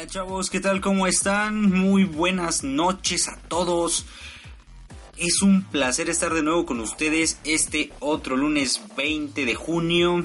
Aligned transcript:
Hola 0.00 0.08
chavos, 0.08 0.48
¿qué 0.48 0.60
tal? 0.60 0.80
¿Cómo 0.80 1.06
están? 1.06 1.60
Muy 1.60 2.04
buenas 2.04 2.64
noches 2.64 3.28
a 3.28 3.36
todos. 3.36 4.06
Es 5.18 5.42
un 5.42 5.62
placer 5.62 6.08
estar 6.08 6.32
de 6.32 6.42
nuevo 6.42 6.64
con 6.64 6.80
ustedes 6.80 7.38
este 7.44 7.92
otro 8.00 8.38
lunes 8.38 8.80
20 8.96 9.44
de 9.44 9.54
junio. 9.54 10.24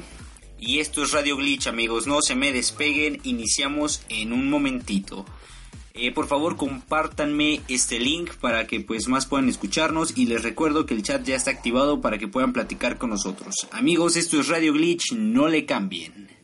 Y 0.57 0.79
esto 0.79 1.03
es 1.03 1.11
Radio 1.11 1.35
Glitch 1.35 1.67
amigos, 1.67 2.07
no 2.07 2.21
se 2.21 2.35
me 2.35 2.53
despeguen, 2.53 3.19
iniciamos 3.23 4.01
en 4.07 4.31
un 4.31 4.49
momentito. 4.49 5.25
Eh, 5.93 6.13
por 6.13 6.27
favor 6.27 6.55
compártanme 6.55 7.59
este 7.67 7.99
link 7.99 8.33
para 8.35 8.67
que 8.67 8.79
pues 8.79 9.09
más 9.09 9.25
puedan 9.25 9.49
escucharnos 9.49 10.17
y 10.17 10.27
les 10.27 10.41
recuerdo 10.41 10.85
que 10.85 10.93
el 10.93 11.03
chat 11.03 11.21
ya 11.25 11.35
está 11.35 11.51
activado 11.51 11.99
para 11.99 12.17
que 12.17 12.29
puedan 12.29 12.53
platicar 12.53 12.97
con 12.97 13.09
nosotros. 13.09 13.67
Amigos, 13.71 14.15
esto 14.15 14.39
es 14.39 14.47
Radio 14.47 14.71
Glitch, 14.71 15.11
no 15.11 15.49
le 15.49 15.65
cambien. 15.65 16.34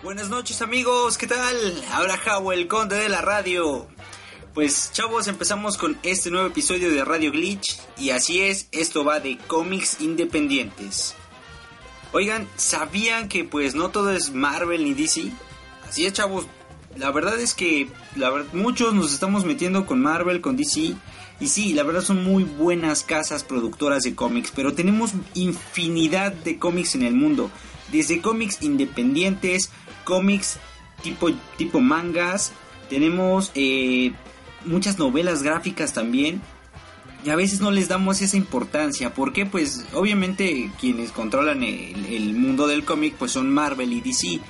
Buenas 0.00 0.28
noches 0.28 0.62
amigos, 0.62 1.18
¿qué 1.18 1.26
tal? 1.26 1.56
Ahora 1.90 2.16
Javo, 2.16 2.52
conde 2.68 2.94
de 2.94 3.08
la 3.08 3.20
radio. 3.20 3.88
Pues 4.54 4.92
chavos, 4.92 5.26
empezamos 5.26 5.76
con 5.76 5.98
este 6.04 6.30
nuevo 6.30 6.46
episodio 6.46 6.92
de 6.92 7.04
Radio 7.04 7.32
Glitch 7.32 7.76
y 7.98 8.10
así 8.10 8.40
es, 8.40 8.68
esto 8.70 9.04
va 9.04 9.18
de 9.18 9.38
cómics 9.48 10.00
independientes. 10.00 11.16
Oigan, 12.12 12.46
¿sabían 12.56 13.28
que 13.28 13.42
pues 13.42 13.74
no 13.74 13.88
todo 13.88 14.12
es 14.12 14.30
Marvel 14.32 14.84
ni 14.84 14.94
DC? 14.94 15.32
Así 15.88 16.06
es 16.06 16.12
chavos, 16.12 16.46
la 16.96 17.10
verdad 17.10 17.38
es 17.40 17.54
que 17.54 17.90
muchos 18.52 18.94
nos 18.94 19.12
estamos 19.12 19.44
metiendo 19.44 19.84
con 19.84 20.00
Marvel, 20.00 20.40
con 20.40 20.56
DC 20.56 20.94
y 21.40 21.48
sí, 21.48 21.74
la 21.74 21.82
verdad 21.82 22.02
son 22.02 22.22
muy 22.22 22.44
buenas 22.44 23.02
casas 23.02 23.42
productoras 23.42 24.04
de 24.04 24.14
cómics, 24.14 24.52
pero 24.54 24.74
tenemos 24.74 25.10
infinidad 25.34 26.32
de 26.32 26.58
cómics 26.58 26.94
en 26.94 27.02
el 27.02 27.14
mundo, 27.14 27.50
desde 27.92 28.20
cómics 28.20 28.62
independientes, 28.62 29.70
cómics 30.08 30.58
tipo, 31.02 31.30
tipo 31.58 31.80
mangas, 31.80 32.52
tenemos 32.88 33.52
eh, 33.54 34.12
muchas 34.64 34.98
novelas 34.98 35.42
gráficas 35.42 35.92
también. 35.92 36.40
Y 37.24 37.30
a 37.30 37.36
veces 37.36 37.60
no 37.60 37.70
les 37.70 37.88
damos 37.88 38.22
esa 38.22 38.36
importancia. 38.36 39.12
¿Por 39.12 39.32
qué? 39.32 39.44
Pues 39.44 39.84
obviamente 39.92 40.70
quienes 40.80 41.10
controlan 41.10 41.62
el, 41.62 42.06
el 42.06 42.32
mundo 42.34 42.66
del 42.66 42.84
cómic 42.84 43.16
pues 43.18 43.32
son 43.32 43.52
Marvel 43.52 43.92
y 43.92 44.00
DC. 44.00 44.40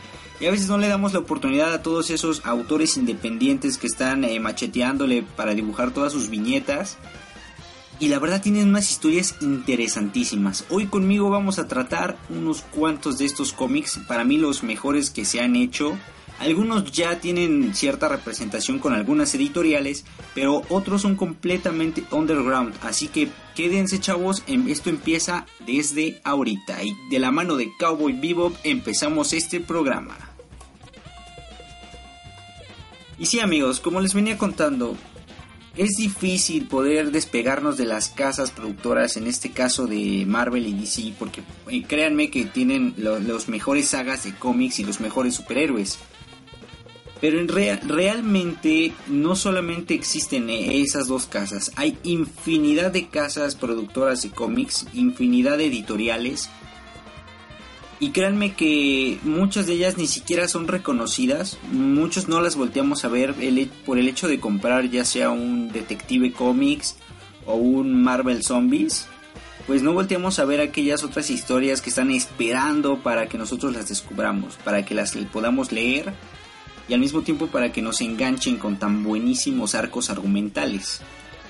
Y 0.41 0.47
a 0.47 0.51
veces 0.53 0.69
no 0.69 0.79
le 0.79 0.87
damos 0.87 1.13
la 1.13 1.19
oportunidad 1.19 1.73
a 1.73 1.83
todos 1.83 2.11
esos 2.11 2.45
autores 2.45 2.97
independientes 2.97 3.79
que 3.79 3.89
están 3.89 4.23
eh, 4.23 4.39
macheteándole 4.39 5.23
para 5.23 5.55
dibujar 5.55 5.91
todas 5.91 6.13
sus 6.13 6.29
viñetas. 6.29 6.99
Y 8.01 8.09
la 8.09 8.21
verdad 8.21 8.41
tienen 8.41 8.69
unas 8.69 8.91
historias 8.91 9.35
interesantísimas. 9.41 10.65
Hoy 10.71 10.87
conmigo 10.87 11.31
vamos 11.31 11.59
a 11.59 11.67
tratar 11.67 12.17
unos 12.31 12.61
cuantos 12.63 13.19
de 13.19 13.25
estos 13.25 13.53
cómics, 13.53 13.99
para 14.07 14.25
mí 14.25 14.39
los 14.39 14.63
mejores 14.63 15.11
que 15.11 15.25
se 15.25 15.41
han 15.41 15.57
hecho. 15.57 15.99
Algunos 16.39 16.93
ya 16.93 17.19
tienen 17.19 17.75
cierta 17.75 18.09
representación 18.09 18.79
con 18.79 18.93
algunas 18.93 19.35
editoriales, 19.35 20.05
pero 20.33 20.63
otros 20.69 21.03
son 21.03 21.17
completamente 21.17 22.05
underground. 22.13 22.77
Así 22.83 23.09
que 23.09 23.29
quédense 23.57 23.99
chavos, 23.99 24.45
em- 24.47 24.69
esto 24.69 24.91
empieza 24.91 25.47
desde 25.67 26.21
ahorita. 26.23 26.85
Y 26.85 26.95
de 27.11 27.19
la 27.19 27.33
mano 27.33 27.57
de 27.57 27.73
Cowboy 27.81 28.13
Bebop 28.13 28.55
empezamos 28.63 29.33
este 29.33 29.59
programa. 29.59 30.17
Y 33.19 33.27
sí 33.27 33.41
amigos, 33.41 33.81
como 33.81 34.01
les 34.01 34.15
venía 34.15 34.39
contando, 34.39 34.97
es 35.79 35.97
difícil 35.97 36.67
poder 36.67 37.13
despegarnos 37.13 37.77
de 37.77 37.87
las 37.87 38.09
casas 38.09 38.51
productoras, 38.51 39.17
en 39.17 39.29
este 39.29 39.53
caso 39.53 39.87
de 39.87 40.25
Marvel 40.27 40.67
y 40.67 40.73
DC, 40.73 41.15
porque 41.19 41.43
eh, 41.69 41.85
créanme 41.85 42.31
que 42.31 42.45
tienen 42.45 42.95
los 42.97 43.49
mejores 43.49 43.89
sagas 43.89 44.25
de 44.25 44.35
cómics 44.35 44.81
y 44.81 44.85
los 44.85 45.01
mejores 45.01 45.35
superhéroes. 45.35 46.01
Pero 47.21 47.41
en 47.41 47.49
real, 47.49 47.81
realmente 47.87 48.93
no 49.07 49.37
solamente 49.37 49.95
existen 49.95 50.51
esas 50.51 51.07
dos 51.07 51.27
casas, 51.27 51.71
hay 51.77 51.97
infinidad 52.03 52.91
de 52.91 53.09
casas 53.09 53.55
productoras 53.55 54.23
de 54.23 54.31
cómics, 54.31 54.87
infinidad 54.95 55.59
de 55.59 55.67
editoriales. 55.67 56.51
Y 58.01 58.11
créanme 58.11 58.55
que 58.55 59.19
muchas 59.25 59.67
de 59.67 59.73
ellas 59.73 59.99
ni 59.99 60.07
siquiera 60.07 60.47
son 60.47 60.69
reconocidas, 60.69 61.59
muchos 61.73 62.29
no 62.29 62.41
las 62.41 62.55
volteamos 62.55 63.05
a 63.05 63.09
ver 63.09 63.35
por 63.85 63.99
el 63.99 64.09
hecho 64.09 64.29
de 64.29 64.39
comprar 64.39 64.89
ya 64.89 65.05
sea 65.05 65.31
un 65.31 65.73
Detective 65.73 66.33
Comics 66.33 66.97
o 67.45 67.55
un 67.55 68.01
Marvel 68.01 68.45
Zombies, 68.45 69.09
pues 69.67 69.83
no 69.83 69.93
volteamos 69.93 70.39
a 70.39 70.45
ver 70.45 70.61
aquellas 70.61 71.03
otras 71.03 71.29
historias 71.29 71.83
que 71.83 71.91
están 71.91 72.11
esperando 72.13 73.01
para 73.03 73.29
que 73.29 73.37
nosotros 73.37 73.75
las 73.75 73.89
descubramos, 73.89 74.57
para 74.65 74.85
que 74.85 74.95
las 74.95 75.17
podamos 75.33 75.73
leer 75.73 76.15
y 76.89 76.95
al 76.95 77.01
mismo 77.01 77.23
tiempo 77.23 77.49
para 77.49 77.71
que 77.73 77.83
nos 77.83 78.01
enganchen 78.01 78.57
con 78.57 78.79
tan 78.79 79.05
buenísimos 79.05 79.75
arcos 79.75 80.09
argumentales. 80.09 81.01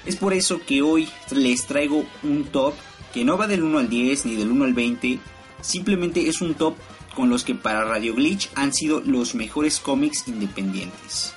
Es 0.04 0.16
por 0.16 0.32
eso 0.32 0.60
que 0.66 0.82
hoy 0.82 1.08
les 1.30 1.66
traigo 1.66 2.04
un 2.22 2.44
top 2.44 2.74
que 3.12 3.24
no 3.24 3.38
va 3.38 3.46
del 3.46 3.62
1 3.62 3.78
al 3.78 3.88
10 3.88 4.26
ni 4.26 4.34
del 4.34 4.50
1 4.50 4.64
al 4.64 4.74
20, 4.74 5.18
simplemente 5.60 6.28
es 6.28 6.40
un 6.40 6.54
top 6.54 6.76
con 7.14 7.30
los 7.30 7.44
que 7.44 7.54
para 7.54 7.84
Radio 7.84 8.14
Glitch 8.14 8.50
han 8.54 8.72
sido 8.72 9.00
los 9.00 9.34
mejores 9.34 9.80
cómics 9.80 10.28
independientes. 10.28 11.32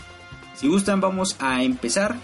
Si 0.55 0.67
gustan 0.67 1.01
vamos 1.01 1.35
a 1.39 1.63
empezar 1.63 2.15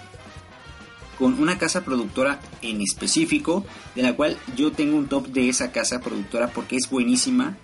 con 1.18 1.42
una 1.42 1.58
casa 1.58 1.84
productora 1.84 2.40
en 2.62 2.82
específico, 2.82 3.66
de 3.96 4.04
la 4.04 4.16
cual 4.16 4.38
yo 4.56 4.72
tengo 4.72 4.96
un 4.98 5.08
top 5.08 5.28
de 5.28 5.50
esa 5.50 5.72
casa 5.72 6.00
productora 6.02 6.50
porque 6.50 6.76
es 6.76 6.90
buenísima 6.90 7.58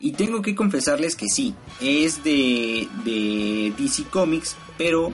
y 0.00 0.12
tengo 0.12 0.42
que 0.42 0.54
confesarles 0.54 1.14
que 1.16 1.26
sí, 1.28 1.54
es 1.80 2.24
de, 2.24 2.88
de 3.04 3.72
DC 3.76 4.04
Comics, 4.04 4.56
pero 4.78 5.12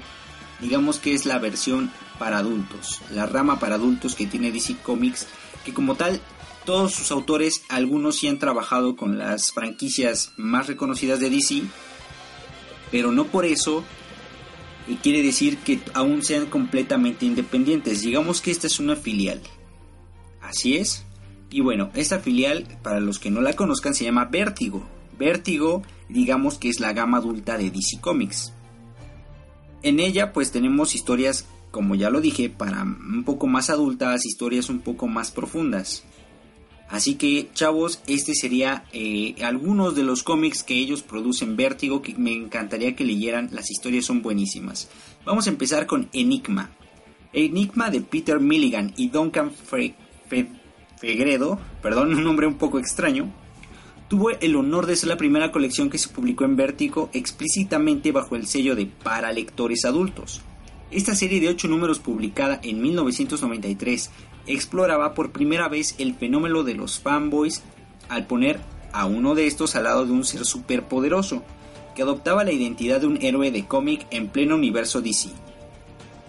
digamos 0.61 0.99
que 0.99 1.15
es 1.15 1.27
la 1.27 1.39
versión 1.39 1.91
para 2.19 2.39
adultos, 2.39 3.01
la 3.11 3.27
rama 3.27 3.59
para 3.59 3.75
adultos 3.75 4.15
que 4.15 4.27
tiene 4.27 4.53
DC 4.53 4.77
Comics, 4.83 5.27
que 5.65 5.75
como 5.75 5.97
tal 5.97 6.21
todos 6.65 6.95
sus 6.95 7.11
autores, 7.11 7.63
algunos 7.69 8.17
sí 8.17 8.29
han 8.29 8.39
trabajado 8.39 8.97
con 8.97 9.19
las 9.19 9.53
franquicias 9.53 10.33
más 10.37 10.67
reconocidas 10.67 11.21
de 11.21 11.31
DC, 11.31 11.63
pero 12.91 13.13
no 13.13 13.27
por 13.27 13.45
eso 13.45 13.85
quiere 15.03 15.23
decir 15.23 15.59
que 15.59 15.81
aún 15.95 16.23
sean 16.23 16.47
completamente 16.47 17.27
independientes. 17.27 18.03
Digamos 18.03 18.41
que 18.41 18.51
esta 18.51 18.67
es 18.67 18.79
una 18.79 18.97
filial. 18.97 19.41
Así 20.41 20.77
es, 20.77 21.05
y 21.55 21.61
bueno, 21.61 21.91
esta 21.95 22.19
filial, 22.19 22.67
para 22.83 22.99
los 22.99 23.21
que 23.21 23.31
no 23.31 23.41
la 23.41 23.55
conozcan, 23.55 23.95
se 23.95 24.03
llama 24.03 24.25
Vértigo. 24.25 24.85
Vértigo, 25.17 25.83
digamos 26.09 26.59
que 26.59 26.69
es 26.69 26.81
la 26.81 26.93
gama 26.93 27.19
adulta 27.19 27.57
de 27.57 27.71
DC 27.71 28.01
Comics. 28.01 28.53
En 29.83 30.01
ella 30.01 30.33
pues 30.33 30.51
tenemos 30.51 30.97
historias, 30.97 31.47
como 31.71 31.95
ya 31.95 32.11
lo 32.11 32.21
dije, 32.21 32.51
para 32.51 32.83
un 32.83 33.23
poco 33.25 33.47
más 33.47 33.71
adultas, 33.71 34.27
historias 34.27 34.69
un 34.69 34.81
poco 34.81 35.07
más 35.07 35.31
profundas. 35.31 36.03
Así 36.89 37.15
que 37.15 37.49
chavos, 37.55 38.03
este 38.07 38.35
sería 38.35 38.85
eh, 38.93 39.35
algunos 39.43 39.95
de 39.95 40.03
los 40.03 40.23
cómics 40.23 40.63
que 40.63 40.79
ellos 40.79 41.03
producen 41.03 41.57
Vértigo 41.57 42.03
que 42.03 42.15
me 42.15 42.33
encantaría 42.33 42.95
que 42.95 43.05
leyeran, 43.05 43.49
las 43.53 43.71
historias 43.71 44.05
son 44.05 44.23
buenísimas. 44.23 44.89
Vamos 45.25 45.47
a 45.47 45.51
empezar 45.51 45.87
con 45.87 46.09
Enigma. 46.13 46.71
Enigma 47.33 47.91
de 47.91 48.01
Peter 48.01 48.39
Milligan 48.39 48.93
y 48.97 49.09
Duncan 49.09 49.51
Fegredo, 51.01 51.59
perdón, 51.83 52.15
un 52.15 52.23
nombre 52.23 52.47
un 52.47 52.59
poco 52.59 52.79
extraño, 52.79 53.33
tuvo 54.09 54.31
el 54.31 54.55
honor 54.55 54.87
de 54.87 54.97
ser 54.97 55.09
la 55.09 55.17
primera 55.17 55.51
colección 55.51 55.91
que 55.91 55.99
se 55.99 56.11
publicó 56.11 56.45
en 56.45 56.57
Vértigo 56.57 57.11
explícitamente 57.13 58.13
bajo 58.13 58.37
el 58.37 58.47
sello 58.47 58.77
de 58.77 58.87
para 58.87 59.33
lectores 59.33 59.85
adultos. 59.85 60.43
Esta 60.91 61.15
serie 61.17 61.41
de 61.41 61.49
8 61.49 61.67
números 61.67 61.99
publicada 61.99 62.61
en 62.63 62.81
1993 62.81 64.11
exploraba 64.47 65.15
por 65.15 65.33
primera 65.33 65.69
vez 65.69 65.95
el 65.99 66.15
fenómeno 66.15 66.63
de 66.63 66.75
los 66.75 67.01
fanboys 67.01 67.63
al 68.09 68.27
poner 68.27 68.61
a 68.93 69.07
uno 69.07 69.35
de 69.35 69.47
estos 69.47 69.75
al 69.75 69.85
lado 69.85 70.07
de 70.07 70.13
un 70.13 70.25
ser 70.25 70.45
superpoderoso, 70.45 71.43
que 71.95 72.03
adoptaba 72.03 72.45
la 72.45 72.53
identidad 72.53 73.01
de 73.01 73.07
un 73.07 73.23
héroe 73.23 73.51
de 73.51 73.67
cómic 73.67 74.07
en 74.11 74.29
pleno 74.29 74.55
universo 74.55 75.01
DC. 75.01 75.31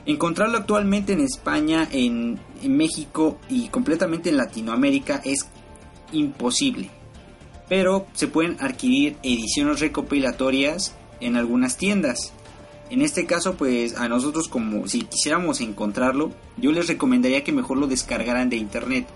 Encontrarlo 0.06 0.58
actualmente 0.58 1.14
en 1.14 1.22
España, 1.22 1.88
en, 1.92 2.40
México 2.64 3.40
y 3.50 3.68
completamente 3.70 4.30
en 4.30 4.38
Latinoamérica 4.38 5.22
es 5.24 5.48
imposible. 6.12 6.90
Pero 7.70 8.08
se 8.14 8.28
pueden 8.28 8.58
adquirir 8.60 9.18
ediciones 9.22 9.80
recopilatorias 9.80 10.96
en 11.20 11.36
algunas 11.36 11.78
tiendas. 11.78 12.34
En 12.90 13.02
este 13.02 13.26
caso, 13.26 13.56
pues 13.56 13.96
a 13.96 14.08
nosotros 14.08 14.48
como 14.48 14.88
si 14.88 15.02
quisiéramos 15.02 15.60
encontrarlo, 15.62 16.32
yo 16.58 16.72
les 16.72 16.88
recomendaría 16.88 17.44
que 17.44 17.52
mejor 17.52 17.78
lo 17.78 17.88
descargaran 17.88 18.50
de 18.50 18.58
internet, 18.58 19.08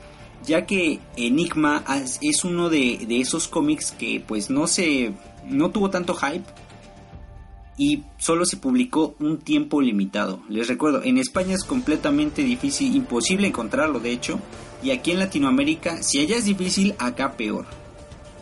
ya 0.45 0.65
que 0.65 0.99
Enigma 1.17 1.83
es 2.21 2.43
uno 2.43 2.69
de, 2.69 3.05
esos 3.09 3.47
cómics 3.47 3.91
que 3.91 4.23
pues 4.25 4.49
no 4.49 4.67
se 4.67 5.13
no 5.45 5.69
tuvo 5.71 5.89
tanto 5.89 6.15
hype 6.15 6.45
y 7.77 8.03
solo 8.17 8.45
se 8.45 8.57
publicó 8.57 9.15
un 9.19 9.37
tiempo 9.37 9.81
limitado. 9.81 10.41
Les 10.49 10.67
recuerdo, 10.67 11.03
en 11.03 11.17
España 11.17 11.53
es 11.53 11.63
completamente 11.63 12.43
difícil, 12.43 12.95
imposible 12.95 13.47
encontrarlo 13.47 13.99
de 13.99 14.11
hecho, 14.11 14.39
y 14.81 14.91
aquí 14.91 15.11
en 15.11 15.19
Latinoamérica, 15.19 16.01
si 16.01 16.19
allá 16.19 16.37
es 16.37 16.45
difícil, 16.45 16.95
acá 16.97 17.33
peor. 17.33 17.65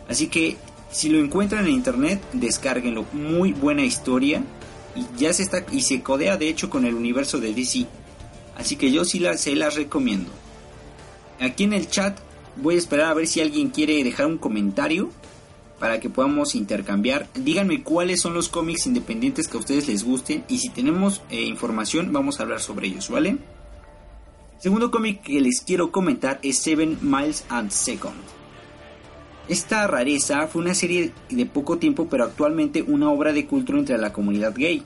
Así 0.08 0.28
que 0.28 0.56
si 0.90 1.10
lo 1.10 1.18
encuentran 1.18 1.66
en 1.66 1.74
internet, 1.74 2.20
descárguenlo. 2.32 3.04
Muy 3.12 3.52
buena 3.52 3.84
historia 3.84 4.42
y 4.98 5.06
ya 5.16 5.32
se 5.32 5.42
está 5.42 5.64
y 5.70 5.82
se 5.82 6.02
codea 6.02 6.36
de 6.36 6.48
hecho 6.48 6.70
con 6.70 6.84
el 6.84 6.94
universo 6.94 7.38
de 7.38 7.54
DC. 7.54 7.86
Así 8.56 8.76
que 8.76 8.90
yo 8.90 9.04
sí 9.04 9.20
la, 9.20 9.36
se 9.36 9.54
las 9.54 9.76
recomiendo. 9.76 10.30
Aquí 11.40 11.64
en 11.64 11.72
el 11.72 11.88
chat 11.88 12.18
voy 12.56 12.74
a 12.74 12.78
esperar 12.78 13.06
a 13.06 13.14
ver 13.14 13.26
si 13.26 13.40
alguien 13.40 13.70
quiere 13.70 14.02
dejar 14.02 14.26
un 14.26 14.38
comentario 14.38 15.10
para 15.78 16.00
que 16.00 16.10
podamos 16.10 16.56
intercambiar. 16.56 17.28
Díganme 17.34 17.84
cuáles 17.84 18.20
son 18.20 18.34
los 18.34 18.48
cómics 18.48 18.86
independientes 18.86 19.46
que 19.46 19.56
a 19.56 19.60
ustedes 19.60 19.86
les 19.86 20.02
gusten 20.02 20.44
y 20.48 20.58
si 20.58 20.70
tenemos 20.70 21.22
eh, 21.30 21.42
información 21.42 22.12
vamos 22.12 22.40
a 22.40 22.42
hablar 22.42 22.60
sobre 22.60 22.88
ellos, 22.88 23.08
¿vale? 23.08 23.38
Segundo 24.58 24.90
cómic 24.90 25.22
que 25.22 25.40
les 25.40 25.60
quiero 25.60 25.92
comentar 25.92 26.40
es 26.42 26.58
Seven 26.58 26.98
Miles 27.00 27.44
and 27.48 27.70
Second. 27.70 28.37
Esta 29.48 29.86
rareza 29.86 30.46
fue 30.46 30.62
una 30.62 30.74
serie 30.74 31.12
de 31.30 31.46
poco 31.46 31.78
tiempo 31.78 32.08
pero 32.08 32.24
actualmente 32.24 32.82
una 32.82 33.10
obra 33.10 33.32
de 33.32 33.46
culto 33.46 33.76
entre 33.76 33.98
la 33.98 34.12
comunidad 34.12 34.54
gay. 34.54 34.82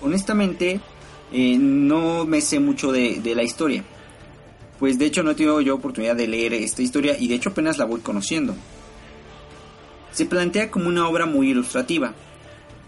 Honestamente 0.00 0.80
eh, 1.32 1.56
no 1.58 2.24
me 2.24 2.40
sé 2.40 2.60
mucho 2.60 2.92
de, 2.92 3.20
la 3.34 3.42
historia. 3.42 3.84
Pues 4.78 4.98
de 4.98 5.06
hecho 5.06 5.22
no 5.22 5.30
he 5.30 5.34
tenido 5.34 5.60
yo 5.60 5.74
oportunidad 5.76 6.16
de 6.16 6.26
leer 6.26 6.52
esta 6.54 6.82
historia 6.82 7.16
y 7.18 7.28
de 7.28 7.36
hecho 7.36 7.50
apenas 7.50 7.78
la 7.78 7.84
voy 7.84 8.00
conociendo 8.00 8.54
se 10.12 10.26
plantea 10.26 10.70
como 10.70 10.88
una 10.88 11.08
obra 11.08 11.26
muy 11.26 11.50
ilustrativa. 11.50 12.14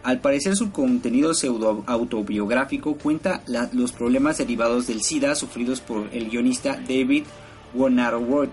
Al 0.02 0.20
parecer 0.20 0.54
su 0.54 0.70
contenido 0.70 1.32
pseudo 1.32 1.82
autobiográfico 1.86 2.96
cuenta 2.96 3.42
los 3.72 3.92
problemas 3.92 4.36
derivados 4.38 4.86
del 4.86 5.02
SIDA 5.02 5.34
sufridos 5.34 5.80
por 5.80 6.08
el 6.12 6.28
guionista 6.28 6.78
David 6.86 7.24
Wonarowicz, 7.74 8.50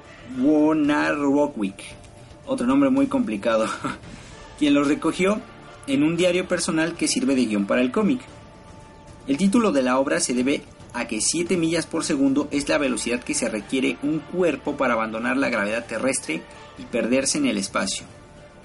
otro 2.52 2.68
nombre 2.68 2.90
muy 2.90 3.08
complicado, 3.08 3.68
quien 4.60 4.74
los 4.74 4.88
recogió 4.88 5.42
en 5.88 6.04
un 6.04 6.18
diario 6.18 6.48
personal 6.48 6.96
que 6.96 7.08
sirve 7.08 7.36
de 7.36 7.46
guion 7.46 7.66
para 7.66 7.82
el 7.82 7.92
cómic. 7.92 8.22
El 9.28 9.38
título 9.38 9.72
de 9.72 9.84
la 9.84 10.00
obra 10.00 10.20
se 10.20 10.34
debe 10.34 10.64
a 10.94 11.08
que 11.08 11.22
7 11.22 11.58
millas 11.58 11.86
por 11.86 12.04
segundo 12.04 12.48
es 12.52 12.68
la 12.68 12.78
velocidad 12.78 13.24
que 13.24 13.34
se 13.34 13.50
requiere 13.50 13.98
un 14.04 14.20
cuerpo 14.20 14.78
para 14.78 14.94
abandonar 14.94 15.38
la 15.38 15.50
gravedad 15.50 15.86
terrestre 15.86 16.42
y 16.78 16.84
perderse 16.84 17.38
en 17.38 17.46
el 17.46 17.58
espacio 17.58 18.06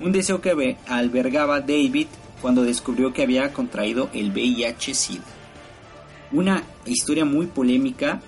un 0.01 0.13
deseo 0.13 0.41
que 0.41 0.77
albergaba 0.87 1.61
David 1.61 2.07
cuando 2.41 2.63
descubrió 2.63 3.13
que 3.13 3.23
había 3.23 3.53
contraído 3.53 4.11
el 4.13 4.31
VIH-Sida. 4.31 5.25
Una 6.33 6.63
historia 6.85 7.25
muy 7.25 7.47
polémica, 7.47 8.21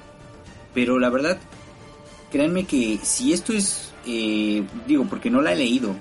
pero 0.72 0.98
la 0.98 1.10
verdad, 1.10 1.38
créanme 2.30 2.64
que 2.64 2.98
si 3.02 3.32
esto 3.32 3.52
es, 3.52 3.87
eh, 4.08 4.64
digo 4.86 5.04
porque 5.04 5.30
no 5.30 5.42
la 5.42 5.52
he 5.52 5.56
leído, 5.56 5.94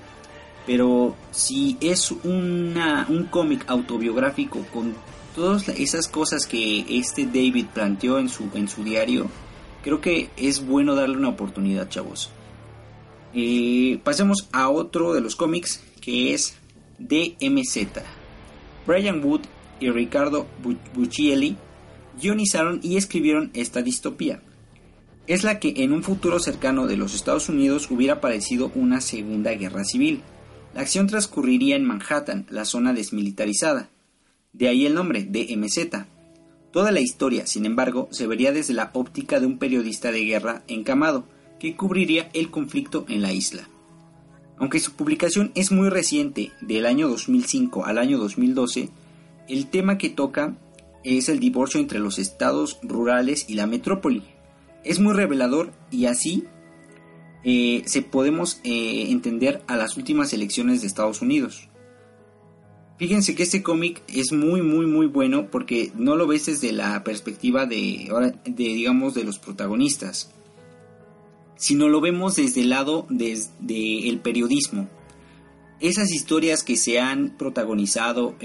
pero 0.65 1.15
si 1.31 1.77
es 1.81 2.11
una, 2.11 3.05
un 3.09 3.25
cómic 3.25 3.65
autobiográfico 3.67 4.65
con 4.73 4.95
todas 5.35 5.67
esas 5.69 6.07
cosas 6.07 6.47
que 6.47 6.85
este 6.89 7.25
David 7.25 7.65
planteó 7.73 8.17
en 8.17 8.29
su, 8.29 8.49
en 8.53 8.69
su 8.69 8.83
diario, 8.83 9.29
creo 9.83 9.99
que 9.99 10.29
es 10.37 10.65
bueno 10.65 10.95
darle 10.95 11.17
una 11.17 11.29
oportunidad, 11.29 11.89
chavos. 11.89 12.29
Y 13.33 13.97
pasemos 13.97 14.47
a 14.51 14.69
otro 14.69 15.13
de 15.13 15.21
los 15.21 15.35
cómics 15.35 15.83
que 16.01 16.33
es 16.33 16.55
DMZ. 16.97 18.01
Brian 18.87 19.23
Wood 19.23 19.41
y 19.79 19.89
Ricardo 19.89 20.47
Buccielli 20.95 21.57
guionizaron 22.19 22.79
y 22.81 22.97
escribieron 22.97 23.51
esta 23.53 23.81
distopía. 23.81 24.41
Es 25.27 25.43
la 25.43 25.59
que 25.59 25.73
en 25.77 25.91
un 25.91 26.03
futuro 26.03 26.39
cercano 26.39 26.87
de 26.87 26.95
los 26.95 27.13
Estados 27.13 27.49
Unidos 27.49 27.91
hubiera 27.91 28.21
parecido 28.21 28.71
una 28.75 29.01
segunda 29.01 29.51
guerra 29.51 29.83
civil. 29.83 30.21
La 30.73 30.81
acción 30.81 31.07
transcurriría 31.07 31.75
en 31.75 31.83
Manhattan, 31.83 32.45
la 32.49 32.63
zona 32.63 32.93
desmilitarizada. 32.93 33.89
De 34.53 34.69
ahí 34.69 34.85
el 34.85 34.93
nombre, 34.93 35.25
DMZ. 35.25 36.05
Toda 36.71 36.91
la 36.91 37.01
historia, 37.01 37.45
sin 37.45 37.65
embargo, 37.65 38.07
se 38.11 38.25
vería 38.25 38.53
desde 38.53 38.73
la 38.73 38.91
óptica 38.93 39.41
de 39.41 39.47
un 39.47 39.57
periodista 39.57 40.13
de 40.13 40.23
guerra 40.23 40.63
encamado, 40.69 41.25
que 41.59 41.75
cubriría 41.75 42.29
el 42.33 42.49
conflicto 42.49 43.05
en 43.09 43.21
la 43.21 43.33
isla. 43.33 43.67
Aunque 44.57 44.79
su 44.79 44.93
publicación 44.93 45.51
es 45.55 45.73
muy 45.73 45.89
reciente, 45.89 46.51
del 46.61 46.85
año 46.85 47.09
2005 47.09 47.85
al 47.85 47.97
año 47.97 48.17
2012, 48.17 48.89
el 49.49 49.67
tema 49.67 49.97
que 49.97 50.09
toca 50.09 50.55
es 51.03 51.27
el 51.27 51.39
divorcio 51.39 51.81
entre 51.81 51.99
los 51.99 52.17
estados 52.17 52.79
rurales 52.81 53.45
y 53.49 53.55
la 53.55 53.67
metrópoli. 53.67 54.23
Es 54.87 54.99
muy 55.01 55.13
revelador 55.13 55.73
y 55.91 56.05
así 56.05 56.45
eh, 57.43 57.83
se 57.85 58.01
podemos 58.01 58.61
eh, 58.63 59.07
entender 59.09 59.61
a 59.67 59.75
las 59.75 59.97
últimas 59.97 60.31
elecciones 60.31 60.79
de 60.79 60.87
Estados 60.87 61.21
Unidos. 61.21 61.67
Fíjense 62.97 63.35
que 63.35 63.43
este 63.43 63.61
cómic 63.61 64.01
es 64.07 64.31
muy 64.31 64.61
muy 64.61 64.85
muy 64.87 65.07
bueno 65.07 65.51
porque 65.51 65.91
no 65.93 66.15
lo 66.15 66.25
ves 66.25 66.45
desde 66.45 66.71
la 66.71 67.03
perspectiva 67.03 67.65
de, 67.65 68.33
de 68.45 68.63
digamos 68.63 69.13
de 69.13 69.25
los 69.25 69.39
protagonistas, 69.39 70.31
sino 71.57 71.89
lo 71.89 71.99
vemos 71.99 72.37
desde 72.37 72.61
el 72.61 72.69
lado 72.69 73.05
desde 73.09 74.07
el 74.07 74.19
periodismo. 74.19 74.87
Esas 75.81 76.11
historias 76.13 76.63
que 76.63 76.77
se 76.77 76.99
han 76.99 77.37
protagonizado 77.37 78.35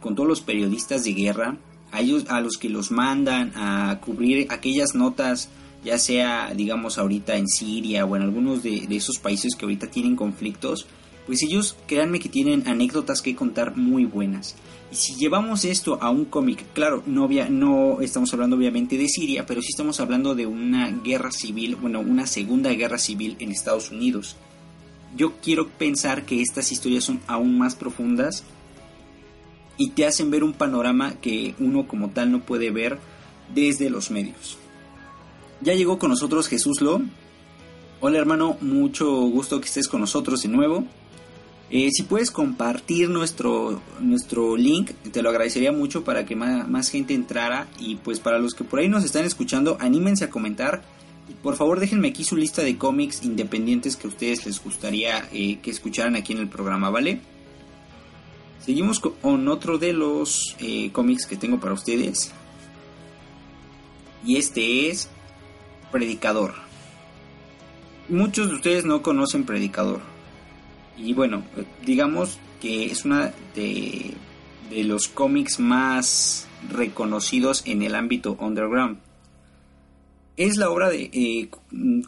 con 0.00 0.14
todos 0.16 0.28
los 0.28 0.40
periodistas 0.40 1.04
de 1.04 1.14
guerra, 1.14 1.58
a, 1.92 2.00
ellos, 2.00 2.26
a 2.28 2.40
los 2.40 2.58
que 2.58 2.68
los 2.68 2.90
mandan 2.90 3.52
a 3.54 4.00
cubrir 4.00 4.48
aquellas 4.50 4.94
notas, 4.94 5.48
ya 5.84 5.98
sea, 5.98 6.52
digamos, 6.54 6.98
ahorita 6.98 7.36
en 7.36 7.48
Siria 7.48 8.04
o 8.04 8.16
en 8.16 8.22
algunos 8.22 8.62
de, 8.62 8.86
esos 8.90 9.18
países 9.18 9.56
que 9.56 9.64
ahorita 9.64 9.88
tienen 9.88 10.16
conflictos, 10.16 10.86
pues 11.26 11.42
ellos 11.42 11.76
créanme 11.86 12.20
que 12.20 12.28
tienen 12.28 12.66
anécdotas 12.66 13.20
que 13.22 13.34
contar 13.34 13.76
muy 13.76 14.04
buenas. 14.04 14.54
Y 14.92 14.96
si 14.96 15.14
llevamos 15.16 15.64
esto 15.64 15.98
a 16.00 16.10
un 16.10 16.26
cómic, 16.26 16.64
claro, 16.74 17.02
no, 17.06 17.28
no 17.48 18.00
estamos 18.00 18.32
hablando 18.32 18.56
obviamente 18.56 18.96
de 18.96 19.08
Siria, 19.08 19.46
pero 19.46 19.62
sí 19.62 19.68
estamos 19.70 19.98
hablando 20.00 20.34
de 20.34 20.46
una 20.46 20.90
guerra 20.90 21.32
civil, 21.32 21.76
bueno, 21.76 22.00
una 22.00 22.26
segunda 22.26 22.70
guerra 22.70 22.98
civil 22.98 23.36
en 23.40 23.50
Estados 23.50 23.90
Unidos. 23.90 24.36
Yo 25.16 25.34
quiero 25.42 25.68
pensar 25.68 26.24
que 26.24 26.40
estas 26.40 26.70
historias 26.72 27.04
son 27.04 27.20
aún 27.26 27.58
más 27.58 27.74
profundas 27.74 28.44
y 29.78 29.90
te 29.90 30.06
hacen 30.06 30.30
ver 30.30 30.44
un 30.44 30.52
panorama 30.52 31.14
que 31.20 31.54
uno 31.58 31.88
como 31.88 32.10
tal 32.10 32.30
no 32.30 32.40
puede 32.40 32.70
ver 32.70 32.98
desde 33.54 33.90
los 33.90 34.10
medios. 34.10 34.58
Ya 35.62 35.74
llegó 35.74 35.96
con 35.96 36.10
nosotros 36.10 36.48
Jesús 36.48 36.80
Lo. 36.80 37.00
Hola 38.00 38.18
hermano, 38.18 38.56
mucho 38.60 39.08
gusto 39.08 39.60
que 39.60 39.66
estés 39.66 39.86
con 39.86 40.00
nosotros 40.00 40.42
de 40.42 40.48
nuevo. 40.48 40.84
Eh, 41.70 41.88
si 41.92 42.02
puedes 42.02 42.32
compartir 42.32 43.08
nuestro, 43.08 43.80
nuestro 44.00 44.56
link, 44.56 44.90
te 45.12 45.22
lo 45.22 45.30
agradecería 45.30 45.70
mucho 45.70 46.02
para 46.02 46.26
que 46.26 46.34
más, 46.34 46.90
gente 46.90 47.14
entrara. 47.14 47.68
Y 47.78 47.94
pues 47.94 48.18
para 48.18 48.40
los 48.40 48.54
que 48.54 48.64
por 48.64 48.80
ahí 48.80 48.88
nos 48.88 49.04
están 49.04 49.24
escuchando, 49.24 49.76
anímense 49.78 50.24
a 50.24 50.30
comentar. 50.30 50.82
Por 51.44 51.54
favor 51.54 51.78
déjenme 51.78 52.08
aquí 52.08 52.24
su 52.24 52.36
lista 52.36 52.62
de 52.62 52.76
cómics 52.76 53.22
independientes 53.22 53.94
que 53.96 54.08
a 54.08 54.10
ustedes 54.10 54.44
les 54.44 54.60
gustaría 54.62 55.28
eh, 55.32 55.60
que 55.62 55.70
escucharan 55.70 56.16
aquí 56.16 56.32
en 56.32 56.40
el 56.40 56.48
programa, 56.48 56.90
¿vale? 56.90 57.20
Seguimos 58.64 58.98
con 58.98 59.46
otro 59.46 59.78
de 59.78 59.92
los 59.92 60.56
eh, 60.58 60.90
cómics 60.90 61.24
que 61.24 61.36
tengo 61.36 61.60
para 61.60 61.72
ustedes. 61.72 62.32
Y 64.26 64.36
este 64.36 64.88
es 64.90 65.08
Predicador. 65.92 66.54
Muchos 68.08 68.48
de 68.48 68.56
ustedes 68.56 68.84
no 68.84 69.02
conocen 69.02 69.44
Predicador 69.44 70.00
y 70.96 71.14
bueno, 71.14 71.44
digamos 71.84 72.38
que 72.60 72.86
es 72.86 73.04
una 73.04 73.32
de, 73.54 74.14
los 74.70 75.08
cómics 75.08 75.58
más 75.58 76.48
reconocidos 76.70 77.62
en 77.66 77.82
el 77.82 77.94
ámbito 77.94 78.36
underground. 78.40 78.98
Es 80.36 80.56
la 80.56 80.70
obra 80.70 80.88
de, 80.88 81.10
eh, 81.12 81.50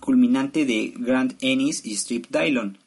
culminante 0.00 0.64
de 0.64 0.94
Grant 0.96 1.34
Ennis 1.42 1.84
y 1.84 1.92
Strip 1.94 2.26
Dylon, 2.30 2.78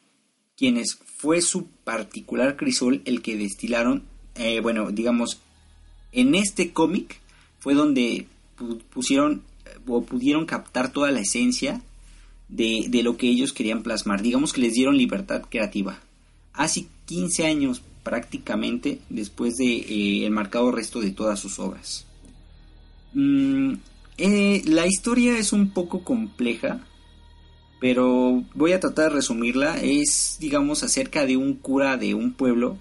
quienes 0.56 0.98
fue 1.16 1.40
su 1.42 1.66
particular 1.84 2.56
crisol 2.56 3.02
el 3.04 3.22
que 3.22 3.36
destilaron, 3.36 4.04
eh, 4.34 4.60
bueno, 4.60 4.90
digamos, 4.90 5.40
en 6.10 6.34
este 6.34 6.72
cómic 6.72 7.20
fue 7.60 7.74
donde 7.74 8.26
pusieron 8.90 9.42
o 9.86 10.02
pudieron 10.02 10.46
captar 10.46 10.92
toda 10.92 11.10
la 11.10 11.20
esencia 11.20 11.82
de, 12.48 12.88
lo 13.02 13.16
que 13.16 13.28
ellos 13.28 13.52
querían 13.52 13.82
plasmar. 13.82 14.22
Digamos 14.22 14.52
que 14.52 14.60
les 14.60 14.74
dieron 14.74 14.96
libertad 14.96 15.42
creativa. 15.48 15.98
Hace 16.52 16.86
15 17.06 17.46
años 17.46 17.82
prácticamente 18.02 19.00
después 19.10 19.56
de 19.56 19.66
eh, 19.66 20.26
el 20.26 20.30
marcado 20.30 20.70
resto 20.72 21.00
de 21.00 21.10
todas 21.10 21.38
sus 21.38 21.58
obras. 21.58 22.06
Mm, 23.12 23.74
eh, 24.16 24.62
la 24.66 24.86
historia 24.86 25.38
es 25.38 25.52
un 25.52 25.70
poco 25.70 26.02
compleja, 26.02 26.80
pero 27.80 28.44
voy 28.54 28.72
a 28.72 28.80
tratar 28.80 29.10
de 29.10 29.16
resumirla. 29.16 29.78
Es, 29.78 30.38
digamos, 30.40 30.82
acerca 30.82 31.26
de 31.26 31.36
un 31.36 31.54
cura 31.54 31.96
de 31.96 32.14
un 32.14 32.32
pueblo 32.32 32.78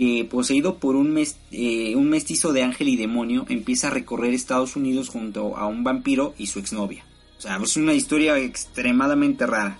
que, 0.00 0.24
poseído 0.24 0.76
por 0.76 0.96
un, 0.96 1.22
eh, 1.52 1.94
un 1.94 2.08
mestizo 2.08 2.54
de 2.54 2.62
ángel 2.62 2.88
y 2.88 2.96
demonio, 2.96 3.44
empieza 3.50 3.88
a 3.88 3.90
recorrer 3.90 4.32
Estados 4.32 4.74
Unidos 4.74 5.10
junto 5.10 5.58
a 5.58 5.66
un 5.66 5.84
vampiro 5.84 6.32
y 6.38 6.46
su 6.46 6.58
exnovia. 6.58 7.04
O 7.36 7.42
sea, 7.42 7.58
es 7.62 7.76
una 7.76 7.92
historia 7.92 8.38
extremadamente 8.38 9.46
rara. 9.46 9.78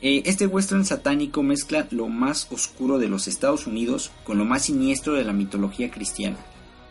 Eh, 0.00 0.22
este 0.26 0.46
western 0.46 0.84
satánico 0.84 1.42
mezcla 1.42 1.88
lo 1.90 2.06
más 2.06 2.46
oscuro 2.52 3.00
de 3.00 3.08
los 3.08 3.26
Estados 3.26 3.66
Unidos 3.66 4.12
con 4.22 4.38
lo 4.38 4.44
más 4.44 4.66
siniestro 4.66 5.14
de 5.14 5.24
la 5.24 5.32
mitología 5.32 5.90
cristiana, 5.90 6.38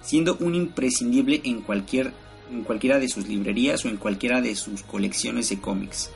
siendo 0.01 0.35
un 0.41 0.55
imprescindible 0.55 1.39
en, 1.45 1.61
cualquier, 1.61 2.11
en 2.51 2.63
cualquiera 2.63 2.99
de 2.99 3.07
sus 3.07 3.29
librerías 3.29 3.85
o 3.85 3.87
en 3.87 3.95
cualquiera 3.95 4.41
de 4.41 4.57
sus 4.57 4.83
colecciones 4.83 5.47
de 5.47 5.61
cómics. 5.61 6.11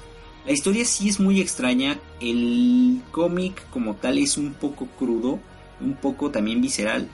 La 0.46 0.52
historia 0.52 0.86
sí 0.86 1.10
es 1.10 1.20
muy 1.20 1.42
extraña, 1.42 2.00
el 2.20 3.02
cómic 3.12 3.68
como 3.70 3.96
tal 3.96 4.18
es 4.20 4.38
un 4.38 4.54
poco 4.54 4.86
crudo, 4.86 5.40
un 5.82 5.96
poco 5.96 6.30
también 6.30 6.62
visceral, 6.62 7.10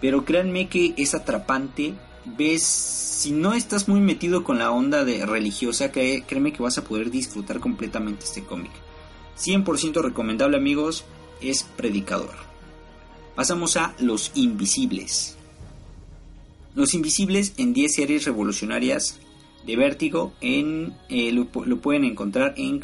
pero 0.00 0.24
créanme 0.24 0.68
que 0.68 0.94
es 0.96 1.14
atrapante 1.14 1.94
ves, 2.36 2.62
si 2.62 3.32
no 3.32 3.54
estás 3.54 3.88
muy 3.88 4.00
metido 4.00 4.44
con 4.44 4.58
la 4.58 4.70
onda 4.70 5.04
de 5.04 5.24
religiosa, 5.24 5.90
créeme 5.90 6.52
que 6.52 6.62
vas 6.62 6.78
a 6.78 6.84
poder 6.84 7.10
disfrutar 7.10 7.60
completamente 7.60 8.24
este 8.24 8.44
cómic. 8.44 8.72
100% 9.38 10.02
recomendable 10.02 10.56
amigos, 10.56 11.04
es 11.40 11.62
Predicador. 11.62 12.34
Pasamos 13.34 13.76
a 13.76 13.94
Los 14.00 14.32
Invisibles. 14.34 15.36
Los 16.74 16.94
Invisibles 16.94 17.54
en 17.56 17.72
10 17.72 17.94
series 17.94 18.24
revolucionarias 18.24 19.20
de 19.66 19.76
Vértigo, 19.76 20.32
en, 20.40 20.94
eh, 21.08 21.32
lo, 21.32 21.46
pueden 21.46 22.04
encontrar 22.04 22.54
en... 22.56 22.82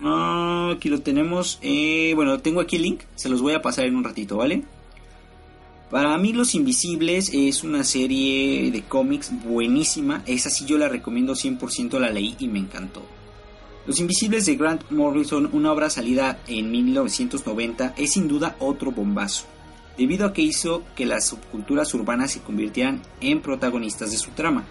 Ah, 0.00 0.72
aquí 0.76 0.88
lo 0.88 1.00
tenemos. 1.00 1.58
Eh, 1.62 2.12
bueno, 2.14 2.38
tengo 2.40 2.60
aquí 2.60 2.76
el 2.76 2.82
link, 2.82 3.00
se 3.16 3.28
los 3.28 3.42
voy 3.42 3.54
a 3.54 3.62
pasar 3.62 3.86
en 3.86 3.96
un 3.96 4.04
ratito, 4.04 4.36
¿vale? 4.36 4.64
Para 5.90 6.18
mí 6.18 6.34
Los 6.34 6.54
Invisibles 6.54 7.30
es 7.32 7.64
una 7.64 7.82
serie 7.82 8.70
de 8.70 8.82
cómics 8.82 9.32
buenísima, 9.42 10.22
esa 10.26 10.50
sí 10.50 10.66
yo 10.66 10.76
la 10.76 10.88
recomiendo 10.88 11.32
100%, 11.32 11.98
la 11.98 12.10
leí 12.10 12.36
y 12.38 12.46
me 12.46 12.58
encantó. 12.58 13.02
Los 13.86 13.98
Invisibles 13.98 14.44
de 14.44 14.56
Grant 14.56 14.90
Morrison, 14.90 15.48
una 15.50 15.72
obra 15.72 15.88
salida 15.88 16.40
en 16.46 16.70
1990, 16.70 17.94
es 17.96 18.12
sin 18.12 18.28
duda 18.28 18.54
otro 18.58 18.92
bombazo, 18.92 19.46
debido 19.96 20.26
a 20.26 20.34
que 20.34 20.42
hizo 20.42 20.84
que 20.94 21.06
las 21.06 21.28
subculturas 21.28 21.94
urbanas 21.94 22.32
se 22.32 22.42
convirtieran 22.42 23.00
en 23.22 23.40
protagonistas 23.40 24.10
de 24.10 24.18
su 24.18 24.32
trama. 24.32 24.66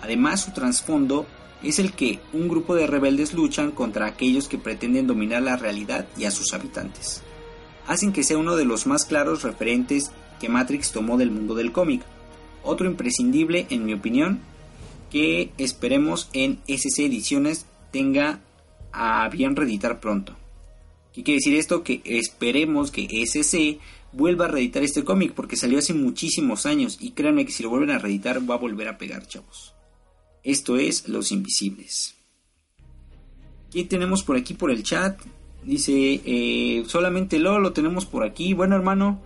Además, 0.00 0.44
su 0.44 0.52
trasfondo 0.52 1.26
es 1.62 1.78
el 1.78 1.92
que 1.92 2.20
un 2.32 2.48
grupo 2.48 2.74
de 2.74 2.86
rebeldes 2.86 3.34
luchan 3.34 3.72
contra 3.72 4.06
aquellos 4.06 4.48
que 4.48 4.58
pretenden 4.58 5.06
dominar 5.06 5.42
la 5.42 5.56
realidad 5.56 6.06
y 6.16 6.24
a 6.24 6.30
sus 6.30 6.52
habitantes. 6.54 7.22
Hacen 7.86 8.12
que 8.12 8.22
sea 8.22 8.38
uno 8.38 8.56
de 8.56 8.64
los 8.64 8.86
más 8.86 9.04
claros 9.04 9.42
referentes 9.42 10.12
que 10.40 10.48
Matrix 10.48 10.92
tomó 10.92 11.16
del 11.16 11.30
mundo 11.30 11.54
del 11.54 11.72
cómic. 11.72 12.02
Otro 12.62 12.86
imprescindible, 12.86 13.66
en 13.70 13.84
mi 13.84 13.94
opinión, 13.94 14.40
que 15.10 15.52
esperemos 15.58 16.28
en 16.32 16.60
SC 16.66 17.06
Ediciones 17.06 17.66
tenga 17.90 18.40
a 18.92 19.28
bien 19.28 19.56
reeditar 19.56 20.00
pronto. 20.00 20.36
¿Qué 21.12 21.22
quiere 21.24 21.38
decir 21.38 21.56
esto? 21.56 21.82
Que 21.82 22.02
esperemos 22.04 22.90
que 22.90 23.08
SC 23.24 23.80
vuelva 24.12 24.44
a 24.44 24.48
reeditar 24.48 24.82
este 24.82 25.04
cómic 25.04 25.32
porque 25.32 25.56
salió 25.56 25.78
hace 25.78 25.94
muchísimos 25.94 26.66
años 26.66 26.98
y 27.00 27.12
créanme 27.12 27.44
que 27.44 27.52
si 27.52 27.62
lo 27.62 27.70
vuelven 27.70 27.90
a 27.90 27.98
reeditar 27.98 28.48
va 28.48 28.54
a 28.54 28.58
volver 28.58 28.88
a 28.88 28.98
pegar, 28.98 29.26
chavos. 29.26 29.74
Esto 30.48 30.78
es 30.78 31.06
Los 31.10 31.30
Invisibles. 31.30 32.14
¿Qué 33.70 33.84
tenemos 33.84 34.22
por 34.22 34.34
aquí 34.34 34.54
por 34.54 34.70
el 34.70 34.82
chat? 34.82 35.20
Dice, 35.62 36.22
eh, 36.24 36.84
solamente 36.86 37.38
lo 37.38 37.58
lo 37.58 37.74
tenemos 37.74 38.06
por 38.06 38.24
aquí. 38.24 38.54
Bueno, 38.54 38.74
hermano, 38.74 39.20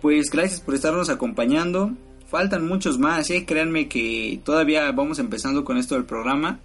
pues 0.00 0.30
gracias 0.30 0.60
por 0.60 0.76
estarnos 0.76 1.08
acompañando. 1.08 1.90
Faltan 2.28 2.64
muchos 2.68 3.00
más, 3.00 3.28
eh. 3.30 3.44
Créanme 3.44 3.88
que 3.88 4.40
todavía 4.44 4.92
vamos 4.92 5.18
empezando 5.18 5.64
con 5.64 5.78
esto 5.78 5.96
del 5.96 6.04
programa. 6.04 6.60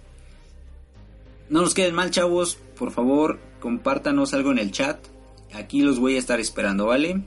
No 1.50 1.62
nos 1.62 1.74
queden 1.74 1.96
mal, 1.96 2.12
chavos. 2.12 2.56
Por 2.78 2.92
favor, 2.92 3.40
compártanos 3.58 4.32
algo 4.32 4.52
en 4.52 4.58
el 4.58 4.70
chat. 4.70 5.04
Aquí 5.52 5.80
los 5.80 5.98
voy 5.98 6.14
a 6.14 6.20
estar 6.20 6.38
esperando, 6.38 6.86
¿vale? 6.86 7.20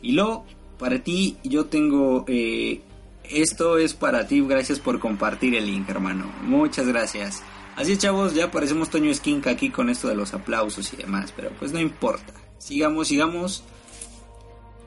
Y 0.00 0.12
luego, 0.12 0.46
para 0.78 1.02
ti 1.02 1.38
yo 1.42 1.66
tengo... 1.66 2.24
eh, 2.28 2.82
esto 3.30 3.78
es 3.78 3.94
para 3.94 4.26
ti, 4.26 4.40
gracias 4.40 4.78
por 4.78 5.00
compartir 5.00 5.54
el 5.54 5.66
link, 5.66 5.88
hermano. 5.88 6.30
Muchas 6.42 6.86
gracias. 6.86 7.42
Así 7.76 7.92
es, 7.92 7.98
chavos, 7.98 8.34
ya 8.34 8.50
parecemos 8.50 8.90
Toño 8.90 9.10
Esquinca 9.10 9.50
aquí 9.50 9.70
con 9.70 9.90
esto 9.90 10.08
de 10.08 10.14
los 10.14 10.34
aplausos 10.34 10.92
y 10.92 10.96
demás, 10.96 11.32
pero 11.34 11.50
pues 11.58 11.72
no 11.72 11.80
importa. 11.80 12.32
Sigamos, 12.58 13.08
sigamos. 13.08 13.64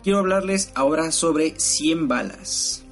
Quiero 0.03 0.19
hablarles 0.19 0.71
ahora 0.73 1.11
sobre 1.11 1.59
100 1.59 2.07
balas. 2.07 2.85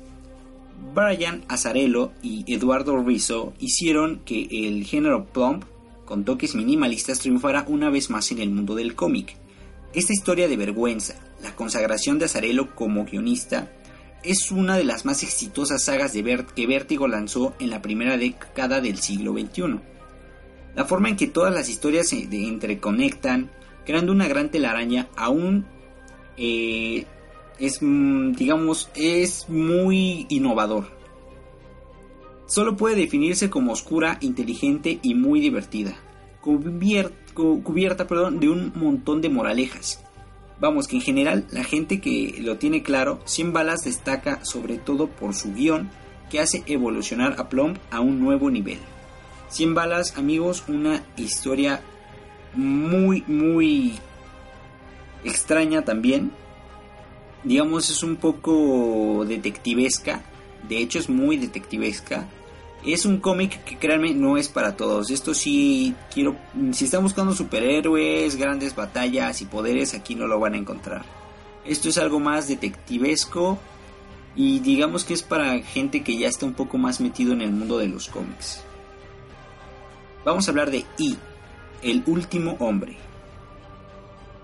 Brian 0.93 1.45
Azarello 1.47 2.11
y 2.21 2.43
Eduardo 2.53 3.01
Rizzo 3.01 3.53
hicieron 3.59 4.19
que 4.25 4.47
el 4.51 4.83
género 4.85 5.25
plump, 5.25 5.63
con 6.03 6.25
toques 6.25 6.55
minimalistas, 6.55 7.19
triunfara 7.19 7.65
una 7.67 7.89
vez 7.89 8.09
más 8.09 8.31
en 8.31 8.39
el 8.39 8.49
mundo 8.49 8.75
del 8.75 8.95
cómic. 8.95 9.37
Esta 9.93 10.11
historia 10.11 10.49
de 10.49 10.57
vergüenza, 10.57 11.15
la 11.41 11.55
consagración 11.55 12.19
de 12.19 12.25
Azarello 12.25 12.75
como 12.75 13.05
guionista, 13.05 13.71
es 14.25 14.51
una 14.51 14.77
de 14.77 14.83
las 14.83 15.05
más 15.05 15.23
exitosas 15.23 15.83
sagas 15.83 16.13
de 16.13 16.45
que 16.55 16.67
Vértigo 16.67 17.07
lanzó 17.07 17.53
en 17.59 17.69
la 17.69 17.81
primera 17.81 18.17
década 18.17 18.81
del 18.81 18.97
siglo 18.99 19.33
XXI. 19.33 19.79
La 20.75 20.85
forma 20.85 21.09
en 21.09 21.15
que 21.15 21.27
todas 21.27 21.53
las 21.53 21.69
historias 21.69 22.09
se 22.09 22.23
entreconectan, 22.23 23.49
creando 23.85 24.11
una 24.11 24.27
gran 24.27 24.49
telaraña, 24.51 25.07
aún 25.15 25.65
eh, 26.37 27.05
es, 27.59 27.79
mm, 27.81 28.33
digamos, 28.33 28.89
es 28.95 29.47
muy 29.47 30.25
innovador. 30.29 30.87
Solo 32.47 32.75
puede 32.77 32.95
definirse 32.95 33.49
como 33.49 33.71
oscura, 33.71 34.17
inteligente 34.21 34.99
y 35.01 35.15
muy 35.15 35.39
divertida, 35.39 35.95
cubier- 36.43 37.11
cu- 37.33 37.63
cubierta 37.63 38.05
perdón, 38.05 38.39
de 38.39 38.49
un 38.49 38.71
montón 38.75 39.21
de 39.21 39.29
moralejas. 39.29 40.03
Vamos, 40.59 40.87
que 40.87 40.95
en 40.95 41.01
general 41.01 41.45
la 41.51 41.63
gente 41.63 41.99
que 41.99 42.37
lo 42.39 42.57
tiene 42.57 42.81
claro, 42.81 43.19
100 43.25 43.53
balas 43.53 43.83
destaca 43.83 44.43
sobre 44.45 44.77
todo 44.77 45.07
por 45.07 45.33
su 45.33 45.53
guion 45.53 45.89
que 46.29 46.39
hace 46.39 46.63
evolucionar 46.67 47.35
a 47.37 47.49
Plump 47.49 47.77
a 47.91 47.99
un 47.99 48.19
nuevo 48.19 48.49
nivel. 48.49 48.79
100 49.49 49.73
balas, 49.73 50.17
amigos, 50.17 50.63
una 50.67 51.03
historia 51.17 51.81
muy, 52.53 53.23
muy 53.27 53.95
extraña 55.23 55.83
también. 55.83 56.31
Digamos, 57.43 57.89
es 57.89 58.01
un 58.01 58.15
poco 58.15 59.25
detectivesca. 59.27 60.21
De 60.67 60.77
hecho, 60.77 60.99
es 60.99 61.09
muy 61.09 61.37
detectivesca. 61.37 62.27
Es 62.85 63.05
un 63.05 63.17
cómic 63.17 63.63
que 63.63 63.77
créanme 63.77 64.13
no 64.13 64.37
es 64.37 64.47
para 64.47 64.77
todos. 64.77 65.09
Esto 65.09 65.33
sí 65.33 65.95
quiero. 66.13 66.35
Si 66.71 66.85
están 66.85 67.01
buscando 67.01 67.33
superhéroes, 67.33 68.35
grandes 68.35 68.75
batallas 68.75 69.41
y 69.41 69.45
poderes, 69.45 69.95
aquí 69.95 70.13
no 70.13 70.27
lo 70.27 70.39
van 70.39 70.53
a 70.53 70.57
encontrar. 70.57 71.03
Esto 71.65 71.89
es 71.89 71.97
algo 71.97 72.19
más 72.19 72.47
detectivesco. 72.47 73.57
Y 74.35 74.59
digamos 74.59 75.03
que 75.03 75.13
es 75.13 75.23
para 75.23 75.59
gente 75.59 76.03
que 76.03 76.17
ya 76.17 76.27
está 76.27 76.45
un 76.45 76.53
poco 76.53 76.77
más 76.77 76.99
metido 77.01 77.33
en 77.33 77.41
el 77.41 77.51
mundo 77.51 77.77
de 77.77 77.87
los 77.87 78.09
cómics. 78.09 78.63
Vamos 80.25 80.47
a 80.47 80.51
hablar 80.51 80.69
de 80.71 80.85
I, 80.97 81.17
el 81.81 82.03
último 82.05 82.57
hombre. 82.59 82.97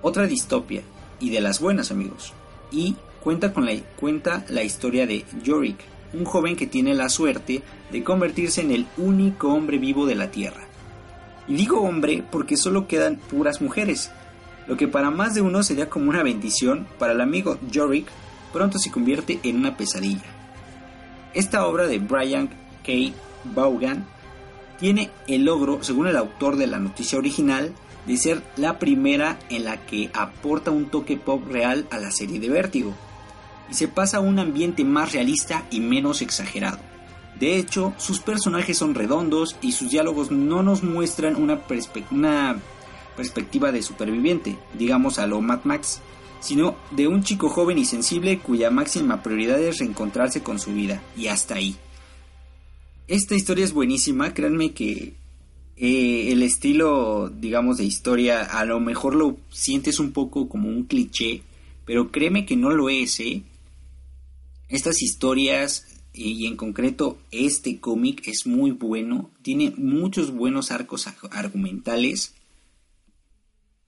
Otra 0.01 0.25
distopia, 0.25 0.81
y 1.19 1.29
de 1.29 1.41
las 1.41 1.60
buenas 1.60 1.91
amigos. 1.91 2.33
Y 2.71 2.95
cuenta 3.21 3.53
con 3.53 3.65
la, 3.65 3.75
cuenta 4.00 4.45
la 4.50 4.63
historia 4.63 5.05
de 5.05 5.25
Yorick, 5.43 5.90
un 6.13 6.25
joven 6.25 6.56
que 6.56 6.68
tiene 6.68 6.94
la 6.94 7.10
suerte 7.10 7.63
de 7.91 8.03
convertirse 8.03 8.62
en 8.62 8.72
el 8.72 8.88
único 8.98 9.53
hombre 9.53 9.77
vivo 9.77 10.06
de 10.06 10.15
la 10.15 10.32
Tierra. 10.32 10.68
Y 11.48 11.56
digo 11.56 11.82
hombre 11.82 12.24
porque 12.30 12.58
solo 12.58 12.88
quedan 12.88 13.18
puras 13.18 13.62
mujeres, 13.62 14.12
lo 14.68 14.77
que 14.77 14.88
para 14.88 15.10
más 15.12 15.34
de 15.34 15.41
uno 15.41 15.63
sería 15.63 15.89
como 15.89 16.10
una 16.10 16.24
bendición, 16.24 16.88
para 17.00 17.13
el 17.13 17.22
amigo 17.22 17.58
Yorick 17.70 18.08
pronto 18.53 18.77
se 18.77 18.91
convierte 18.91 19.39
en 19.44 19.58
una 19.58 19.75
pesadilla. 19.75 20.24
Esta 21.34 21.65
obra 21.65 21.88
de 21.88 22.00
Brian 22.00 22.50
K. 22.86 22.91
Vaughan 23.55 24.05
tiene 24.79 25.09
el 25.27 25.46
logro, 25.46 25.83
según 25.83 26.07
el 26.07 26.18
autor 26.18 26.57
de 26.57 26.68
la 26.68 26.79
noticia 26.79 27.18
original, 27.18 27.74
de 28.05 28.18
ser 28.18 28.42
la 28.57 28.79
primera 28.79 29.38
en 29.50 29.64
la 29.64 29.85
que 29.85 30.09
aporta 30.14 30.72
un 30.72 30.90
toque 30.90 31.18
pop 31.18 31.44
real 31.50 31.88
a 31.92 32.00
la 32.00 32.12
serie 32.12 32.40
de 32.40 32.50
Vértigo, 32.50 32.96
y 33.72 33.74
se 33.74 33.88
pasa 33.88 34.18
a 34.18 34.22
un 34.22 34.38
ambiente 34.38 34.84
más 34.84 35.14
realista 35.14 35.66
y 35.72 35.79
menos 35.79 36.22
exagerado. 36.22 36.77
De 37.40 37.57
hecho, 37.57 37.94
sus 37.98 38.20
personajes 38.20 38.77
son 38.77 38.94
redondos 38.94 39.55
y 39.62 39.72
sus 39.72 39.90
diálogos 39.90 40.29
no 40.29 40.62
nos 40.62 40.84
muestran 40.84 41.36
una, 41.36 41.66
perspe- 41.68 42.05
una 42.12 42.60
perspectiva 43.18 43.72
de 43.72 43.81
superviviente, 43.81 44.57
digamos 44.77 45.18
a 45.18 45.25
lo 45.25 45.42
Mad 45.42 45.62
Max, 45.64 46.01
sino 46.40 46.75
de 46.92 47.07
un 47.07 47.24
chico 47.24 47.50
joven 47.50 47.77
y 47.77 47.86
sensible 47.86 48.40
cuya 48.40 48.70
máxima 48.70 49.24
prioridad 49.24 49.60
es 49.62 49.79
reencontrarse 49.79 50.44
con 50.44 50.60
su 50.60 50.74
vida, 50.74 51.01
y 51.18 51.27
hasta 51.27 51.55
ahí. 51.55 51.75
Esta 53.07 53.36
historia 53.36 53.66
es 53.66 53.74
buenísima, 53.74 54.34
créanme 54.34 54.72
que 54.72 55.14
eh, 55.77 56.31
el 56.31 56.44
estilo, 56.44 57.29
digamos, 57.29 57.77
de 57.77 57.86
historia, 57.86 58.44
a 58.44 58.66
lo 58.66 58.79
mejor 58.79 59.16
lo 59.16 59.38
sientes 59.50 60.00
un 60.00 60.12
poco 60.12 60.48
como 60.48 60.70
un 60.70 60.84
cliché, 60.84 61.42
pero 61.86 62.12
créeme 62.12 62.46
que 62.46 62.55
no 62.55 62.70
lo 62.70 62.90
es, 62.90 63.20
¿eh? 63.20 63.42
Estas 64.72 65.01
historias, 65.01 65.86
y 66.14 66.46
en 66.48 66.55
concreto 66.55 67.18
este 67.31 67.79
cómic, 67.79 68.27
es 68.27 68.48
muy 68.48 68.72
bueno, 68.72 69.29
tiene 69.42 69.74
muchos 69.77 70.31
buenos 70.31 70.72
arcos 70.72 71.07
ar- 71.07 71.16
argumentales. 71.31 72.34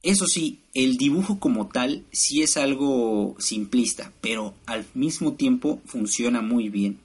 Eso 0.02 0.28
sí, 0.28 0.60
el 0.74 0.98
dibujo 0.98 1.40
como 1.40 1.68
tal 1.68 2.04
sí 2.12 2.42
es 2.42 2.58
algo 2.58 3.36
simplista, 3.40 4.12
pero 4.20 4.54
al 4.66 4.86
mismo 4.94 5.34
tiempo 5.34 5.82
funciona 5.86 6.42
muy 6.42 6.68
bien. 6.68 7.00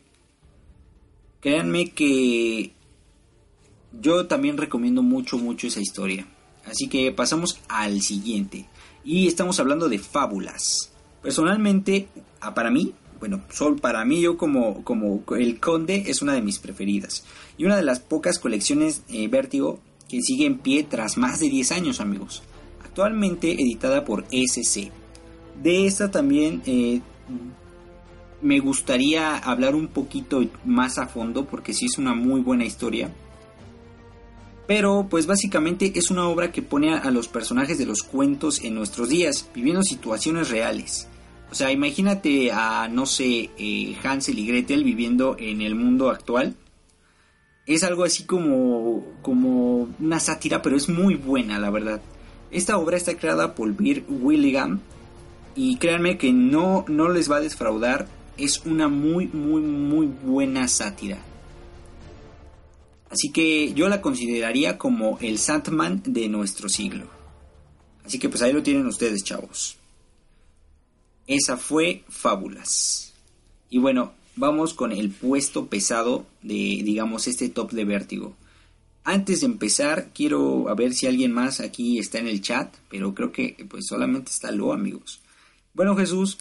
Créanme 1.41 1.91
que 1.93 2.73
yo 4.01 4.27
también 4.27 4.57
recomiendo 4.57 5.03
mucho, 5.05 5.39
mucho 5.39 5.69
esa 5.69 5.81
historia. 5.81 6.27
Así 6.65 6.89
que 6.89 7.13
pasamos 7.13 7.61
al 7.69 8.03
siguiente. 8.03 8.67
Y 9.05 9.29
estamos 9.29 9.61
hablando 9.61 9.89
de 9.89 10.01
fábulas. 10.01 10.93
Personalmente, 11.23 12.09
para 12.55 12.71
mí, 12.71 12.93
bueno, 13.19 13.43
solo 13.51 13.77
para 13.77 14.05
mí, 14.05 14.21
yo 14.21 14.37
como, 14.37 14.85
como 14.85 15.23
el 15.37 15.59
Conde 15.61 16.05
es 16.07 16.23
una 16.23 16.35
de 16.35 16.43
mis 16.43 16.59
preferidas. 16.59 17.25
Y 17.57 17.65
una 17.65 17.77
de 17.77 17.83
las 17.83 18.01
pocas 18.01 18.39
colecciones 18.39 19.03
eh, 19.09 19.29
Vértigo 19.29 19.81
que 20.09 20.23
sigue 20.23 20.47
en 20.47 20.59
pie 20.59 20.85
tras 20.85 21.19
más 21.19 21.41
de 21.41 21.49
10 21.49 21.73
años, 21.73 22.01
amigos. 22.01 22.43
Actualmente 22.85 23.53
editada 23.53 24.05
por 24.05 24.25
SC. 24.31 24.91
De 25.63 25.87
esta 25.87 26.11
también 26.11 26.63
eh, 26.67 27.01
me 28.41 28.61
gustaría 28.61 29.37
hablar 29.37 29.75
un 29.75 29.89
poquito 29.89 30.43
más 30.65 30.99
a 30.99 31.07
fondo 31.07 31.45
porque 31.45 31.75
sí 31.75 31.87
es 31.87 31.99
una 31.99 32.15
muy 32.15 32.41
buena 32.41 32.65
historia. 32.65 33.11
Pero 34.67 35.07
pues 35.09 35.27
básicamente 35.27 35.93
es 35.95 36.11
una 36.11 36.29
obra 36.29 36.53
que 36.53 36.63
pone 36.63 36.95
a 36.95 37.11
los 37.11 37.27
personajes 37.27 37.79
de 37.79 37.87
los 37.87 38.03
cuentos 38.03 38.63
en 38.63 38.75
nuestros 38.75 39.09
días, 39.09 39.49
viviendo 39.55 39.83
situaciones 39.83 40.51
reales. 40.51 41.09
O 41.51 41.55
sea, 41.55 41.73
imagínate 41.73 42.53
a, 42.53 42.89
no 42.89 43.07
sé, 43.07 43.51
eh, 43.59 43.97
Hansel 44.03 44.39
y 44.39 44.47
Gretel 44.47 44.85
viviendo 44.85 45.37
en 45.39 45.63
el 45.63 45.75
mundo 45.75 46.11
actual. 46.11 46.55
Es 47.67 47.85
algo 47.85 48.05
así 48.05 48.25
como, 48.25 49.05
como 49.23 49.89
una 49.99 50.21
sátira, 50.21 50.63
pero 50.63 50.77
es 50.77 50.89
muy 50.89 51.15
buena, 51.15 51.59
la 51.59 51.71
verdad. 51.71 52.01
Esta 52.51 52.79
obra 52.79 52.97
está 52.97 53.17
creada 53.17 53.55
por 53.55 53.75
Bill 53.75 54.05
Willingham 54.09 54.81
y 55.55 55.77
créanme 55.77 56.19
que 56.19 56.33
no, 56.33 56.85
no 56.89 57.09
les 57.09 57.31
va 57.31 57.37
a 57.37 57.41
defraudar. 57.41 58.09
Es 58.37 58.65
una 58.65 58.89
muy, 58.89 59.27
muy, 59.27 59.61
muy 59.63 60.07
buena 60.07 60.69
sátira. 60.69 61.19
Así 63.11 63.31
que 63.31 63.73
yo 63.73 63.89
la 63.89 64.03
consideraría 64.03 64.77
como 64.77 65.19
el 65.21 65.39
Sandman 65.39 66.03
de 66.05 66.29
nuestro 66.29 66.69
siglo. 66.69 67.07
Así 68.05 68.19
que 68.19 68.29
pues 68.29 68.43
ahí 68.43 68.53
lo 68.53 68.63
tienen 68.63 68.87
ustedes, 68.87 69.25
chavos. 69.25 69.78
Esa 71.29 71.59
fue 71.59 72.03
Fábulas. 72.09 73.13
Y 73.69 73.79
bueno, 73.79 74.13
vamos 74.35 74.73
con 74.73 74.93
el 74.93 75.11
puesto 75.11 75.67
pesado 75.67 76.27
de, 76.43 76.55
digamos, 76.83 77.29
este 77.29 77.51
top 77.51 77.73
de 77.73 77.85
vértigo. 77.85 78.35
Antes 79.05 79.41
de 79.41 79.47
empezar, 79.47 80.09
quiero 80.15 80.69
a 80.71 80.75
ver 80.75 80.95
si 80.95 81.07
alguien 81.07 81.33
más 81.33 81.61
aquí 81.61 81.99
está 81.99 82.19
en 82.19 82.29
el 82.29 82.41
chat, 82.41 82.75
pero 82.89 83.15
creo 83.15 83.31
que 83.31 83.67
pues 83.69 83.87
solamente 83.87 84.31
está 84.31 84.51
Lo, 84.51 84.73
amigos. 84.73 85.21
Bueno, 85.75 85.95
Jesús, 85.97 86.39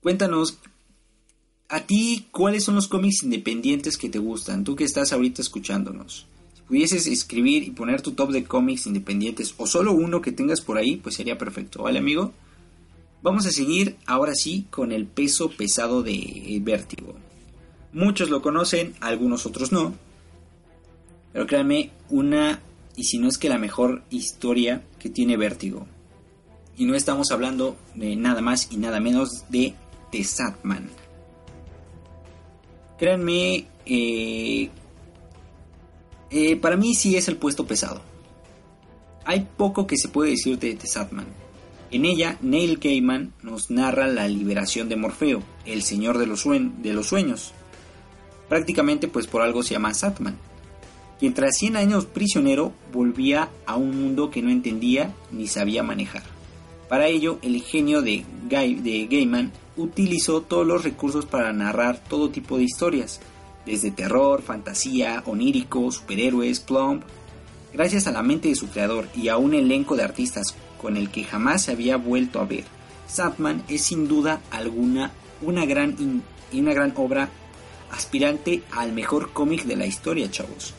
cuéntanos 0.00 0.58
a 1.68 1.80
ti, 1.80 2.26
¿cuáles 2.30 2.62
son 2.62 2.76
los 2.76 2.86
cómics 2.86 3.24
independientes 3.24 3.98
que 3.98 4.08
te 4.08 4.20
gustan? 4.20 4.62
Tú 4.62 4.76
que 4.76 4.84
estás 4.84 5.12
ahorita 5.12 5.42
escuchándonos. 5.42 6.26
Si 6.54 6.62
pudieses 6.62 7.08
escribir 7.08 7.64
y 7.64 7.70
poner 7.72 8.02
tu 8.02 8.12
top 8.12 8.30
de 8.30 8.44
cómics 8.44 8.86
independientes 8.86 9.54
o 9.56 9.66
solo 9.66 9.92
uno 9.92 10.20
que 10.20 10.30
tengas 10.30 10.60
por 10.60 10.78
ahí, 10.78 10.96
pues 10.96 11.16
sería 11.16 11.36
perfecto, 11.36 11.82
¿vale, 11.82 11.98
amigo? 11.98 12.32
Vamos 13.22 13.46
a 13.46 13.50
seguir 13.50 13.96
ahora 14.06 14.34
sí 14.34 14.66
con 14.70 14.92
el 14.92 15.06
peso 15.06 15.50
pesado 15.50 16.02
de 16.02 16.58
Vértigo. 16.62 17.14
Muchos 17.92 18.30
lo 18.30 18.42
conocen, 18.42 18.94
algunos 19.00 19.46
otros 19.46 19.72
no. 19.72 19.94
Pero 21.32 21.46
créanme, 21.46 21.90
una, 22.10 22.60
y 22.94 23.04
si 23.04 23.18
no 23.18 23.28
es 23.28 23.38
que 23.38 23.48
la 23.48 23.58
mejor 23.58 24.02
historia 24.10 24.82
que 24.98 25.10
tiene 25.10 25.36
Vértigo. 25.36 25.86
Y 26.76 26.84
no 26.84 26.94
estamos 26.94 27.30
hablando 27.30 27.76
de 27.94 28.16
nada 28.16 28.42
más 28.42 28.68
y 28.70 28.76
nada 28.76 29.00
menos 29.00 29.44
de 29.48 29.74
The 30.12 30.22
Satman. 30.22 30.90
Créanme, 32.98 33.66
eh, 33.86 34.70
eh, 36.30 36.56
para 36.56 36.76
mí 36.76 36.94
sí 36.94 37.16
es 37.16 37.28
el 37.28 37.36
puesto 37.36 37.66
pesado. 37.66 38.02
Hay 39.24 39.48
poco 39.56 39.86
que 39.86 39.96
se 39.96 40.08
puede 40.08 40.30
decir 40.30 40.58
de 40.58 40.74
The 40.74 40.86
Satman. 40.86 41.45
En 41.90 42.04
ella, 42.04 42.38
Neil 42.40 42.78
Gaiman 42.78 43.32
nos 43.42 43.70
narra 43.70 44.06
la 44.08 44.26
liberación 44.28 44.88
de 44.88 44.96
Morfeo, 44.96 45.42
el 45.64 45.82
señor 45.82 46.18
de 46.18 46.26
los, 46.26 46.40
sueños. 47.08 47.52
Prácticamente 48.48 49.08
pues 49.08 49.26
por 49.26 49.42
algo 49.42 49.62
se 49.62 49.74
llama 49.74 49.94
Satman 49.94 50.36
quien 51.18 51.34
tras 51.34 51.56
100 51.56 51.76
años 51.76 52.06
prisionero 52.06 52.72
volvía 52.92 53.48
a 53.64 53.76
un 53.76 54.00
mundo 54.00 54.30
que 54.30 54.42
no 54.42 54.50
entendía 54.50 55.14
ni 55.30 55.46
sabía 55.46 55.82
manejar. 55.82 56.22
Para 56.88 57.08
ello, 57.08 57.38
el 57.42 57.62
genio 57.62 58.02
de, 58.02 58.24
de 58.48 59.08
Gaiman 59.10 59.52
utilizó 59.76 60.42
todos 60.42 60.66
los 60.66 60.84
recursos 60.84 61.26
para 61.26 61.52
narrar 61.52 62.02
todo 62.08 62.30
tipo 62.30 62.58
de 62.58 62.64
historias, 62.64 63.20
desde 63.64 63.90
terror, 63.90 64.42
fantasía, 64.42 65.22
onírico, 65.26 65.90
superhéroes, 65.90 66.60
plump. 66.60 67.02
Gracias 67.72 68.06
a 68.06 68.12
la 68.12 68.22
mente 68.22 68.48
de 68.48 68.54
su 68.54 68.68
creador 68.68 69.08
y 69.16 69.28
a 69.28 69.36
un 69.36 69.54
elenco 69.54 69.96
de 69.96 70.04
artistas 70.04 70.54
con 70.80 70.96
el 70.96 71.10
que 71.10 71.24
jamás 71.24 71.64
se 71.64 71.72
había 71.72 71.96
vuelto 71.96 72.40
a 72.40 72.44
ver, 72.44 72.64
Sandman 73.06 73.62
es 73.68 73.82
sin 73.82 74.08
duda 74.08 74.40
alguna 74.50 75.12
una 75.42 75.64
gran, 75.66 76.22
una 76.52 76.72
gran 76.74 76.92
obra 76.96 77.28
aspirante 77.90 78.62
al 78.72 78.92
mejor 78.92 79.32
cómic 79.32 79.64
de 79.64 79.76
la 79.76 79.86
historia, 79.86 80.30
chavos 80.30 80.74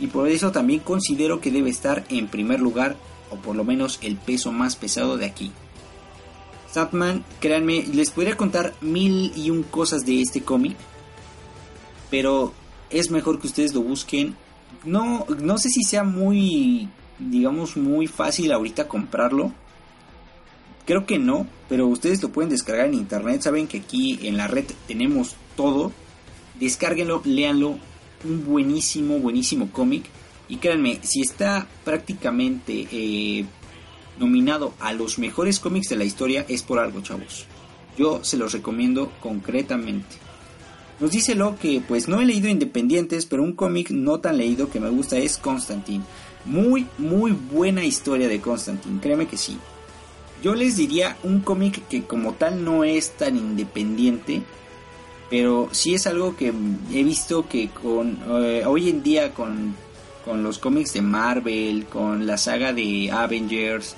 y 0.00 0.06
por 0.06 0.28
eso 0.28 0.50
también 0.50 0.80
considero 0.80 1.40
que 1.40 1.50
debe 1.50 1.70
estar 1.70 2.04
en 2.08 2.26
primer 2.26 2.60
lugar 2.60 2.96
o 3.30 3.36
por 3.36 3.54
lo 3.54 3.64
menos 3.64 3.98
el 4.02 4.16
peso 4.16 4.50
más 4.50 4.74
pesado 4.74 5.16
de 5.16 5.26
aquí. 5.26 5.52
Satman, 6.72 7.24
créanme, 7.40 7.84
les 7.84 8.10
podría 8.10 8.36
contar 8.36 8.74
mil 8.80 9.32
y 9.36 9.50
un 9.50 9.62
cosas 9.62 10.06
de 10.06 10.22
este 10.22 10.42
cómic, 10.42 10.76
pero 12.10 12.52
es 12.88 13.10
mejor 13.10 13.40
que 13.40 13.48
ustedes 13.48 13.74
lo 13.74 13.82
busquen. 13.82 14.36
No, 14.84 15.26
no 15.38 15.58
sé 15.58 15.68
si 15.68 15.82
sea 15.82 16.04
muy, 16.04 16.88
digamos, 17.20 17.76
muy 17.76 18.06
fácil 18.06 18.52
ahorita 18.52 18.88
comprarlo. 18.88 19.52
Creo 20.86 21.06
que 21.06 21.18
no, 21.18 21.46
pero 21.68 21.86
ustedes 21.86 22.22
lo 22.22 22.30
pueden 22.30 22.50
descargar 22.50 22.86
en 22.86 22.94
internet. 22.94 23.42
Saben 23.42 23.68
que 23.68 23.78
aquí 23.78 24.18
en 24.22 24.36
la 24.36 24.48
red 24.48 24.64
tenemos 24.88 25.36
todo. 25.56 25.92
Descárguenlo, 26.58 27.22
léanlo, 27.24 27.78
un 28.24 28.44
buenísimo, 28.44 29.18
buenísimo 29.18 29.70
cómic. 29.70 30.04
Y 30.48 30.56
créanme, 30.56 30.98
si 31.02 31.20
está 31.20 31.66
prácticamente 31.84 32.88
eh, 32.90 33.44
nominado 34.18 34.74
a 34.80 34.92
los 34.92 35.18
mejores 35.18 35.60
cómics 35.60 35.88
de 35.90 35.96
la 35.96 36.04
historia, 36.04 36.44
es 36.48 36.62
por 36.62 36.78
algo, 36.78 37.00
chavos. 37.02 37.46
Yo 37.96 38.24
se 38.24 38.36
los 38.36 38.52
recomiendo 38.52 39.12
concretamente. 39.20 40.16
Nos 40.98 41.12
dice 41.12 41.34
lo 41.34 41.56
que 41.56 41.80
pues 41.86 42.08
no 42.08 42.20
he 42.20 42.26
leído 42.26 42.48
Independientes, 42.48 43.26
pero 43.26 43.42
un 43.42 43.52
cómic 43.52 43.90
no 43.90 44.20
tan 44.20 44.36
leído 44.36 44.70
que 44.70 44.80
me 44.80 44.90
gusta 44.90 45.18
es 45.18 45.38
Constantine. 45.38 46.04
Muy, 46.44 46.86
muy 46.98 47.32
buena 47.32 47.84
historia 47.84 48.28
de 48.28 48.40
Constantine, 48.40 49.00
créeme 49.00 49.26
que 49.26 49.36
sí. 49.36 49.58
Yo 50.42 50.54
les 50.54 50.76
diría 50.76 51.18
un 51.22 51.40
cómic 51.40 51.86
que 51.88 52.04
como 52.04 52.32
tal 52.32 52.64
no 52.64 52.82
es 52.82 53.10
tan 53.10 53.36
independiente, 53.36 54.42
pero 55.28 55.68
sí 55.70 55.94
es 55.94 56.06
algo 56.06 56.34
que 56.34 56.52
he 56.92 57.04
visto 57.04 57.46
que 57.46 57.68
con 57.68 58.18
eh, 58.42 58.64
hoy 58.66 58.88
en 58.88 59.02
día 59.02 59.34
con, 59.34 59.74
los 60.42 60.58
cómics 60.58 60.92
de 60.92 61.02
Marvel, 61.02 61.86
con 61.86 62.26
la 62.26 62.38
saga 62.38 62.72
de 62.72 63.10
Avengers, 63.10 63.96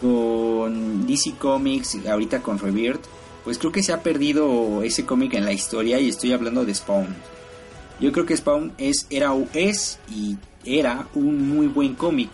con 0.00 1.06
DC 1.06 1.34
Comics, 1.38 1.98
ahorita 2.06 2.42
con 2.42 2.58
Rebirth, 2.58 3.04
pues 3.44 3.58
creo 3.58 3.70
que 3.70 3.82
se 3.82 3.92
ha 3.92 4.02
perdido 4.02 4.82
ese 4.82 5.04
cómic 5.04 5.34
en 5.34 5.44
la 5.44 5.52
historia 5.52 6.00
y 6.00 6.08
estoy 6.08 6.32
hablando 6.32 6.64
de 6.64 6.74
Spawn. 6.74 7.14
Yo 8.00 8.12
creo 8.12 8.26
que 8.26 8.36
Spawn 8.36 8.72
es, 8.78 9.06
era, 9.10 9.32
es 9.52 9.98
y 10.10 10.36
era 10.68 11.08
un 11.14 11.48
muy 11.48 11.66
buen 11.66 11.94
cómic. 11.94 12.30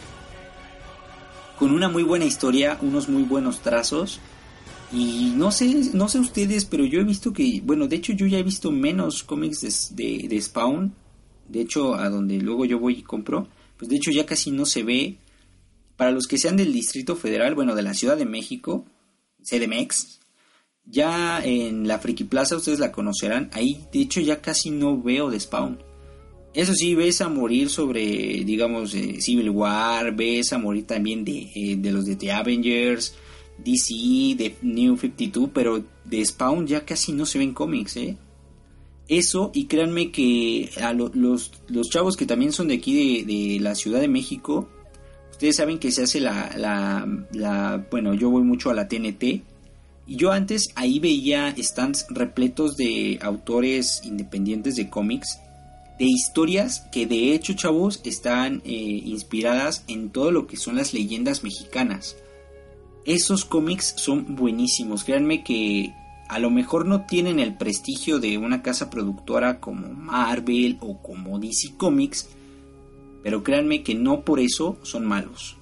Con 1.59 1.71
una 1.71 1.89
muy 1.89 2.03
buena 2.03 2.25
historia, 2.25 2.79
unos 2.83 3.09
muy 3.09 3.23
buenos 3.23 3.61
trazos 3.61 4.21
y 4.95 5.33
no 5.35 5.51
sé, 5.51 5.91
no 5.93 6.09
sé 6.09 6.21
ustedes, 6.21 6.65
pero 6.65 6.85
yo 6.85 7.01
he 7.01 7.05
visto 7.05 7.33
que, 7.33 7.61
bueno, 7.65 7.89
de 7.89 7.97
hecho 7.97 8.13
yo 8.13 8.27
ya 8.27 8.39
he 8.39 8.43
visto 8.43 8.71
menos 8.71 9.25
cómics 9.25 9.95
de, 9.95 10.27
de, 10.29 10.41
Spawn. 10.41 10.95
De 11.49 11.61
hecho, 11.61 11.95
a 11.95 12.09
donde 12.09 12.39
luego 12.39 12.65
yo 12.65 12.79
voy 12.79 12.99
y 12.99 13.03
compro, 13.03 13.49
pues 13.77 13.89
de 13.89 13.97
hecho 13.97 14.11
ya 14.13 14.25
casi 14.25 14.51
no 14.51 14.67
se 14.67 14.83
ve. 14.85 15.19
Para 15.97 16.11
los 16.11 16.27
que 16.27 16.39
sean 16.39 16.57
del 16.57 16.73
Distrito 16.73 17.17
Federal, 17.17 17.55
bueno, 17.55 17.75
de 17.75 17.83
la 17.83 17.95
Ciudad 17.95 18.17
de 18.17 18.25
México, 18.25 18.85
CDMX, 19.43 20.21
ya 20.85 21.41
en 21.45 21.87
la 21.87 21.99
Friki 21.99 22.25
Plaza 22.25 22.57
ustedes 22.57 22.79
la 22.79 22.93
conocerán. 22.93 23.51
Ahí, 23.53 23.85
de 23.93 24.01
hecho, 24.01 24.21
ya 24.21 24.41
casi 24.41 24.71
no 24.71 25.01
veo 25.01 25.31
de 25.31 25.41
Spawn. 25.41 25.79
Eso 26.55 26.73
sí, 26.73 26.95
ves 26.95 27.21
a 27.21 27.29
morir 27.29 27.69
sobre, 27.69 28.45
digamos, 28.45 28.93
Civil 28.93 29.51
War, 29.51 30.15
ves 30.15 30.53
a 30.53 30.59
morir 30.59 30.87
también 30.87 31.25
de, 31.25 31.51
eh, 31.53 31.77
de 31.77 31.91
los 31.91 32.07
de 32.07 32.15
The 32.15 32.31
Avengers, 32.31 33.15
DC, 33.59 34.37
de 34.37 34.55
New 34.63 34.97
52, 34.97 35.51
pero 35.53 35.85
de 36.05 36.25
Spawn 36.25 36.67
ya 36.67 36.85
casi 36.85 37.13
no 37.13 37.27
se 37.27 37.39
ven 37.39 37.53
cómics, 37.53 37.97
¿eh? 37.97 38.17
Eso, 39.09 39.51
y 39.53 39.67
créanme 39.67 40.13
que 40.13 40.71
a 40.81 40.93
los, 40.93 41.15
los, 41.15 41.91
chavos 41.91 42.17
que 42.17 42.25
también 42.25 42.53
son 42.53 42.69
de 42.69 42.75
aquí 42.75 43.23
de, 43.25 43.61
la 43.61 43.75
Ciudad 43.75 44.01
de 44.01 44.09
México, 44.09 44.69
ustedes 45.33 45.57
saben 45.57 45.79
que 45.79 45.91
se 45.91 46.05
hace 46.05 46.21
la, 46.21 46.55
la, 46.57 47.07
la, 47.33 47.87
bueno, 47.91 48.15
yo 48.15 48.31
voy 48.31 48.45
mucho 48.45 48.71
a 48.71 48.75
la 48.75 48.89
TNT, 48.89 49.43
y 50.07 50.17
yo 50.17 50.33
antes 50.33 50.69
ahí 50.75 51.01
veía 51.01 51.55
stands 51.59 52.07
repletos 52.11 52.77
de 52.77 53.19
autores 53.21 54.03
independientes 54.05 54.77
de 54.77 54.89
cómics, 54.89 55.39
de 55.99 56.07
historias 56.07 56.87
que 56.93 57.07
de 57.07 57.35
hecho, 57.35 57.55
chavos, 57.55 58.01
están 58.05 58.63
eh, 58.65 58.71
inspiradas 58.73 59.85
en 59.89 60.11
todo 60.11 60.31
lo 60.31 60.47
que 60.47 60.57
son 60.57 60.77
las 60.77 60.93
leyendas 60.93 61.45
mexicanas 61.45 62.17
esos 63.05 63.45
cómics 63.45 63.95
son 63.97 64.35
buenísimos. 64.35 65.05
Créanme 65.05 65.45
que 65.45 65.95
a 66.29 66.39
lo 66.39 66.51
mejor 66.51 66.87
no 66.87 67.03
tienen 67.03 67.39
el 67.39 67.57
prestigio 67.57 68.19
de 68.19 68.39
una 68.39 68.63
casa 68.63 68.91
productora 68.91 69.61
como 69.61 69.89
Marvel 69.89 70.79
o 70.81 71.03
como 71.03 71.39
DC 71.39 71.75
Comics, 71.77 72.29
pero 73.23 73.43
créanme 73.43 73.83
que 73.83 73.95
no 73.95 74.25
por 74.25 74.41
eso 74.41 74.79
son 74.83 75.07
malos. 75.07 75.57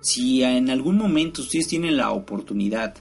Si 0.00 0.42
en 0.42 0.70
algún 0.70 0.96
momento 0.96 1.42
ustedes 1.42 1.68
tienen 1.68 1.96
la 1.96 2.10
oportunidad 2.12 2.94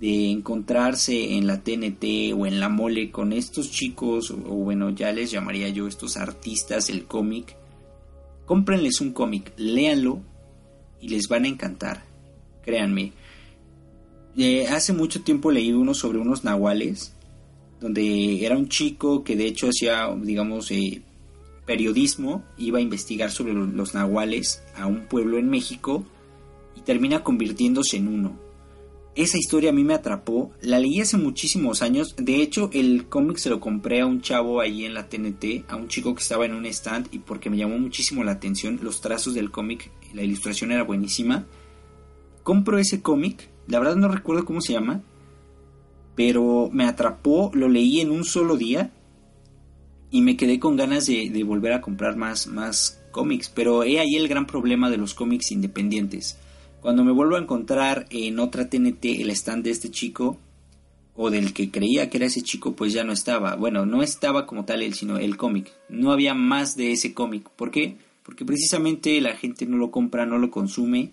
de 0.00 0.30
encontrarse 0.30 1.34
en 1.34 1.46
la 1.46 1.62
TNT 1.62 2.34
o 2.36 2.46
en 2.46 2.60
la 2.60 2.68
mole 2.68 3.10
con 3.10 3.32
estos 3.32 3.70
chicos, 3.70 4.30
o, 4.30 4.34
bueno, 4.34 4.90
ya 4.90 5.12
les 5.12 5.30
llamaría 5.30 5.68
yo 5.70 5.86
estos 5.86 6.16
artistas 6.16 6.90
el 6.90 7.04
cómic, 7.04 7.56
cómprenles 8.44 9.00
un 9.00 9.12
cómic, 9.12 9.52
léanlo 9.56 10.20
y 11.00 11.08
les 11.08 11.28
van 11.28 11.44
a 11.44 11.48
encantar 11.48 12.06
créanme. 12.66 13.12
Eh, 14.36 14.66
hace 14.66 14.92
mucho 14.92 15.22
tiempo 15.22 15.50
leí 15.50 15.72
uno 15.72 15.94
sobre 15.94 16.18
unos 16.18 16.44
nahuales, 16.44 17.14
donde 17.80 18.44
era 18.44 18.58
un 18.58 18.68
chico 18.68 19.24
que 19.24 19.36
de 19.36 19.46
hecho 19.46 19.68
hacía, 19.68 20.14
digamos, 20.20 20.70
eh, 20.72 21.00
periodismo, 21.64 22.44
iba 22.58 22.78
a 22.78 22.82
investigar 22.82 23.30
sobre 23.30 23.54
los 23.54 23.94
nahuales 23.94 24.62
a 24.76 24.86
un 24.86 25.06
pueblo 25.06 25.38
en 25.38 25.48
México 25.48 26.04
y 26.76 26.82
termina 26.82 27.22
convirtiéndose 27.22 27.96
en 27.96 28.08
uno. 28.08 28.45
Esa 29.16 29.38
historia 29.38 29.70
a 29.70 29.72
mí 29.72 29.82
me 29.82 29.94
atrapó, 29.94 30.52
la 30.60 30.78
leí 30.78 31.00
hace 31.00 31.16
muchísimos 31.16 31.82
años, 31.82 32.14
de 32.16 32.36
hecho 32.42 32.70
el 32.72 33.06
cómic 33.08 33.38
se 33.38 33.50
lo 33.50 33.60
compré 33.60 34.02
a 34.02 34.06
un 34.06 34.20
chavo 34.20 34.60
ahí 34.60 34.84
en 34.84 34.94
la 34.94 35.08
TNT, 35.08 35.64
a 35.68 35.76
un 35.76 35.88
chico 35.88 36.14
que 36.14 36.22
estaba 36.22 36.44
en 36.44 36.54
un 36.54 36.66
stand 36.66 37.08
y 37.12 37.20
porque 37.20 37.48
me 37.48 37.56
llamó 37.56 37.78
muchísimo 37.78 38.22
la 38.24 38.32
atención 38.32 38.78
los 38.82 39.00
trazos 39.00 39.32
del 39.32 39.50
cómic, 39.50 39.90
la 40.12 40.22
ilustración 40.22 40.70
era 40.70 40.84
buenísima 40.84 41.46
compro 42.46 42.78
ese 42.78 43.02
cómic, 43.02 43.48
la 43.66 43.80
verdad 43.80 43.96
no 43.96 44.06
recuerdo 44.06 44.44
cómo 44.44 44.60
se 44.60 44.72
llama, 44.72 45.02
pero 46.14 46.70
me 46.72 46.84
atrapó, 46.84 47.50
lo 47.54 47.68
leí 47.68 48.00
en 48.00 48.12
un 48.12 48.24
solo 48.24 48.56
día 48.56 48.92
y 50.12 50.22
me 50.22 50.36
quedé 50.36 50.60
con 50.60 50.76
ganas 50.76 51.06
de, 51.06 51.42
volver 51.44 51.72
a 51.72 51.80
comprar 51.80 52.14
más, 52.14 52.46
más 52.46 53.02
cómics. 53.10 53.50
Pero 53.52 53.82
he 53.82 53.98
ahí 53.98 54.14
el 54.14 54.28
gran 54.28 54.46
problema 54.46 54.90
de 54.90 54.96
los 54.96 55.12
cómics 55.12 55.50
independientes. 55.50 56.38
Cuando 56.86 57.02
me 57.02 57.10
vuelvo 57.10 57.34
a 57.34 57.40
encontrar 57.40 58.06
en 58.10 58.38
otra 58.38 58.70
TNT 58.70 59.06
el 59.18 59.30
stand 59.30 59.64
de 59.64 59.70
este 59.72 59.90
chico, 59.90 60.38
o 61.16 61.30
del 61.30 61.52
que 61.52 61.72
creía 61.72 62.08
que 62.08 62.18
era 62.18 62.26
ese 62.26 62.42
chico, 62.42 62.76
pues 62.76 62.92
ya 62.92 63.02
no 63.02 63.12
estaba. 63.12 63.56
Bueno, 63.56 63.84
no 63.86 64.04
estaba 64.04 64.46
como 64.46 64.64
tal 64.64 64.84
él, 64.84 64.94
sino 64.94 65.18
el 65.18 65.36
cómic. 65.36 65.72
No 65.88 66.12
había 66.12 66.32
más 66.32 66.76
de 66.76 66.92
ese 66.92 67.12
cómic. 67.12 67.50
¿Por 67.50 67.72
qué? 67.72 67.96
Porque 68.22 68.44
precisamente 68.44 69.20
la 69.20 69.34
gente 69.34 69.66
no 69.66 69.78
lo 69.78 69.90
compra, 69.90 70.26
no 70.26 70.38
lo 70.38 70.52
consume 70.52 71.10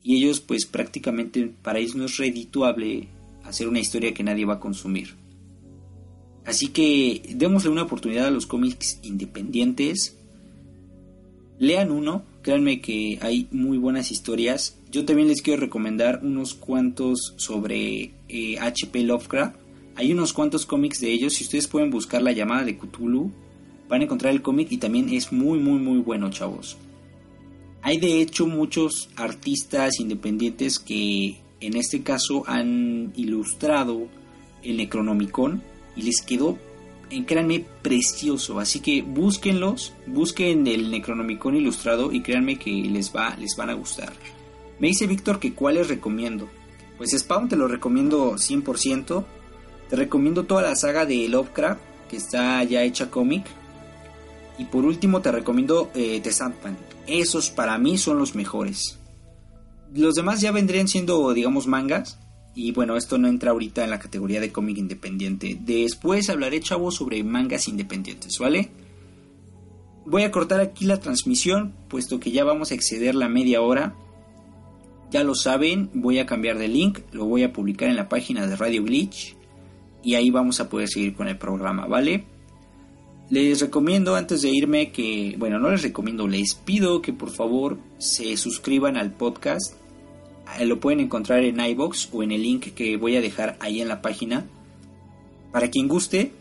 y 0.00 0.18
ellos 0.18 0.38
pues 0.38 0.64
prácticamente 0.64 1.52
para 1.60 1.80
ellos 1.80 1.96
no 1.96 2.04
es 2.04 2.16
redituable 2.16 3.08
hacer 3.42 3.66
una 3.66 3.80
historia 3.80 4.14
que 4.14 4.22
nadie 4.22 4.44
va 4.44 4.54
a 4.54 4.60
consumir. 4.60 5.16
Así 6.44 6.68
que 6.68 7.34
démosle 7.34 7.70
una 7.70 7.82
oportunidad 7.82 8.28
a 8.28 8.30
los 8.30 8.46
cómics 8.46 9.00
independientes. 9.02 10.16
Lean 11.58 11.90
uno, 11.90 12.32
créanme 12.44 12.82
que 12.82 13.18
hay 13.22 13.48
muy 13.50 13.78
buenas 13.78 14.12
historias. 14.12 14.78
Yo 14.92 15.06
también 15.06 15.28
les 15.28 15.40
quiero 15.40 15.62
recomendar 15.62 16.20
unos 16.22 16.52
cuantos 16.54 17.32
sobre 17.36 18.12
H.P. 18.60 19.02
Lovecraft. 19.02 19.56
Hay 19.96 20.12
unos 20.12 20.34
cuantos 20.34 20.66
cómics 20.66 21.00
de 21.00 21.10
ellos. 21.10 21.32
Si 21.32 21.44
ustedes 21.44 21.66
pueden 21.66 21.90
buscar 21.90 22.20
La 22.20 22.32
llamada 22.32 22.64
de 22.64 22.76
Cthulhu, 22.76 23.32
van 23.88 24.02
a 24.02 24.04
encontrar 24.04 24.34
el 24.34 24.42
cómic 24.42 24.70
y 24.70 24.76
también 24.76 25.08
es 25.08 25.32
muy, 25.32 25.58
muy, 25.58 25.78
muy 25.78 25.98
bueno, 26.00 26.28
chavos. 26.28 26.76
Hay 27.80 27.96
de 27.96 28.20
hecho 28.20 28.46
muchos 28.46 29.08
artistas 29.16 29.98
independientes 29.98 30.78
que 30.78 31.36
en 31.60 31.76
este 31.76 32.02
caso 32.02 32.44
han 32.46 33.12
ilustrado 33.16 34.06
el 34.62 34.76
Necronomicon 34.76 35.62
y 35.96 36.02
les 36.02 36.20
quedó, 36.20 36.50
eh, 36.52 36.58
créanme, 37.26 37.64
precioso. 37.82 38.58
Así 38.58 38.80
que 38.80 39.02
búsquenlos, 39.02 39.92
busquen 40.06 40.66
el 40.66 40.90
Necronomicon 40.90 41.56
ilustrado 41.56 42.12
y 42.12 42.20
créanme 42.20 42.58
que 42.58 42.70
les, 42.70 43.14
va, 43.14 43.36
les 43.36 43.56
van 43.56 43.70
a 43.70 43.74
gustar. 43.74 44.12
Me 44.78 44.88
dice 44.88 45.06
Víctor 45.06 45.38
que 45.38 45.54
cuáles 45.54 45.88
recomiendo. 45.88 46.48
Pues 46.96 47.10
Spawn 47.10 47.48
te 47.48 47.56
lo 47.56 47.68
recomiendo 47.68 48.34
100%. 48.34 49.24
Te 49.88 49.96
recomiendo 49.96 50.44
toda 50.44 50.62
la 50.62 50.76
saga 50.76 51.06
de 51.06 51.28
Lovecraft, 51.28 51.80
que 52.08 52.16
está 52.16 52.62
ya 52.64 52.82
hecha 52.82 53.10
cómic. 53.10 53.44
Y 54.58 54.66
por 54.66 54.84
último 54.84 55.20
te 55.20 55.32
recomiendo 55.32 55.90
eh, 55.94 56.20
The 56.22 56.32
Sandman. 56.32 56.76
Esos 57.06 57.50
para 57.50 57.76
mí 57.78 57.98
son 57.98 58.18
los 58.18 58.34
mejores. 58.34 58.98
Los 59.92 60.14
demás 60.14 60.40
ya 60.40 60.52
vendrían 60.52 60.88
siendo, 60.88 61.32
digamos, 61.32 61.66
mangas. 61.66 62.18
Y 62.54 62.70
bueno, 62.72 62.96
esto 62.96 63.18
no 63.18 63.26
entra 63.28 63.50
ahorita 63.50 63.82
en 63.82 63.90
la 63.90 63.98
categoría 63.98 64.40
de 64.40 64.52
cómic 64.52 64.78
independiente. 64.78 65.58
Después 65.60 66.30
hablaré, 66.30 66.60
chavos, 66.60 66.94
sobre 66.96 67.24
mangas 67.24 67.66
independientes, 67.66 68.38
¿vale? 68.38 68.70
Voy 70.06 70.22
a 70.22 70.30
cortar 70.30 70.60
aquí 70.60 70.84
la 70.84 71.00
transmisión, 71.00 71.74
puesto 71.88 72.20
que 72.20 72.30
ya 72.30 72.44
vamos 72.44 72.70
a 72.70 72.74
exceder 72.74 73.14
la 73.14 73.28
media 73.28 73.60
hora. 73.60 73.96
Ya 75.10 75.24
lo 75.24 75.34
saben, 75.34 75.90
voy 75.94 76.18
a 76.18 76.26
cambiar 76.26 76.58
de 76.58 76.68
link, 76.68 77.00
lo 77.12 77.24
voy 77.24 77.42
a 77.42 77.52
publicar 77.52 77.88
en 77.88 77.96
la 77.96 78.08
página 78.08 78.46
de 78.46 78.54
Radio 78.54 78.84
Glitch. 78.84 79.36
Y 80.02 80.14
ahí 80.14 80.30
vamos 80.30 80.60
a 80.60 80.68
poder 80.68 80.88
seguir 80.88 81.14
con 81.14 81.26
el 81.26 81.38
programa, 81.38 81.86
¿vale? 81.86 82.24
Les 83.30 83.60
recomiendo 83.60 84.14
antes 84.14 84.42
de 84.42 84.50
irme 84.50 84.92
que, 84.92 85.34
bueno, 85.38 85.58
no 85.58 85.70
les 85.70 85.82
recomiendo, 85.82 86.28
les 86.28 86.54
pido 86.54 87.00
que 87.00 87.12
por 87.12 87.30
favor 87.30 87.78
se 87.98 88.36
suscriban 88.36 88.96
al 88.96 89.12
podcast 89.12 89.74
lo 90.60 90.80
pueden 90.80 91.00
encontrar 91.00 91.44
en 91.44 91.60
iBox 91.60 92.10
o 92.12 92.22
en 92.22 92.32
el 92.32 92.42
link 92.42 92.74
que 92.74 92.96
voy 92.96 93.16
a 93.16 93.20
dejar 93.20 93.56
ahí 93.60 93.80
en 93.80 93.88
la 93.88 94.02
página. 94.02 94.46
Para 95.52 95.70
quien 95.70 95.88
guste 95.88 96.32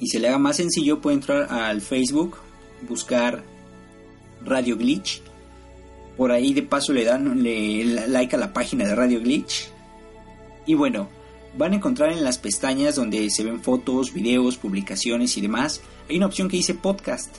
y 0.00 0.08
se 0.08 0.18
le 0.18 0.28
haga 0.28 0.38
más 0.38 0.56
sencillo, 0.56 1.00
puede 1.00 1.16
entrar 1.16 1.52
al 1.52 1.80
Facebook, 1.80 2.36
buscar 2.88 3.44
Radio 4.44 4.76
Glitch. 4.76 5.22
Por 6.16 6.30
ahí 6.30 6.54
de 6.54 6.62
paso 6.62 6.92
le 6.92 7.04
dan 7.04 7.42
like 7.42 8.36
a 8.36 8.38
la 8.38 8.52
página 8.52 8.86
de 8.86 8.94
Radio 8.94 9.20
Glitch. 9.20 9.68
Y 10.66 10.74
bueno, 10.74 11.08
van 11.56 11.72
a 11.72 11.76
encontrar 11.76 12.12
en 12.12 12.24
las 12.24 12.38
pestañas 12.38 12.96
donde 12.96 13.30
se 13.30 13.44
ven 13.44 13.60
fotos, 13.60 14.12
videos, 14.12 14.56
publicaciones 14.56 15.36
y 15.36 15.40
demás, 15.40 15.80
hay 16.08 16.16
una 16.16 16.26
opción 16.26 16.48
que 16.48 16.56
dice 16.56 16.74
podcast. 16.74 17.36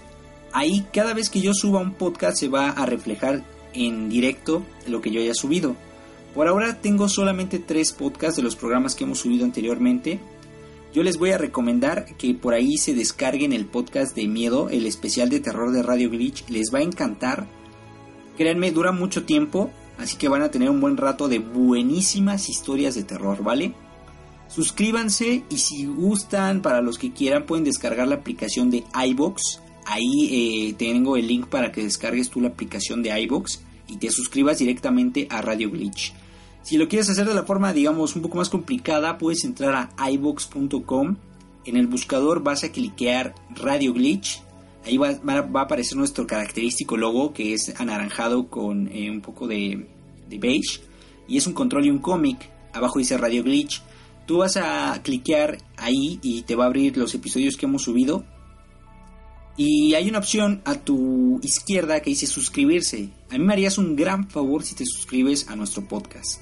Ahí 0.54 0.86
cada 0.94 1.14
vez 1.14 1.30
que 1.30 1.42
yo 1.42 1.54
suba 1.54 1.82
un 1.82 1.94
podcast 1.94 2.38
se 2.38 2.48
va 2.48 2.70
a 2.70 2.86
reflejar 2.86 3.44
en 3.76 4.10
directo 4.10 4.64
lo 4.88 5.02
que 5.02 5.12
yo 5.12 5.22
haya 5.22 5.34
subido. 5.34 5.76
Por 6.36 6.50
ahora 6.50 6.82
tengo 6.82 7.08
solamente 7.08 7.60
tres 7.60 7.94
podcasts 7.94 8.36
de 8.36 8.44
los 8.44 8.58
programas 8.58 8.94
que 8.94 9.06
hemos 9.06 9.20
subido 9.20 9.46
anteriormente. 9.46 10.20
Yo 10.94 11.02
les 11.02 11.18
voy 11.18 11.32
a 11.32 11.38
recomendar 11.38 12.06
que 12.18 12.34
por 12.34 12.54
ahí 12.54 12.78
se 12.78 12.94
descarguen 12.94 13.54
el 13.54 13.66
podcast 13.66 14.14
de 14.16 14.28
miedo, 14.28 14.70
el 14.70 14.86
especial 14.86 15.30
de 15.30 15.40
terror 15.40 15.72
de 15.72 15.82
Radio 15.82 16.10
Glitch. 16.10 16.44
Les 16.50 16.74
va 16.74 16.80
a 16.80 16.84
encantar. 16.84 17.48
Créanme, 18.38 18.72
dura 18.72 18.92
mucho 18.92 19.24
tiempo, 19.24 19.72
así 19.98 20.18
que 20.18 20.28
van 20.28 20.42
a 20.42 20.52
tener 20.52 20.70
un 20.70 20.82
buen 20.82 20.98
rato 20.98 21.30
de 21.30 21.40
buenísimas 21.40 22.50
historias 22.50 22.96
de 22.96 23.04
terror, 23.04 23.42
¿vale? 23.42 23.74
Suscríbanse 24.50 25.44
y 25.50 25.58
si 25.58 25.86
gustan, 25.86 26.62
para 26.62 26.82
los 26.82 26.98
que 26.98 27.14
quieran, 27.14 27.46
pueden 27.46 27.64
descargar 27.64 28.10
la 28.10 28.16
aplicación 28.16 28.70
de 28.70 28.84
iBox. 28.94 29.62
Ahí 29.86 30.68
eh, 30.70 30.74
tengo 30.74 31.16
el 31.16 31.28
link 31.28 31.48
para 31.48 31.72
que 31.72 31.84
descargues 31.84 32.30
tú 32.30 32.42
la 32.42 32.50
aplicación 32.50 33.04
de 33.04 33.18
iBox 33.22 33.65
y 33.88 33.98
te 33.98 34.10
suscribas 34.10 34.60
directamente 34.60 35.28
a 35.30 35.42
Radio 35.42 35.70
Glitch. 35.70 36.14
Si 36.64 36.78
lo 36.78 36.88
quieres 36.88 37.10
hacer 37.10 37.28
de 37.28 37.36
la 37.36 37.44
forma, 37.44 37.74
digamos, 37.74 38.16
un 38.16 38.24
poco 38.24 38.38
más 38.38 38.50
complicada, 38.50 39.18
puedes 39.18 39.44
entrar 39.44 39.92
a 39.96 40.12
iBox.com. 40.12 41.16
En 41.66 41.78
el 41.78 41.88
buscador 41.88 42.42
vas 42.42 42.64
a 42.64 42.72
cliquear 42.72 43.36
Radio 43.56 43.94
Glitch. 43.94 44.42
Ahí 44.84 44.98
va, 44.98 45.10
a 45.10 45.62
aparecer 45.62 45.98
nuestro 45.98 46.26
característico 46.26 46.98
logo 46.98 47.34
que 47.34 47.54
es 47.54 47.74
anaranjado 47.80 48.48
con 48.48 48.88
eh, 48.92 49.12
un 49.12 49.22
poco 49.22 49.48
de, 49.48 49.88
de 50.28 50.40
beige. 50.40 50.82
Y 51.28 51.38
es 51.38 51.48
un 51.48 51.54
control 51.54 51.86
y 51.86 51.92
un 51.92 52.00
cómic. 52.00 52.50
Abajo 52.74 53.00
dice 53.00 53.18
Radio 53.18 53.44
Glitch. 53.44 53.82
Tú 54.26 54.40
vas 54.40 54.58
a 54.58 55.00
cliquear 55.04 55.60
ahí 55.78 56.20
y 56.24 56.42
te 56.44 56.56
va 56.56 56.64
a 56.64 56.68
abrir 56.68 56.98
los 56.98 57.14
episodios 57.14 57.58
que 57.58 57.68
hemos 57.68 57.84
subido 57.84 58.26
y 59.58 59.94
hay 59.94 60.10
una 60.10 60.20
opción 60.20 60.62
a 60.66 60.76
tu 60.76 61.40
izquierda 61.42 62.02
que 62.02 62.10
dice 62.10 62.28
suscribirse. 62.28 63.10
A 63.30 63.38
mí 63.38 63.46
me 63.46 63.54
harías 63.54 63.78
un 63.78 63.96
gran 63.96 64.30
favor 64.30 64.64
si 64.64 64.76
te 64.76 64.86
suscribes 64.86 65.48
a 65.50 65.56
nuestro 65.56 65.88
podcast. 65.88 66.42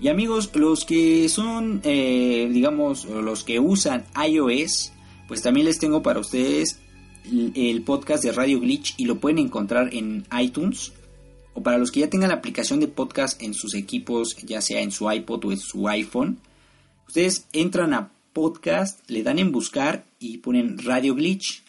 Y 0.00 0.08
amigos, 0.08 0.50
los 0.54 0.84
que 0.84 1.28
son, 1.28 1.80
eh, 1.84 2.48
digamos, 2.52 3.04
los 3.04 3.44
que 3.44 3.60
usan 3.60 4.04
iOS, 4.26 4.92
pues 5.28 5.42
también 5.42 5.66
les 5.66 5.78
tengo 5.78 6.02
para 6.02 6.20
ustedes 6.20 6.78
el 7.54 7.82
podcast 7.82 8.22
de 8.22 8.32
Radio 8.32 8.60
Glitch 8.60 8.94
y 8.96 9.06
lo 9.06 9.20
pueden 9.20 9.38
encontrar 9.38 9.94
en 9.94 10.26
iTunes. 10.38 10.92
O 11.54 11.62
para 11.62 11.78
los 11.78 11.92
que 11.92 12.00
ya 12.00 12.10
tengan 12.10 12.30
la 12.30 12.36
aplicación 12.36 12.80
de 12.80 12.88
podcast 12.88 13.40
en 13.42 13.54
sus 13.54 13.74
equipos, 13.74 14.36
ya 14.44 14.60
sea 14.60 14.80
en 14.80 14.90
su 14.90 15.10
iPod 15.10 15.44
o 15.44 15.52
en 15.52 15.58
su 15.58 15.88
iPhone, 15.88 16.38
ustedes 17.06 17.46
entran 17.52 17.94
a 17.94 18.10
podcast, 18.32 19.08
le 19.08 19.22
dan 19.22 19.38
en 19.38 19.52
buscar 19.52 20.06
y 20.18 20.38
ponen 20.38 20.78
Radio 20.78 21.14
Glitch 21.14 21.63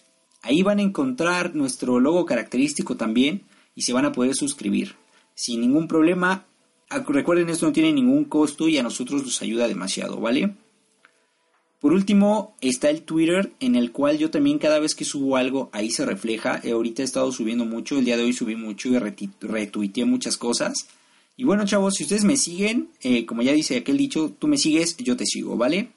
Ahí 0.45 0.62
van 0.62 0.77
a 0.77 0.84
encontrar 0.84 1.55
nuestro 1.55 1.99
logo 1.99 2.25
característico 2.25 2.95
también 2.95 3.41
y 3.73 3.81
se 3.81 3.93
van 3.93 4.05
a 4.05 4.12
poder 4.12 4.36
suscribir. 4.36 4.95
Sin 5.34 5.60
ningún 5.60 5.88
problema. 5.88 6.45
Recuerden, 7.08 7.49
esto 7.49 7.65
no 7.65 7.71
tiene 7.73 7.91
ningún 7.91 8.25
costo 8.25 8.67
y 8.67 8.77
a 8.77 8.84
nosotros 8.84 9.23
nos 9.23 9.41
ayuda 9.41 9.67
demasiado, 9.67 10.19
¿vale? 10.19 10.53
Por 11.79 11.93
último, 11.93 12.55
está 12.62 12.91
el 12.91 13.01
Twitter, 13.01 13.53
en 13.60 13.75
el 13.75 13.91
cual 13.91 14.19
yo 14.19 14.29
también 14.29 14.60
cada 14.60 14.77
vez 14.77 14.93
que 14.93 15.03
subo 15.03 15.36
algo, 15.36 15.69
ahí 15.73 15.89
se 15.89 16.05
refleja. 16.05 16.62
Eh, 16.63 16.71
ahorita 16.71 17.01
he 17.01 17.05
estado 17.05 17.31
subiendo 17.31 17.65
mucho, 17.65 17.97
el 17.97 18.05
día 18.05 18.17
de 18.17 18.23
hoy 18.23 18.34
subí 18.34 18.55
mucho 18.55 18.89
y 18.89 18.99
retuiteé 18.99 20.05
muchas 20.05 20.38
cosas. 20.38 20.88
Y 21.38 21.43
bueno, 21.43 21.65
chavos, 21.65 21.95
si 21.95 22.03
ustedes 22.03 22.23
me 22.23 22.38
siguen, 22.38 22.89
eh, 23.01 23.25
como 23.25 23.41
ya 23.41 23.51
dice 23.51 23.77
aquel 23.77 23.97
dicho, 23.97 24.31
tú 24.38 24.47
me 24.47 24.58
sigues, 24.58 24.95
yo 24.97 25.17
te 25.17 25.25
sigo, 25.25 25.58
¿vale? 25.58 25.89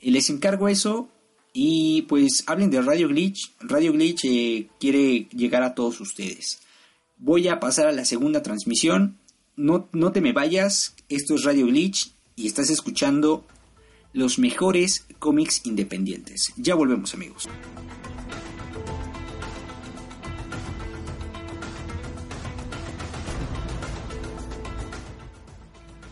Eh, 0.00 0.10
les 0.10 0.30
encargo 0.30 0.68
eso, 0.68 1.08
y 1.52 2.02
pues 2.02 2.44
hablen 2.46 2.70
de 2.70 2.82
Radio 2.82 3.08
Glitch. 3.08 3.52
Radio 3.60 3.92
Glitch 3.92 4.24
eh, 4.24 4.68
quiere 4.78 5.28
llegar 5.32 5.62
a 5.62 5.74
todos 5.74 6.00
ustedes. 6.00 6.60
Voy 7.18 7.48
a 7.48 7.60
pasar 7.60 7.86
a 7.86 7.92
la 7.92 8.04
segunda 8.04 8.42
transmisión. 8.42 9.18
No, 9.56 9.88
no 9.92 10.12
te 10.12 10.20
me 10.20 10.32
vayas. 10.32 10.94
Esto 11.08 11.34
es 11.34 11.44
Radio 11.44 11.66
Glitch 11.66 12.12
y 12.36 12.46
estás 12.46 12.70
escuchando 12.70 13.44
los 14.12 14.38
mejores 14.38 15.06
cómics 15.18 15.62
independientes. 15.64 16.52
Ya 16.56 16.74
volvemos 16.74 17.14
amigos. 17.14 17.48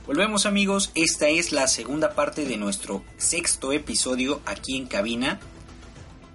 Volvemos 0.07 0.47
amigos, 0.47 0.93
esta 0.95 1.29
es 1.29 1.51
la 1.51 1.67
segunda 1.67 2.15
parte 2.15 2.45
de 2.45 2.57
nuestro 2.57 3.03
sexto 3.17 3.73
episodio 3.73 4.41
aquí 4.47 4.77
en 4.77 4.87
cabina. 4.87 5.41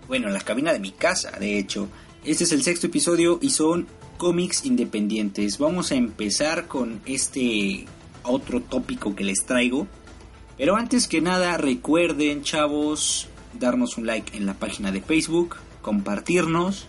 Bueno, 0.09 0.27
en 0.27 0.33
la 0.33 0.41
cabina 0.41 0.73
de 0.73 0.79
mi 0.79 0.91
casa, 0.91 1.31
de 1.39 1.57
hecho. 1.57 1.87
Este 2.25 2.43
es 2.43 2.51
el 2.51 2.63
sexto 2.63 2.87
episodio 2.87 3.39
y 3.41 3.51
son 3.51 3.87
cómics 4.17 4.65
independientes. 4.65 5.57
Vamos 5.57 5.93
a 5.93 5.95
empezar 5.95 6.67
con 6.67 7.01
este 7.05 7.85
otro 8.23 8.61
tópico 8.61 9.15
que 9.15 9.23
les 9.23 9.45
traigo. 9.45 9.87
Pero 10.57 10.75
antes 10.75 11.07
que 11.07 11.21
nada, 11.21 11.55
recuerden, 11.55 12.43
chavos, 12.43 13.29
darnos 13.57 13.97
un 13.97 14.05
like 14.05 14.35
en 14.35 14.47
la 14.47 14.55
página 14.55 14.91
de 14.91 15.01
Facebook, 15.01 15.55
compartirnos, 15.81 16.87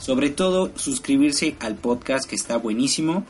sobre 0.00 0.30
todo 0.30 0.72
suscribirse 0.74 1.54
al 1.60 1.76
podcast 1.76 2.28
que 2.28 2.34
está 2.34 2.56
buenísimo. 2.56 3.24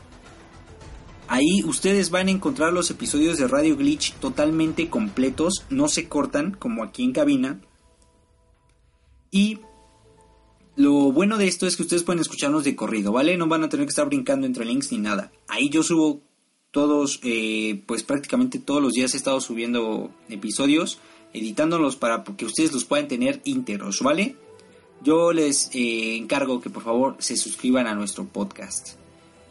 Ahí 1.29 1.63
ustedes 1.63 2.09
van 2.09 2.27
a 2.27 2.31
encontrar 2.31 2.73
los 2.73 2.89
episodios 2.89 3.37
de 3.37 3.47
Radio 3.47 3.77
Glitch 3.77 4.15
totalmente 4.15 4.89
completos, 4.89 5.63
no 5.69 5.87
se 5.87 6.09
cortan 6.09 6.53
como 6.57 6.83
aquí 6.83 7.03
en 7.03 7.13
cabina. 7.13 7.61
Y 9.29 9.59
lo 10.75 11.11
bueno 11.11 11.37
de 11.37 11.47
esto 11.47 11.67
es 11.67 11.77
que 11.77 11.83
ustedes 11.83 12.01
pueden 12.01 12.19
escucharnos 12.19 12.63
de 12.63 12.75
corrido, 12.75 13.11
¿vale? 13.11 13.37
No 13.37 13.47
van 13.47 13.63
a 13.63 13.69
tener 13.69 13.85
que 13.85 13.91
estar 13.91 14.07
brincando 14.07 14.47
entre 14.47 14.65
links 14.65 14.91
ni 14.91 14.97
nada. 14.97 15.31
Ahí 15.47 15.69
yo 15.69 15.83
subo 15.83 16.23
todos, 16.71 17.19
eh, 17.21 17.83
pues 17.85 18.01
prácticamente 18.01 18.57
todos 18.57 18.81
los 18.81 18.93
días 18.93 19.13
he 19.13 19.17
estado 19.17 19.39
subiendo 19.39 20.09
episodios, 20.29 20.97
editándolos 21.33 21.95
para 21.95 22.23
que 22.23 22.45
ustedes 22.45 22.73
los 22.73 22.85
puedan 22.85 23.07
tener 23.07 23.39
íntegros, 23.43 23.99
¿vale? 24.01 24.35
Yo 25.03 25.31
les 25.31 25.69
eh, 25.75 26.17
encargo 26.17 26.59
que 26.59 26.71
por 26.71 26.81
favor 26.81 27.17
se 27.19 27.37
suscriban 27.37 27.85
a 27.85 27.93
nuestro 27.93 28.25
podcast. 28.25 28.98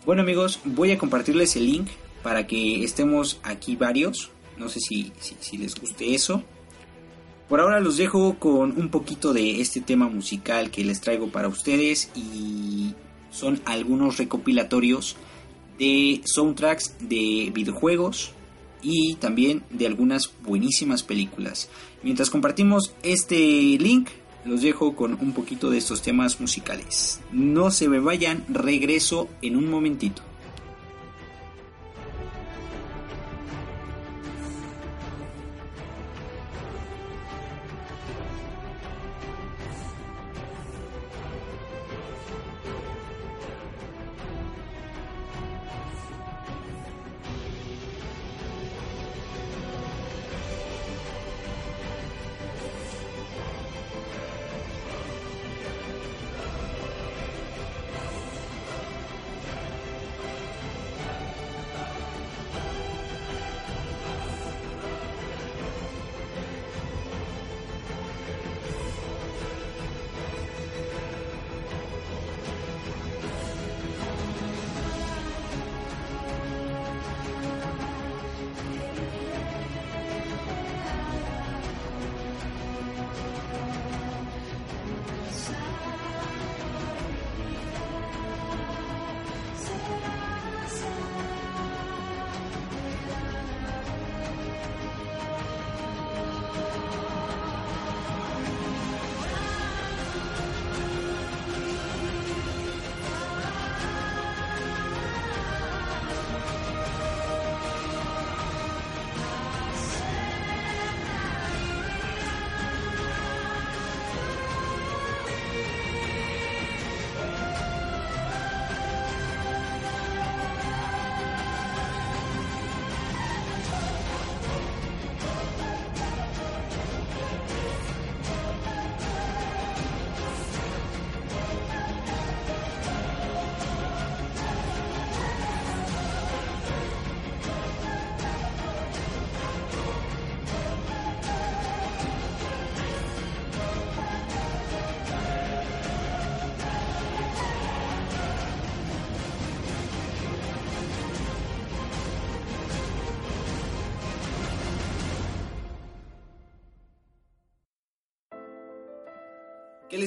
Bueno 0.09 0.23
amigos, 0.23 0.61
voy 0.64 0.90
a 0.90 0.97
compartirles 0.97 1.55
el 1.57 1.66
link 1.66 1.88
para 2.23 2.47
que 2.47 2.83
estemos 2.83 3.38
aquí 3.42 3.77
varios. 3.77 4.31
No 4.57 4.71
sé 4.71 4.81
si, 4.81 5.12
les 5.59 5.75
guste 5.75 6.14
eso. 6.14 6.42
Por 7.47 7.61
ahora 7.61 7.79
los 7.81 7.99
dejo 7.99 8.38
con 8.38 8.81
un 8.81 8.88
poquito 8.88 9.35
de 9.35 9.61
este 9.61 9.83
tema 9.83 10.09
musical 10.09 10.71
que 10.71 10.83
les 10.83 11.03
traigo 11.03 11.29
para 11.29 11.49
ustedes 11.49 12.11
y 12.16 12.94
son 13.31 13.61
algunos 13.66 14.16
recopilatorios 14.16 15.16
de 15.79 16.23
soundtracks 16.25 16.94
de 17.01 17.53
videojuegos 17.53 18.33
y 18.81 19.16
también 19.16 19.62
de 19.68 19.88
algunas 19.88 20.33
buenísimas 20.42 21.03
películas. 21.03 21.68
Mientras 22.03 22.31
compartimos 22.31 22.94
este 23.03 23.37
link, 23.37 24.09
los 24.44 24.62
dejo 24.62 24.94
con 24.94 25.14
un 25.20 25.33
poquito 25.33 25.70
de 25.70 25.79
estos 25.79 26.03
temas 26.03 26.40
musicales. 26.40 27.20
No 27.33 27.70
se 27.70 27.88
me 27.88 28.01
vayan, 28.01 28.44
regreso 28.48 29.29
en 29.42 29.57
un 29.57 29.70
momentito. 29.70 30.22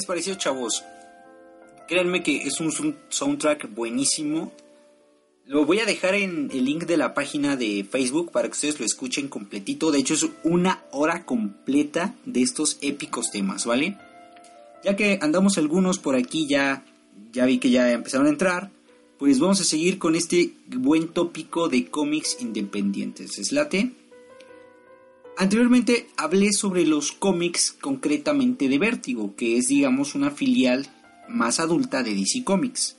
Les 0.01 0.07
pareció, 0.07 0.33
chavos? 0.33 0.83
Créanme 1.87 2.23
que 2.23 2.37
es 2.37 2.59
un 2.59 2.71
soundtrack 3.09 3.71
buenísimo. 3.75 4.51
Lo 5.45 5.65
voy 5.65 5.79
a 5.79 5.85
dejar 5.85 6.15
en 6.15 6.49
el 6.51 6.65
link 6.65 6.85
de 6.85 6.97
la 6.97 7.13
página 7.13 7.55
de 7.55 7.85
Facebook 7.87 8.31
para 8.31 8.47
que 8.47 8.53
ustedes 8.53 8.79
lo 8.79 8.85
escuchen 8.85 9.27
completito. 9.27 9.91
De 9.91 9.99
hecho, 9.99 10.15
es 10.15 10.25
una 10.43 10.83
hora 10.91 11.23
completa 11.23 12.15
de 12.25 12.41
estos 12.41 12.79
épicos 12.81 13.29
temas, 13.29 13.67
¿vale? 13.67 13.95
Ya 14.83 14.95
que 14.95 15.19
andamos 15.21 15.59
algunos 15.59 15.99
por 15.99 16.15
aquí, 16.15 16.47
ya, 16.47 16.83
ya 17.31 17.45
vi 17.45 17.59
que 17.59 17.69
ya 17.69 17.91
empezaron 17.91 18.25
a 18.25 18.31
entrar. 18.31 18.71
Pues 19.19 19.39
vamos 19.39 19.61
a 19.61 19.65
seguir 19.65 19.99
con 19.99 20.15
este 20.15 20.53
buen 20.65 21.09
tópico 21.09 21.69
de 21.69 21.85
cómics 21.85 22.37
independientes. 22.39 23.37
¿Es? 23.37 23.51
Anteriormente 25.41 26.07
hablé 26.17 26.51
sobre 26.53 26.85
los 26.85 27.11
cómics 27.11 27.75
concretamente 27.81 28.69
de 28.69 28.77
Vértigo, 28.77 29.35
que 29.35 29.57
es 29.57 29.69
digamos 29.69 30.13
una 30.13 30.29
filial 30.29 30.85
más 31.27 31.59
adulta 31.59 32.03
de 32.03 32.13
DC 32.13 32.43
Comics. 32.43 32.97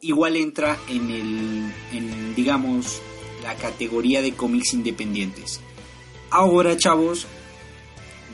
Igual 0.00 0.36
entra 0.36 0.78
en 0.88 1.10
el 1.10 1.72
en, 1.92 2.36
digamos 2.36 3.02
la 3.42 3.56
categoría 3.56 4.22
de 4.22 4.30
cómics 4.34 4.74
independientes. 4.74 5.58
Ahora, 6.30 6.76
chavos, 6.76 7.26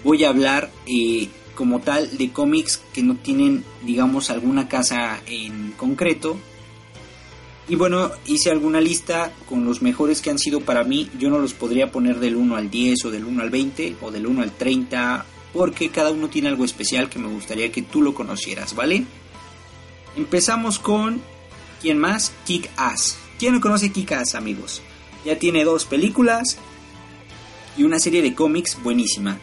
voy 0.05 0.25
a 0.25 0.29
hablar 0.29 0.71
eh, 0.87 1.29
como 1.55 1.81
tal 1.81 2.19
de 2.19 2.31
cómics 2.31 2.83
que 2.93 3.03
no 3.03 3.17
tienen, 3.17 3.65
digamos, 3.83 4.29
alguna 4.29 4.69
casa 4.69 5.23
en 5.27 5.73
concreto, 5.73 6.37
y 7.69 7.77
bueno, 7.77 8.11
hice 8.27 8.51
alguna 8.51 8.81
lista 8.81 9.33
con 9.47 9.65
los 9.65 9.83
mejores 9.83 10.23
que 10.23 10.31
han 10.31 10.39
sido 10.39 10.61
para 10.61 10.85
mí. 10.85 11.11
Yo 11.19 11.29
no 11.29 11.39
los 11.39 11.53
podría 11.53 11.93
poner 11.93 12.19
del 12.19 12.37
1 12.37 12.57
al 12.57 12.71
10 12.71 13.05
o 13.05 13.11
del 13.11 13.25
1 13.25 13.43
al 13.43 13.51
20 13.51 13.97
o 14.01 14.11
del 14.11 14.27
1 14.27 14.43
al 14.43 14.53
30 14.53 15.27
porque 15.53 15.91
cada 15.91 16.11
uno 16.11 16.29
tiene 16.29 16.49
algo 16.49 16.65
especial 16.65 17.11
que 17.11 17.19
me 17.19 17.29
gustaría 17.29 17.71
que 17.71 17.83
tú 17.83 18.01
lo 18.01 18.15
conocieras, 18.15 18.75
¿vale? 18.75 19.05
Empezamos 20.17 20.79
con... 20.79 21.21
¿Quién 21.81 21.99
más? 21.99 22.33
Kick 22.45 22.71
Ass. 22.77 23.17
¿Quién 23.39 23.55
no 23.55 23.61
conoce 23.61 23.93
Kick 23.93 24.13
Ass, 24.13 24.35
amigos? 24.35 24.83
Ya 25.25 25.39
tiene 25.39 25.65
dos 25.65 25.85
películas 25.85 26.59
y 27.77 27.85
una 27.85 28.01
serie 28.01 28.23
de 28.23 28.35
cómics 28.35 28.83
buenísima. 28.83 29.39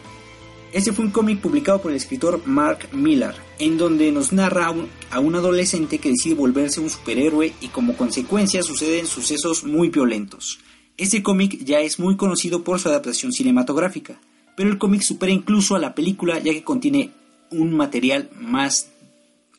Este 0.76 0.92
fue 0.92 1.06
un 1.06 1.10
cómic 1.10 1.40
publicado 1.40 1.80
por 1.80 1.90
el 1.90 1.96
escritor 1.96 2.42
Mark 2.44 2.90
Millar, 2.92 3.34
en 3.58 3.78
donde 3.78 4.12
nos 4.12 4.34
narra 4.34 4.74
a 5.10 5.20
un, 5.20 5.34
adolescente 5.34 5.98
que 5.98 6.10
decide 6.10 6.34
volverse 6.34 6.80
un 6.80 6.90
superhéroe 6.90 7.54
y 7.62 7.68
como 7.68 7.96
consecuencia 7.96 8.62
suceden 8.62 9.06
sucesos 9.06 9.64
muy 9.64 9.88
violentos. 9.88 10.58
Este 10.98 11.22
cómic 11.22 11.64
ya 11.64 11.80
es 11.80 11.98
muy 11.98 12.18
conocido 12.18 12.62
por 12.62 12.78
su 12.78 12.90
adaptación 12.90 13.32
cinematográfica, 13.32 14.20
pero 14.54 14.68
el 14.68 14.76
cómic 14.76 15.00
supera 15.00 15.32
incluso 15.32 15.76
a 15.76 15.78
la 15.78 15.94
película 15.94 16.40
ya 16.40 16.52
que 16.52 16.62
contiene 16.62 17.10
un 17.50 17.74
material 17.74 18.28
más 18.38 18.90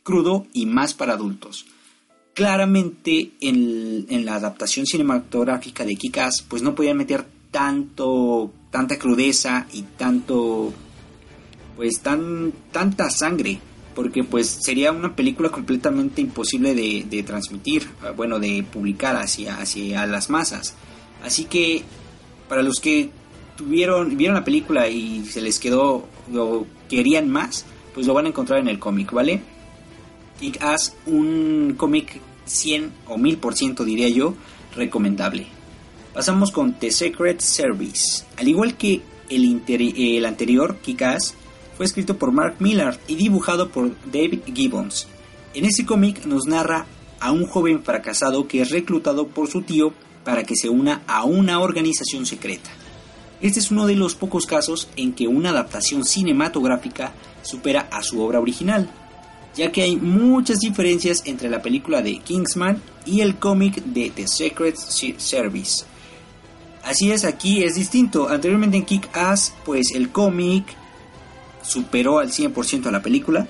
crudo 0.04 0.46
y 0.54 0.68
más 0.68 0.94
para 0.94 1.14
adultos. 1.14 1.66
Claramente 2.36 3.32
en, 3.42 4.24
la 4.24 4.36
adaptación 4.36 4.86
cinematográfica 4.86 5.84
de 5.84 5.96
Kikas 5.96 6.44
pues 6.48 6.62
no 6.62 6.76
podían 6.76 6.98
meter 6.98 7.26
tanto 7.50 8.54
tanta 8.70 9.00
crudeza 9.00 9.66
y 9.74 9.82
tanto 9.82 10.76
pues 11.78 12.02
tan 12.02 12.52
tanta 12.72 13.10
sangre 13.10 13.60
porque 13.96 14.24
pues 14.24 14.48
sería 14.48 14.92
una 14.92 15.16
película 15.16 15.50
completamente 15.50 16.22
imposible 16.22 16.76
de, 16.76 17.24
transmitir 17.24 17.84
eh, 18.04 18.12
bueno 18.16 18.40
de 18.40 18.66
publicar 18.72 19.16
hacia 19.16 19.58
hacia 19.58 20.06
las 20.06 20.30
masas. 20.30 20.76
Así 21.24 21.46
que 21.46 21.84
para 22.50 22.62
los 22.64 22.80
que 22.80 23.10
tuvieron 23.56 24.18
vieron 24.18 24.36
la 24.36 24.44
película 24.44 24.90
y 24.90 25.24
se 25.26 25.42
les 25.42 25.60
quedó 25.60 26.08
o 26.36 26.66
querían 26.90 27.30
más 27.30 27.66
pues 27.94 28.06
lo 28.06 28.14
van 28.14 28.26
a 28.26 28.30
encontrar 28.30 28.60
en 28.60 28.68
el 28.68 28.80
cómic 28.80 29.12
vale 29.12 29.42
y 30.42 30.54
haz 30.60 30.96
un 31.06 31.76
cómic 31.78 32.20
100 32.46 32.92
o 33.08 33.18
1000% 33.18 33.84
diría 33.84 34.10
yo 34.10 34.36
recomendable. 34.76 35.48
Pasamos 36.14 36.52
con 36.52 36.74
The 36.74 36.92
Secret 36.92 37.42
Service. 37.42 38.24
Al 38.38 38.48
igual 38.48 38.78
que 38.78 39.02
el, 39.30 39.62
el 39.68 40.26
anterior 40.26 40.78
Kick-Ass 40.78 41.36
fue 41.78 41.86
escrito 41.86 42.18
por 42.18 42.32
Mark 42.32 42.56
Millar 42.60 43.00
y 43.08 43.16
dibujado 43.16 43.70
por 43.70 43.92
David 44.12 44.42
Gibbons. 44.52 45.08
En 45.54 45.64
ese 45.64 45.86
cómic 45.86 46.26
nos 46.26 46.48
narra 46.48 46.88
a 47.20 47.32
un 47.32 47.46
joven 47.46 47.84
fracasado 47.84 48.48
que 48.48 48.62
es 48.62 48.72
reclutado 48.72 49.28
por 49.28 49.48
su 49.48 49.62
tío 49.62 49.94
para 50.24 50.44
que 50.44 50.56
se 50.56 50.70
una 50.70 51.04
a 51.08 51.24
una 51.24 51.60
organización 51.60 52.26
secreta. 52.26 52.70
Este 53.42 53.60
es 53.60 53.70
uno 53.70 53.86
de 53.86 53.96
los 53.96 54.16
pocos 54.16 54.48
casos 54.48 54.90
en 54.96 55.14
que 55.14 55.28
una 55.28 55.52
adaptación 55.52 56.04
cinematográfica 56.04 57.14
supera 57.44 57.88
a 57.92 58.02
su 58.02 58.22
obra 58.22 58.40
original, 58.40 58.90
ya 59.56 59.72
que 59.72 59.84
hay 59.84 59.96
muchas 59.96 60.60
diferencias 60.60 61.22
entre 61.26 61.50
la 61.50 61.62
película 61.62 62.02
de 62.02 62.18
Kingsman 62.18 62.82
y 63.06 63.22
el 63.22 63.38
cómic 63.38 63.76
de 63.84 64.10
The 64.10 64.28
Secret 64.28 64.76
Service. 64.76 65.86
Así 66.84 67.12
es, 67.12 67.26
aquí 67.26 67.64
es 67.64 67.76
distinto. 67.76 68.30
Anteriormente 68.30 68.78
en 68.78 68.86
Kick-Ass, 68.86 69.54
pues 69.66 69.92
el 69.94 70.10
cómic 70.10 70.66
superó 71.68 72.20
al 72.20 72.32
100% 72.32 72.88
a 72.88 72.92
la 72.92 73.02
película, 73.02 73.48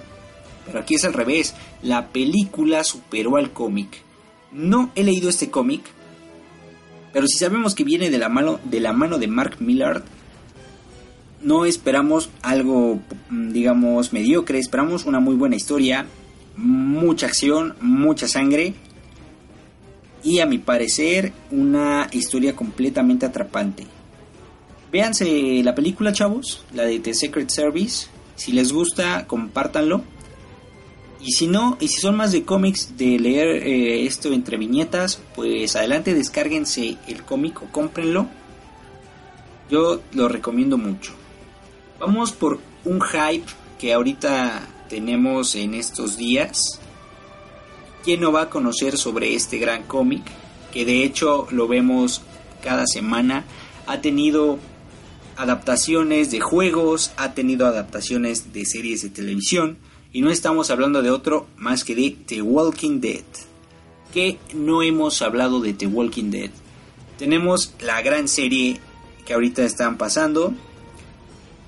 pero 0.65 0.79
aquí 0.79 0.95
es 0.95 1.05
al 1.05 1.13
revés, 1.13 1.53
la 1.81 2.07
película 2.07 2.83
superó 2.83 3.37
al 3.37 3.51
cómic. 3.51 4.01
No 4.51 4.91
he 4.95 5.03
leído 5.03 5.29
este 5.29 5.49
cómic, 5.49 5.83
pero 7.13 7.27
si 7.27 7.37
sabemos 7.37 7.75
que 7.75 7.83
viene 7.83 8.09
de 8.09 8.17
la 8.17 8.29
mano 8.29 8.59
de, 8.63 8.79
la 8.79 8.93
mano 8.93 9.17
de 9.17 9.27
Mark 9.27 9.57
Millard, 9.59 10.03
no 11.41 11.65
esperamos 11.65 12.29
algo, 12.41 12.99
mm, 13.29 13.51
digamos, 13.51 14.11
mediocre, 14.11 14.59
esperamos 14.59 15.05
una 15.05 15.19
muy 15.19 15.35
buena 15.35 15.55
historia, 15.55 16.07
mucha 16.55 17.27
acción, 17.27 17.75
mucha 17.79 18.27
sangre 18.27 18.73
y 20.23 20.39
a 20.39 20.45
mi 20.45 20.57
parecer 20.57 21.31
una 21.51 22.07
historia 22.11 22.55
completamente 22.55 23.25
atrapante. 23.25 23.85
Véanse 24.91 25.61
la 25.63 25.75
película, 25.75 26.13
chavos, 26.13 26.63
la 26.73 26.83
de 26.83 26.99
The 26.99 27.13
Secret 27.13 27.49
Service. 27.49 28.07
Si 28.35 28.51
les 28.51 28.71
gusta, 28.71 29.27
compártanlo. 29.27 30.03
Y 31.21 31.33
si 31.33 31.47
no, 31.47 31.77
y 31.81 31.87
si 31.89 31.99
son 31.99 32.15
más 32.15 32.31
de 32.31 32.43
cómics, 32.43 32.95
de 32.97 33.19
leer 33.19 33.47
eh, 33.47 34.05
esto 34.05 34.31
entre 34.31 34.57
viñetas, 34.57 35.21
pues 35.35 35.75
adelante 35.75 36.13
descárguense 36.13 36.97
el 37.07 37.23
cómic 37.23 37.61
o 37.61 37.65
cómprenlo. 37.71 38.27
Yo 39.69 40.01
lo 40.13 40.29
recomiendo 40.29 40.77
mucho. 40.77 41.13
Vamos 41.99 42.31
por 42.31 42.59
un 42.85 43.01
hype 43.01 43.47
que 43.79 43.93
ahorita 43.93 44.67
tenemos 44.87 45.55
en 45.55 45.73
estos 45.73 46.15
días. 46.15 46.79
¿Quién 48.03 48.21
no 48.21 48.31
va 48.31 48.43
a 48.43 48.49
conocer 48.49 48.97
sobre 48.97 49.35
este 49.35 49.57
gran 49.57 49.83
cómic? 49.83 50.23
Que 50.71 50.85
de 50.85 51.03
hecho 51.03 51.47
lo 51.51 51.67
vemos 51.67 52.21
cada 52.63 52.85
semana. 52.85 53.43
Ha 53.87 53.99
tenido 53.99 54.59
adaptaciones 55.37 56.31
de 56.31 56.39
juegos, 56.39 57.11
ha 57.17 57.33
tenido 57.33 57.65
adaptaciones 57.65 58.53
de 58.53 58.65
series 58.65 59.03
de 59.03 59.09
televisión. 59.09 59.77
Y 60.11 60.21
no 60.21 60.31
estamos 60.31 60.71
hablando 60.71 61.01
de 61.01 61.11
otro 61.11 61.47
más 61.57 61.83
que 61.83 61.95
de 61.95 62.17
The 62.25 62.41
Walking 62.41 62.99
Dead. 62.99 63.23
Que 64.13 64.39
no 64.53 64.81
hemos 64.81 65.21
hablado 65.21 65.59
de 65.61 65.73
The 65.73 65.87
Walking 65.87 66.31
Dead. 66.31 66.49
Tenemos 67.17 67.73
la 67.79 68.01
gran 68.01 68.27
serie 68.27 68.79
que 69.25 69.33
ahorita 69.33 69.63
están 69.63 69.97
pasando, 69.97 70.53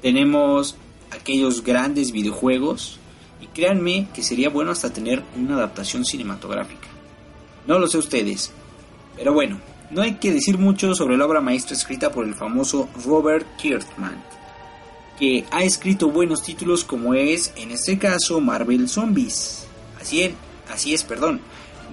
tenemos 0.01 0.77
aquellos 1.11 1.63
grandes 1.63 2.13
videojuegos 2.13 2.99
y 3.41 3.47
créanme 3.47 4.07
que 4.13 4.23
sería 4.23 4.49
bueno 4.49 4.71
hasta 4.71 4.93
tener 4.93 5.23
una 5.35 5.55
adaptación 5.55 6.05
cinematográfica. 6.05 6.87
No 7.67 7.77
lo 7.77 7.87
sé 7.87 7.97
ustedes, 7.97 8.51
pero 9.17 9.33
bueno, 9.33 9.59
no 9.91 10.01
hay 10.01 10.15
que 10.15 10.31
decir 10.31 10.57
mucho 10.57 10.93
sobre 10.93 11.17
la 11.17 11.25
obra 11.25 11.41
maestra 11.41 11.75
escrita 11.75 12.11
por 12.11 12.25
el 12.25 12.35
famoso 12.35 12.89
Robert 13.05 13.45
Kirkman, 13.57 14.21
que 15.17 15.45
ha 15.51 15.63
escrito 15.63 16.09
buenos 16.09 16.43
títulos 16.43 16.83
como 16.83 17.13
es, 17.13 17.53
en 17.55 17.71
este 17.71 17.97
caso, 17.97 18.39
Marvel 18.39 18.87
Zombies. 18.87 19.65
Así 19.99 20.21
es, 20.21 20.33
así 20.71 20.93
es, 20.93 21.03
perdón. 21.03 21.41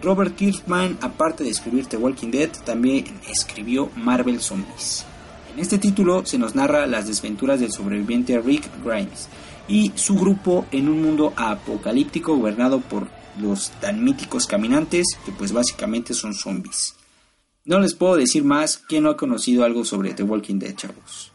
Robert 0.02 0.36
Kirkman, 0.36 0.98
aparte 1.00 1.42
de 1.42 1.50
escribir 1.50 1.86
The 1.86 1.96
Walking 1.96 2.30
Dead, 2.30 2.50
también 2.64 3.04
escribió 3.28 3.90
Marvel 3.96 4.40
Zombies. 4.40 5.04
En 5.52 5.58
este 5.58 5.78
título 5.78 6.26
se 6.26 6.38
nos 6.38 6.54
narra 6.54 6.86
las 6.86 7.06
desventuras 7.06 7.60
del 7.60 7.72
sobreviviente 7.72 8.38
Rick 8.38 8.68
Grimes 8.84 9.28
y 9.68 9.90
su 9.94 10.14
grupo 10.16 10.66
en 10.70 10.88
un 10.88 11.02
mundo 11.02 11.32
apocalíptico 11.34 12.36
gobernado 12.36 12.80
por 12.80 13.08
los 13.40 13.70
tan 13.80 14.04
míticos 14.04 14.46
caminantes 14.46 15.06
que 15.24 15.32
pues 15.32 15.52
básicamente 15.52 16.12
son 16.12 16.34
zombies. 16.34 16.94
No 17.66 17.78
les 17.80 17.94
puedo 17.94 18.16
decir 18.16 18.44
más 18.44 18.78
que 18.78 19.00
no 19.00 19.10
ha 19.10 19.16
conocido 19.16 19.64
algo 19.64 19.84
sobre 19.84 20.14
The 20.14 20.22
Walking 20.22 20.58
Dead, 20.58 20.74
chavos. 20.74 21.32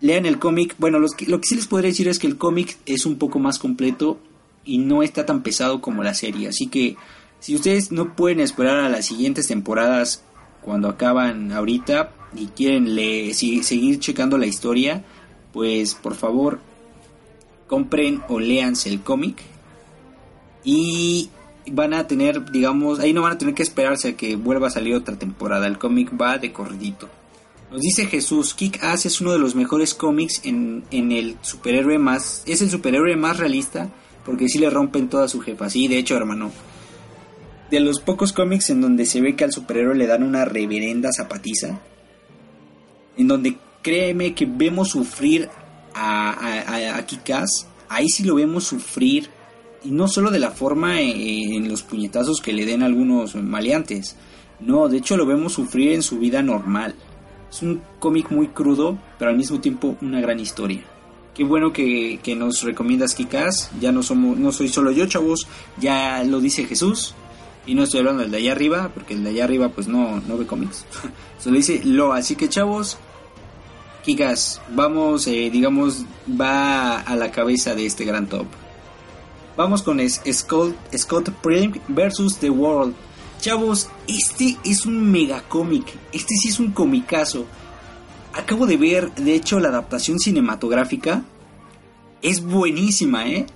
Lean 0.00 0.26
el 0.26 0.38
cómic, 0.38 0.76
bueno, 0.78 0.98
lo 0.98 1.08
que, 1.08 1.26
sí 1.42 1.56
les 1.56 1.66
podría 1.66 1.90
decir 1.90 2.06
es 2.08 2.18
que 2.18 2.26
el 2.26 2.36
cómic 2.36 2.78
es 2.86 3.06
un 3.06 3.16
poco 3.16 3.38
más 3.38 3.58
completo 3.58 4.18
y 4.64 4.78
no 4.78 5.02
está 5.02 5.26
tan 5.26 5.42
pesado 5.42 5.80
como 5.80 6.02
la 6.02 6.14
serie, 6.14 6.48
así 6.48 6.66
que 6.66 6.96
si 7.40 7.54
ustedes 7.54 7.90
no 7.90 8.14
pueden 8.14 8.40
esperar 8.40 8.78
a 8.80 8.88
las 8.88 9.06
siguientes 9.06 9.46
temporadas 9.46 10.22
cuando 10.62 10.88
acaban 10.88 11.52
ahorita, 11.52 12.12
y 12.36 12.46
quieren 12.48 12.86
seguir 13.34 13.98
checando 14.00 14.38
la 14.38 14.46
historia, 14.46 15.04
pues 15.52 15.94
por 15.94 16.14
favor 16.14 16.60
compren 17.66 18.22
o 18.28 18.40
leanse 18.40 18.88
el 18.88 19.00
cómic. 19.00 19.42
Y 20.64 21.30
van 21.70 21.94
a 21.94 22.06
tener, 22.06 22.50
digamos, 22.50 23.00
ahí 23.00 23.12
no 23.12 23.22
van 23.22 23.32
a 23.32 23.38
tener 23.38 23.54
que 23.54 23.62
esperarse 23.62 24.08
a 24.10 24.16
que 24.16 24.36
vuelva 24.36 24.68
a 24.68 24.70
salir 24.70 24.94
otra 24.94 25.16
temporada. 25.16 25.66
El 25.66 25.78
cómic 25.78 26.12
va 26.20 26.38
de 26.38 26.52
corridito. 26.52 27.08
Nos 27.70 27.80
dice 27.80 28.06
Jesús, 28.06 28.54
Kick 28.54 28.82
Ass 28.84 29.06
es 29.06 29.20
uno 29.20 29.32
de 29.32 29.38
los 29.38 29.54
mejores 29.54 29.94
cómics 29.94 30.42
en, 30.44 30.84
en, 30.90 31.10
el 31.10 31.36
superhéroe 31.40 31.98
más, 31.98 32.44
es 32.46 32.62
el 32.62 32.70
superhéroe 32.70 33.16
más 33.16 33.38
realista 33.38 33.90
porque 34.24 34.48
si 34.48 34.58
le 34.58 34.70
rompen 34.70 35.08
toda 35.08 35.28
su 35.28 35.40
jefa. 35.40 35.68
Sí, 35.68 35.88
de 35.88 35.98
hecho, 35.98 36.16
hermano. 36.16 36.50
De 37.70 37.80
los 37.80 38.00
pocos 38.00 38.32
cómics 38.32 38.70
en 38.70 38.80
donde 38.80 39.06
se 39.06 39.20
ve 39.20 39.36
que 39.36 39.44
al 39.44 39.52
superhéroe 39.52 39.96
le 39.96 40.06
dan 40.06 40.22
una 40.22 40.44
reverenda 40.44 41.12
zapatiza, 41.12 41.80
en 43.16 43.26
donde 43.26 43.58
créeme 43.82 44.34
que 44.34 44.46
vemos 44.46 44.90
sufrir 44.90 45.48
a, 45.94 46.30
a, 46.30 46.96
a 46.96 47.06
Kikaz, 47.06 47.66
ahí 47.88 48.08
sí 48.08 48.24
lo 48.24 48.36
vemos 48.36 48.64
sufrir, 48.64 49.30
y 49.84 49.90
no 49.90 50.08
solo 50.08 50.30
de 50.30 50.38
la 50.38 50.50
forma 50.50 51.00
en, 51.00 51.68
los 51.68 51.82
puñetazos 51.82 52.40
que 52.40 52.52
le 52.52 52.66
den 52.66 52.82
algunos 52.82 53.34
maleantes, 53.34 54.16
no, 54.60 54.88
de 54.88 54.98
hecho 54.98 55.16
lo 55.16 55.26
vemos 55.26 55.52
sufrir 55.52 55.92
en 55.92 56.02
su 56.02 56.18
vida 56.18 56.42
normal. 56.42 56.94
Es 57.50 57.62
un 57.62 57.82
cómic 57.98 58.30
muy 58.30 58.48
crudo, 58.48 58.98
pero 59.18 59.30
al 59.30 59.36
mismo 59.36 59.60
tiempo 59.60 59.96
una 60.00 60.20
gran 60.20 60.40
historia. 60.40 60.82
Qué 61.34 61.44
bueno 61.44 61.72
que, 61.72 62.20
que 62.22 62.34
nos 62.34 62.62
recomiendas 62.62 63.14
Kikaz, 63.14 63.70
ya 63.80 63.92
no 63.92 64.02
somos, 64.02 64.38
no 64.38 64.52
soy 64.52 64.68
solo 64.68 64.92
yo 64.92 65.06
chavos, 65.06 65.46
ya 65.80 66.22
lo 66.24 66.40
dice 66.40 66.64
Jesús, 66.64 67.14
y 67.66 67.74
no 67.74 67.82
estoy 67.82 68.00
hablando 68.00 68.22
del 68.22 68.30
de 68.30 68.38
allá 68.38 68.52
arriba, 68.52 68.90
porque 68.94 69.14
el 69.14 69.24
de 69.24 69.30
allá 69.30 69.44
arriba 69.44 69.68
pues 69.68 69.88
no, 69.88 70.20
no 70.20 70.36
ve 70.36 70.46
cómics. 70.46 70.84
Solo 71.38 71.56
dice 71.56 71.80
lo. 71.84 72.12
Así 72.12 72.36
que 72.36 72.48
chavos, 72.48 72.98
Kikas, 74.04 74.60
vamos, 74.74 75.26
eh, 75.26 75.50
digamos, 75.50 76.04
va 76.40 77.00
a 77.00 77.16
la 77.16 77.30
cabeza 77.30 77.74
de 77.74 77.86
este 77.86 78.04
gran 78.04 78.26
top. 78.26 78.46
Vamos 79.56 79.82
con 79.82 80.00
Scott, 80.08 80.74
Scott 80.96 81.30
Pilgrim 81.42 81.80
versus 81.88 82.38
The 82.38 82.50
World. 82.50 82.94
Chavos, 83.40 83.88
este 84.08 84.56
es 84.64 84.86
un 84.86 85.10
mega 85.10 85.42
cómic. 85.42 85.86
Este 86.12 86.34
sí 86.36 86.48
es 86.48 86.58
un 86.58 86.72
comicazo. 86.72 87.46
Acabo 88.32 88.66
de 88.66 88.76
ver, 88.76 89.14
de 89.14 89.34
hecho, 89.34 89.60
la 89.60 89.68
adaptación 89.68 90.18
cinematográfica. 90.18 91.22
Es 92.22 92.42
buenísima, 92.42 93.26
¿eh? 93.28 93.46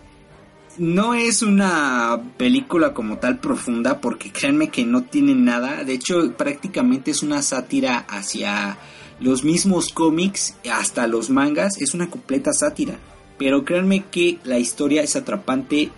no 0.78 1.14
es 1.14 1.42
una 1.42 2.20
película 2.36 2.94
como 2.94 3.18
tal 3.18 3.38
profunda 3.38 4.00
porque 4.00 4.30
créanme 4.30 4.68
que 4.68 4.84
no 4.84 5.02
tiene 5.02 5.34
nada. 5.34 5.84
De 5.84 5.94
hecho, 5.94 6.32
prácticamente 6.36 7.10
es 7.10 7.22
una 7.22 7.42
sátira 7.42 8.06
hacia 8.08 8.78
los 9.20 9.44
mismos 9.44 9.88
cómics, 9.92 10.54
hasta 10.72 11.06
los 11.06 11.30
mangas. 11.30 11.80
Es 11.80 11.94
una 11.94 12.08
completa 12.08 12.52
sátira. 12.52 12.98
Pero 13.38 13.64
créanme 13.64 14.04
que 14.10 14.38
la 14.44 14.58
historia 14.58 15.02
es 15.02 15.16
atrapante 15.16 15.90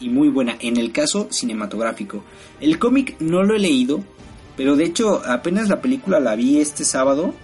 y 0.00 0.08
muy 0.08 0.28
buena. 0.28 0.56
En 0.60 0.76
el 0.76 0.92
caso 0.92 1.28
cinematográfico. 1.30 2.24
El 2.60 2.78
cómic 2.78 3.16
no 3.20 3.42
lo 3.42 3.54
he 3.54 3.58
leído. 3.58 4.02
Pero 4.56 4.76
de 4.76 4.84
hecho 4.84 5.22
apenas 5.24 5.68
la 5.68 5.80
película 5.80 6.20
la 6.20 6.34
vi 6.34 6.60
este 6.60 6.84
sábado. 6.84 7.34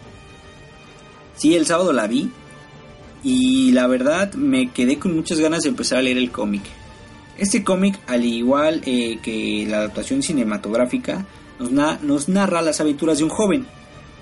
Sí, 1.36 1.54
el 1.54 1.66
sábado 1.66 1.92
la 1.92 2.06
vi. 2.06 2.30
Y 3.22 3.72
la 3.72 3.86
verdad 3.86 4.34
me 4.34 4.70
quedé 4.70 4.98
con 4.98 5.14
muchas 5.14 5.40
ganas 5.40 5.62
de 5.62 5.70
empezar 5.70 5.98
a 5.98 6.02
leer 6.02 6.18
el 6.18 6.30
cómic. 6.30 6.62
Este 7.36 7.62
cómic, 7.62 7.98
al 8.08 8.24
igual 8.24 8.82
eh, 8.84 9.18
que 9.22 9.64
la 9.68 9.78
adaptación 9.78 10.22
cinematográfica, 10.22 11.24
nos, 11.60 12.28
narra 12.28 12.62
las 12.62 12.80
aventuras 12.80 13.18
de 13.18 13.24
un 13.24 13.30
joven. 13.30 13.66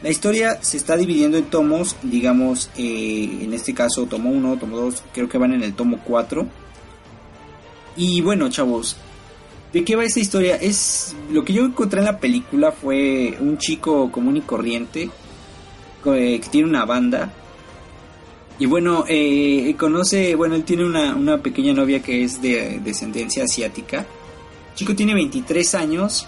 La 0.02 0.10
historia 0.10 0.62
se 0.62 0.76
está 0.76 0.96
dividiendo 0.96 1.38
en 1.38 1.44
tomos, 1.44 1.96
digamos, 2.02 2.70
eh, 2.76 3.38
en 3.42 3.52
este 3.54 3.74
caso 3.74 4.06
tomo 4.06 4.30
1, 4.30 4.58
tomo 4.58 4.76
2, 4.76 5.02
creo 5.12 5.28
que 5.28 5.38
van 5.38 5.54
en 5.54 5.62
el 5.62 5.74
tomo 5.74 6.00
4. 6.04 6.46
Y 7.96 8.20
bueno, 8.20 8.48
chavos, 8.50 8.96
¿de 9.72 9.84
qué 9.84 9.96
va 9.96 10.04
esta 10.04 10.20
historia? 10.20 10.56
Es 10.56 11.16
lo 11.30 11.44
que 11.44 11.54
yo 11.54 11.64
encontré 11.64 12.00
en 12.00 12.06
la 12.06 12.18
película 12.18 12.72
fue 12.72 13.36
un 13.40 13.56
chico 13.58 14.12
común 14.12 14.36
y 14.36 14.42
corriente 14.42 15.10
eh, 16.04 16.40
que 16.40 16.48
tiene 16.50 16.68
una 16.68 16.84
banda 16.84 17.32
y 18.58 18.66
bueno, 18.66 19.04
eh, 19.06 19.74
conoce, 19.78 20.34
bueno, 20.34 20.54
él 20.54 20.64
tiene 20.64 20.84
una, 20.84 21.42
pequeña 21.42 21.74
novia 21.74 22.00
que 22.00 22.24
es 22.24 22.40
de 22.40 22.80
descendencia 22.82 23.44
asiática. 23.44 23.98
El 23.98 24.74
chico 24.74 24.94
tiene 24.94 25.14
23 25.14 25.74
años 25.74 26.26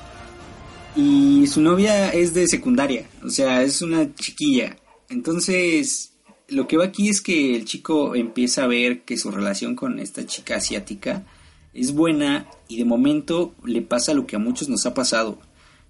y 1.01 1.47
su 1.47 1.61
novia 1.61 2.11
es 2.11 2.35
de 2.35 2.49
secundaria, 2.49 3.09
o 3.25 3.31
sea, 3.31 3.63
es 3.63 3.83
una 3.83 4.13
chiquilla. 4.17 4.77
Entonces, 5.09 6.11
lo 6.49 6.67
que 6.67 6.77
va 6.77 6.87
aquí 6.87 7.09
es 7.09 7.21
que 7.21 7.55
el 7.55 7.67
chico 7.67 8.17
empieza 8.17 8.65
a 8.65 8.67
ver 8.67 9.03
que 9.03 9.17
su 9.17 9.31
relación 9.31 9.77
con 9.77 10.01
esta 10.01 10.27
chica 10.27 10.57
asiática 10.57 11.25
es 11.73 11.93
buena 11.93 12.49
y 12.67 12.79
de 12.79 12.85
momento 12.85 13.55
le 13.65 13.81
pasa 13.81 14.13
lo 14.13 14.27
que 14.27 14.35
a 14.35 14.41
muchos 14.41 14.69
nos 14.69 14.87
ha 14.87 14.95
pasado. 14.95 15.39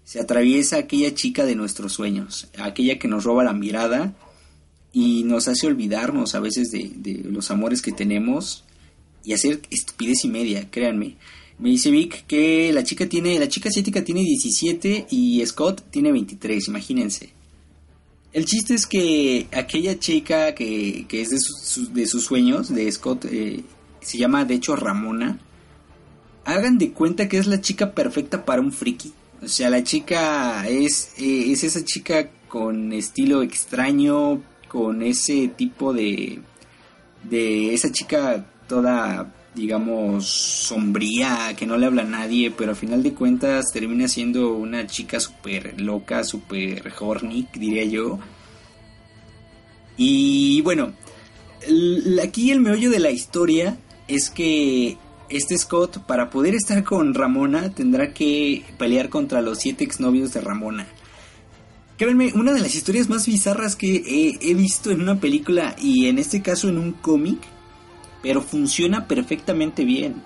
Se 0.04 0.20
atraviesa 0.20 0.76
aquella 0.76 1.14
chica 1.14 1.46
de 1.46 1.54
nuestros 1.54 1.94
sueños, 1.94 2.48
aquella 2.58 2.98
que 2.98 3.08
nos 3.08 3.24
roba 3.24 3.44
la 3.44 3.54
mirada 3.54 4.12
y 4.92 5.24
nos 5.24 5.48
hace 5.48 5.68
olvidarnos 5.68 6.34
a 6.34 6.40
veces 6.40 6.70
de, 6.70 6.92
de 6.94 7.30
los 7.30 7.50
amores 7.50 7.80
que 7.80 7.92
tenemos 7.92 8.62
y 9.24 9.32
hacer 9.32 9.62
estupidez 9.70 10.26
y 10.26 10.28
media, 10.28 10.70
créanme. 10.70 11.16
Me 11.58 11.70
dice 11.70 11.90
Vic 11.90 12.24
que 12.26 12.72
la 12.72 12.84
chica 12.84 13.08
tiene, 13.08 13.38
la 13.38 13.48
chica 13.48 13.68
asiática 13.68 14.04
tiene 14.04 14.20
17 14.20 15.08
y 15.10 15.44
Scott 15.44 15.82
tiene 15.90 16.12
23, 16.12 16.68
imagínense. 16.68 17.30
El 18.32 18.44
chiste 18.44 18.74
es 18.74 18.86
que 18.86 19.48
aquella 19.52 19.98
chica 19.98 20.54
que, 20.54 21.06
que 21.08 21.22
es 21.22 21.30
de, 21.30 21.38
sus- 22.06 22.24
sueños, 22.24 22.72
de 22.72 22.90
Scott, 22.92 23.24
eh, 23.24 23.64
se 24.00 24.18
llama 24.18 24.44
de 24.44 24.54
hecho 24.54 24.76
Ramona. 24.76 25.40
Hagan 26.44 26.78
de 26.78 26.92
cuenta 26.92 27.28
que 27.28 27.38
es 27.38 27.46
la 27.46 27.60
chica 27.60 27.92
perfecta 27.92 28.44
para 28.44 28.60
un 28.62 28.70
friki. 28.72 29.12
O 29.42 29.48
sea, 29.48 29.70
la 29.70 29.82
chica 29.82 30.68
es, 30.68 31.12
eh, 31.18 31.50
es 31.50 31.64
esa 31.64 31.84
chica 31.84 32.30
con 32.48 32.92
estilo 32.92 33.42
extraño, 33.42 34.42
con 34.68 35.02
ese 35.02 35.48
tipo 35.48 35.92
de... 35.92 36.40
de 37.28 37.74
esa 37.74 37.90
chica 37.90 38.46
toda, 38.68 39.34
digamos, 39.58 40.26
sombría, 40.26 41.54
que 41.56 41.66
no 41.66 41.76
le 41.76 41.86
habla 41.86 42.02
a 42.02 42.06
nadie, 42.06 42.50
pero 42.50 42.70
al 42.70 42.76
final 42.76 43.02
de 43.02 43.12
cuentas 43.12 43.72
termina 43.72 44.06
siendo 44.06 44.54
una 44.54 44.86
chica 44.86 45.18
súper 45.18 45.80
loca, 45.80 46.22
súper 46.24 46.92
horny, 46.98 47.48
diría 47.52 47.84
yo. 47.84 48.18
Y 49.96 50.60
bueno, 50.62 50.92
aquí 52.22 52.52
el 52.52 52.60
meollo 52.60 52.90
de 52.90 53.00
la 53.00 53.10
historia 53.10 53.76
es 54.06 54.30
que 54.30 54.96
este 55.28 55.58
Scott, 55.58 55.98
para 56.06 56.30
poder 56.30 56.54
estar 56.54 56.84
con 56.84 57.12
Ramona, 57.12 57.74
tendrá 57.74 58.14
que 58.14 58.64
pelear 58.78 59.08
contra 59.08 59.42
los 59.42 59.58
siete 59.58 59.84
exnovios 59.84 60.32
de 60.32 60.40
Ramona. 60.40 60.86
Créanme, 61.98 62.32
una 62.34 62.52
de 62.52 62.60
las 62.60 62.76
historias 62.76 63.08
más 63.08 63.26
bizarras 63.26 63.74
que 63.74 64.36
he 64.40 64.54
visto 64.54 64.92
en 64.92 65.02
una 65.02 65.18
película 65.18 65.74
y 65.82 66.06
en 66.06 66.18
este 66.18 66.42
caso 66.42 66.68
en 66.68 66.78
un 66.78 66.92
cómic, 66.92 67.40
pero 68.22 68.42
funciona 68.42 69.06
perfectamente 69.06 69.84
bien. 69.84 70.22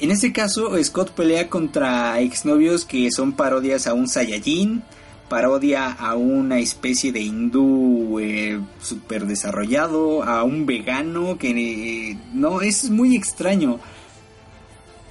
En 0.00 0.10
este 0.12 0.32
caso, 0.32 0.72
Scott 0.82 1.10
pelea 1.10 1.48
contra 1.48 2.20
exnovios 2.20 2.84
que 2.84 3.10
son 3.10 3.32
parodias 3.32 3.88
a 3.88 3.94
un 3.94 4.06
Saiyajin, 4.06 4.82
parodia 5.28 5.90
a 5.92 6.14
una 6.14 6.58
especie 6.58 7.12
de 7.12 7.20
hindú 7.20 8.18
eh, 8.20 8.60
super 8.80 9.26
desarrollado, 9.26 10.22
a 10.22 10.42
un 10.44 10.66
vegano 10.66 11.36
que 11.38 11.50
eh, 12.10 12.18
no 12.32 12.62
es 12.62 12.90
muy 12.90 13.16
extraño. 13.16 13.78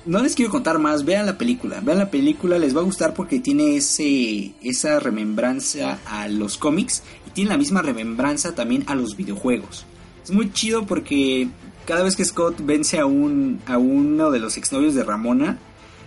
No 0.05 0.21
les 0.21 0.35
quiero 0.35 0.51
contar 0.51 0.79
más, 0.79 1.03
vean 1.03 1.25
la 1.25 1.37
película, 1.37 1.81
vean 1.81 1.97
la 1.97 2.09
película, 2.09 2.57
les 2.57 2.75
va 2.75 2.79
a 2.79 2.85
gustar 2.85 3.13
porque 3.13 3.41
tiene 3.41 3.75
ese 3.75 4.53
esa 4.61 5.01
remembranza 5.01 5.99
a 6.05 6.29
los 6.29 6.57
cómics 6.57 7.03
y 7.27 7.31
tiene 7.31 7.49
la 7.49 7.57
misma 7.57 7.81
remembranza 7.81 8.55
también 8.55 8.85
a 8.87 8.95
los 8.95 9.17
videojuegos. 9.17 9.85
Es 10.23 10.31
muy 10.31 10.51
chido 10.53 10.85
porque 10.85 11.49
cada 11.87 12.03
vez 12.03 12.15
que 12.15 12.23
Scott 12.25 12.57
vence 12.63 12.99
a 12.99 13.07
un 13.07 13.59
a 13.65 13.79
uno 13.79 14.29
de 14.29 14.37
los 14.39 14.57
exnovios 14.57 14.93
de 14.93 15.03
Ramona, 15.03 15.57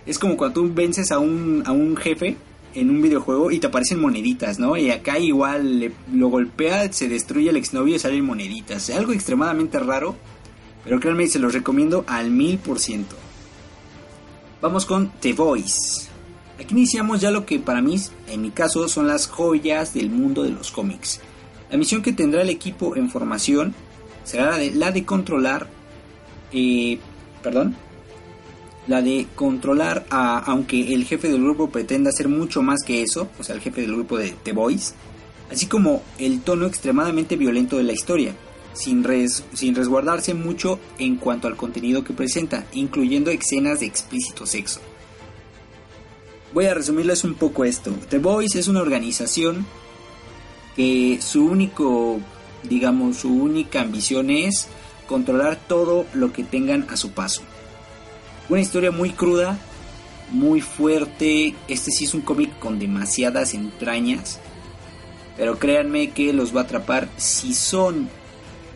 es 0.05 0.17
como 0.17 0.37
cuando 0.37 0.61
tú 0.61 0.73
vences 0.73 1.11
a 1.11 1.19
un 1.19 1.63
a 1.65 1.71
un 1.73 1.97
jefe 1.97 2.37
en 2.73 2.89
un 2.89 3.01
videojuego 3.01 3.51
y 3.51 3.59
te 3.59 3.67
aparecen 3.67 3.99
moneditas, 3.99 4.57
¿no? 4.57 4.77
Y 4.77 4.91
acá 4.91 5.19
igual 5.19 5.79
le- 5.81 5.91
lo 6.13 6.29
golpea, 6.29 6.93
se 6.93 7.09
destruye 7.09 7.49
el 7.49 7.57
exnovio 7.57 7.95
y 7.95 7.99
salen 7.99 8.23
moneditas. 8.23 8.89
Algo 8.91 9.11
extremadamente 9.11 9.77
raro, 9.79 10.15
pero 10.85 10.99
créanme, 11.01 11.27
se 11.27 11.39
los 11.39 11.53
recomiendo 11.53 12.05
al 12.07 12.31
mil 12.31 12.57
por 12.59 12.79
ciento. 12.79 13.17
Vamos 14.61 14.85
con 14.85 15.11
The 15.19 15.33
Voice. 15.33 16.07
Aquí 16.59 16.73
iniciamos 16.75 17.19
ya 17.19 17.31
lo 17.31 17.45
que 17.45 17.59
para 17.59 17.81
mí, 17.81 17.99
en 18.29 18.41
mi 18.43 18.51
caso, 18.51 18.87
son 18.87 19.07
las 19.07 19.27
joyas 19.27 19.93
del 19.93 20.09
mundo 20.11 20.43
de 20.43 20.51
los 20.51 20.71
cómics. 20.71 21.19
La 21.71 21.77
misión 21.77 22.01
que 22.01 22.13
tendrá 22.13 22.41
el 22.43 22.49
equipo 22.49 22.95
en 22.95 23.09
formación 23.09 23.73
será 24.23 24.51
la 24.51 24.57
de, 24.57 24.71
la 24.71 24.91
de 24.91 25.05
controlar, 25.05 25.67
perdón, 27.41 27.75
la 28.87 29.01
de 29.01 29.27
controlar 29.35 30.05
a, 30.09 30.39
aunque 30.39 30.93
el 30.93 31.05
jefe 31.05 31.29
del 31.29 31.41
grupo 31.43 31.69
pretenda 31.69 32.09
hacer 32.09 32.27
mucho 32.27 32.61
más 32.61 32.79
que 32.85 33.01
eso, 33.01 33.29
o 33.39 33.43
sea, 33.43 33.55
el 33.55 33.61
jefe 33.61 33.81
del 33.81 33.93
grupo 33.93 34.17
de 34.17 34.33
The 34.43 34.53
Voice, 34.53 34.93
así 35.51 35.67
como 35.67 36.01
el 36.17 36.41
tono 36.41 36.65
extremadamente 36.65 37.35
violento 37.35 37.77
de 37.77 37.83
la 37.83 37.93
historia, 37.93 38.33
sin, 38.73 39.03
res- 39.03 39.43
sin 39.53 39.75
resguardarse 39.75 40.33
mucho 40.33 40.79
en 40.97 41.17
cuanto 41.17 41.47
al 41.47 41.57
contenido 41.57 42.03
que 42.03 42.13
presenta, 42.13 42.65
incluyendo 42.73 43.29
escenas 43.29 43.81
de 43.81 43.85
explícito 43.85 44.45
sexo. 44.45 44.79
Voy 46.53 46.65
a 46.65 46.73
resumirles 46.73 47.23
un 47.23 47.35
poco 47.35 47.63
esto. 47.63 47.91
The 48.09 48.19
Voice 48.19 48.59
es 48.59 48.67
una 48.67 48.81
organización 48.81 49.65
que 50.75 51.19
su 51.21 51.45
único, 51.45 52.19
digamos, 52.63 53.17
su 53.17 53.33
única 53.33 53.81
ambición 53.81 54.29
es 54.29 54.67
controlar 55.07 55.59
todo 55.67 56.05
lo 56.13 56.31
que 56.31 56.43
tengan 56.43 56.87
a 56.89 56.97
su 56.97 57.11
paso. 57.11 57.41
Una 58.49 58.61
historia 58.61 58.91
muy 58.91 59.11
cruda, 59.11 59.57
muy 60.31 60.61
fuerte. 60.61 61.55
Este 61.67 61.91
sí 61.91 62.05
es 62.05 62.13
un 62.13 62.21
cómic 62.21 62.57
con 62.59 62.79
demasiadas 62.79 63.53
entrañas. 63.53 64.39
Pero 65.37 65.57
créanme 65.57 66.11
que 66.11 66.33
los 66.33 66.55
va 66.55 66.61
a 66.61 66.63
atrapar. 66.63 67.09
Si 67.17 67.53
son 67.53 68.09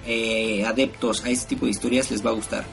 eh, 0.06 0.66
adeptos 0.66 1.24
a 1.26 1.30
este 1.30 1.50
tipo 1.50 1.66
de 1.66 1.72
historias, 1.72 2.12
les 2.12 2.26
va 2.26 2.32
a 2.32 2.34
gustar. 2.34 2.66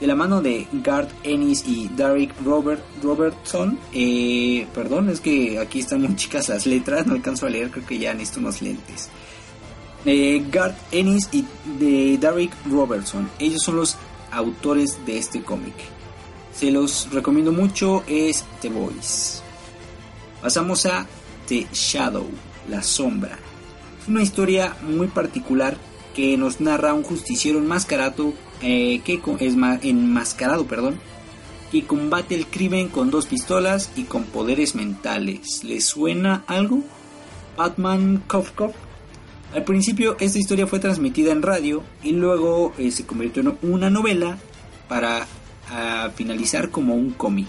De 0.00 0.06
la 0.06 0.14
mano 0.14 0.40
de 0.40 0.66
Garth 0.72 1.10
Ennis 1.24 1.64
y 1.66 1.88
Derek 1.88 2.32
Robert, 2.42 2.82
Robertson. 3.02 3.78
eh, 3.92 4.66
perdón, 4.74 5.10
es 5.10 5.20
que 5.20 5.58
aquí 5.58 5.80
están 5.80 6.02
muy 6.02 6.16
chicas 6.16 6.48
las 6.48 6.66
letras. 6.66 7.06
No 7.06 7.14
alcanzo 7.14 7.46
a 7.46 7.50
leer, 7.50 7.70
creo 7.70 7.86
que 7.86 7.98
ya 7.98 8.14
necesito 8.14 8.40
unos 8.40 8.62
lentes. 8.62 9.10
Eh, 10.06 10.42
Garth 10.50 10.76
Ennis 10.92 11.28
y 11.32 11.44
de 11.78 12.16
Derek 12.18 12.52
Robertson. 12.70 13.30
Ellos 13.38 13.62
son 13.62 13.76
los 13.76 13.96
autores 14.32 14.98
de 15.04 15.18
este 15.18 15.42
cómic. 15.42 15.74
Se 16.54 16.70
los 16.70 17.10
recomiendo 17.10 17.52
mucho, 17.52 18.02
es 18.06 18.44
The 18.60 18.70
Voice. 18.70 19.40
Pasamos 20.42 20.86
a 20.86 21.06
The 21.46 21.66
Shadow, 21.72 22.26
La 22.68 22.82
Sombra. 22.82 23.38
Es 24.02 24.08
una 24.08 24.22
historia 24.22 24.76
muy 24.82 25.08
particular 25.08 25.76
que 26.14 26.36
nos 26.36 26.60
narra 26.60 26.94
un 26.94 27.02
justiciero 27.02 27.58
enmascarado, 27.58 28.32
eh, 28.62 29.00
que 29.04 29.20
es 29.40 29.54
ma- 29.56 29.78
enmascarado, 29.82 30.66
perdón, 30.66 30.98
que 31.70 31.84
combate 31.84 32.34
el 32.34 32.46
crimen 32.46 32.88
con 32.88 33.10
dos 33.10 33.26
pistolas 33.26 33.90
y 33.96 34.04
con 34.04 34.24
poderes 34.24 34.74
mentales. 34.74 35.62
¿Les 35.62 35.84
suena 35.84 36.42
algo? 36.46 36.82
Batman. 37.56 38.22
Al 39.54 39.64
principio 39.64 40.16
esta 40.20 40.38
historia 40.38 40.68
fue 40.68 40.78
transmitida 40.78 41.32
en 41.32 41.42
radio 41.42 41.82
y 42.04 42.12
luego 42.12 42.72
eh, 42.78 42.92
se 42.92 43.04
convirtió 43.04 43.42
en 43.42 43.58
una 43.62 43.90
novela 43.90 44.38
para 44.88 45.26
ah, 45.70 46.10
finalizar 46.14 46.70
como 46.70 46.94
un 46.94 47.10
cómic. 47.10 47.48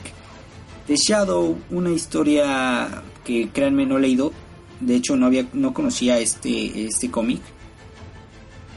The 0.87 0.95
Shadow, 0.95 1.59
una 1.69 1.91
historia 1.91 3.03
que 3.23 3.49
créanme 3.49 3.85
no 3.85 3.97
he 3.97 4.01
leído, 4.01 4.33
de 4.79 4.95
hecho 4.95 5.15
no 5.15 5.27
había 5.27 5.45
no 5.53 5.75
conocía 5.75 6.17
este 6.17 6.85
este 6.85 7.11
cómic. 7.11 7.41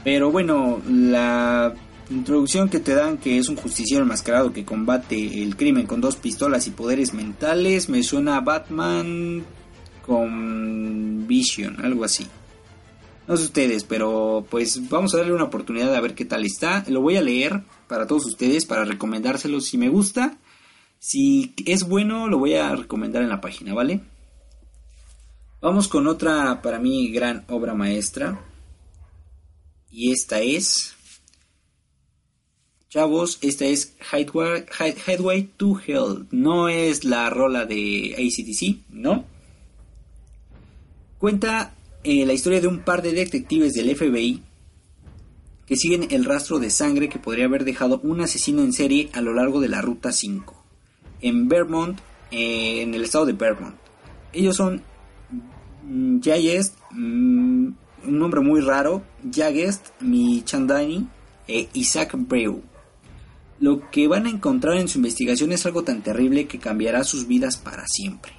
Pero 0.03 0.31
bueno, 0.31 0.81
la 0.87 1.73
introducción 2.11 2.69
que 2.69 2.79
te 2.79 2.93
dan 2.93 3.17
que 3.17 3.39
es 3.39 3.49
un 3.49 3.55
justiciero 3.55 4.03
enmascarado 4.03 4.53
que 4.53 4.65
combate 4.65 5.41
el 5.41 5.55
crimen 5.55 5.87
con 5.87 5.99
dos 5.99 6.15
pistolas 6.15 6.67
y 6.67 6.71
poderes 6.71 7.15
mentales 7.15 7.89
me 7.89 8.03
suena 8.03 8.37
a 8.37 8.41
Batman 8.41 9.43
con 10.05 11.25
Vision, 11.25 11.83
algo 11.83 12.03
así. 12.03 12.27
No 13.27 13.37
sé 13.37 13.45
ustedes, 13.45 13.83
pero 13.83 14.45
pues 14.49 14.87
vamos 14.87 15.13
a 15.13 15.17
darle 15.17 15.33
una 15.33 15.45
oportunidad 15.45 15.95
a 15.95 16.01
ver 16.01 16.13
qué 16.13 16.25
tal 16.25 16.45
está. 16.45 16.83
Lo 16.87 17.01
voy 17.01 17.17
a 17.17 17.21
leer 17.21 17.63
para 17.87 18.05
todos 18.05 18.25
ustedes, 18.25 18.65
para 18.65 18.85
recomendárselo 18.85 19.61
si 19.61 19.77
me 19.77 19.89
gusta. 19.89 20.37
Si 20.99 21.53
es 21.65 21.87
bueno, 21.87 22.27
lo 22.27 22.37
voy 22.37 22.53
a 22.55 22.75
recomendar 22.75 23.23
en 23.23 23.29
la 23.29 23.41
página, 23.41 23.73
¿vale? 23.73 24.01
Vamos 25.61 25.87
con 25.87 26.05
otra, 26.05 26.61
para 26.61 26.79
mí, 26.79 27.09
gran 27.09 27.45
obra 27.49 27.73
maestra. 27.73 28.39
Y 29.89 30.11
esta 30.11 30.39
es... 30.41 30.93
Chavos, 32.89 33.39
esta 33.41 33.65
es 33.65 33.95
Headway, 34.11 35.49
to 35.57 35.79
Hell. 35.85 36.27
No 36.31 36.69
es 36.69 37.03
la 37.03 37.29
rola 37.29 37.65
de 37.65 38.13
ACDC, 38.15 38.93
¿no? 38.93 39.25
Cuenta 41.17 41.73
eh, 42.05 42.23
la 42.23 42.33
historia 42.33 42.61
de 42.61 42.67
un 42.67 42.81
par 42.81 43.01
de 43.01 43.13
detectives 43.13 43.73
del 43.73 43.95
FBI 43.95 44.43
que 45.65 45.75
siguen 45.75 46.07
el 46.11 46.23
rastro 46.23 46.59
de 46.59 46.69
sangre 46.69 47.09
que 47.09 47.17
podría 47.17 47.45
haber 47.45 47.65
dejado 47.65 47.99
un 48.03 48.21
asesino 48.21 48.61
en 48.61 48.73
serie 48.73 49.09
a 49.13 49.21
lo 49.21 49.33
largo 49.33 49.59
de 49.59 49.69
la 49.69 49.81
Ruta 49.81 50.11
5, 50.11 50.63
en 51.21 51.47
Vermont, 51.47 51.97
eh, 52.29 52.83
en 52.83 52.93
el 52.93 53.03
estado 53.03 53.25
de 53.25 53.33
Vermont. 53.33 53.75
Ellos 54.33 54.55
son 54.55 54.83
mm, 55.83 56.19
J.S. 56.23 56.73
mm, 56.91 57.67
un 58.07 58.19
nombre 58.19 58.41
muy 58.41 58.61
raro, 58.61 59.01
Jagest, 59.31 59.99
Michandani 60.01 61.07
e 61.47 61.69
Isaac 61.73 62.13
Breu. 62.15 62.61
Lo 63.59 63.89
que 63.89 64.07
van 64.07 64.27
a 64.27 64.29
encontrar 64.29 64.77
en 64.77 64.87
su 64.87 64.99
investigación 64.99 65.51
es 65.53 65.65
algo 65.65 65.83
tan 65.83 66.03
terrible 66.03 66.45
que 66.45 66.59
cambiará 66.59 67.03
sus 67.03 67.25
vidas 67.25 67.57
para 67.57 67.87
siempre. 67.87 68.33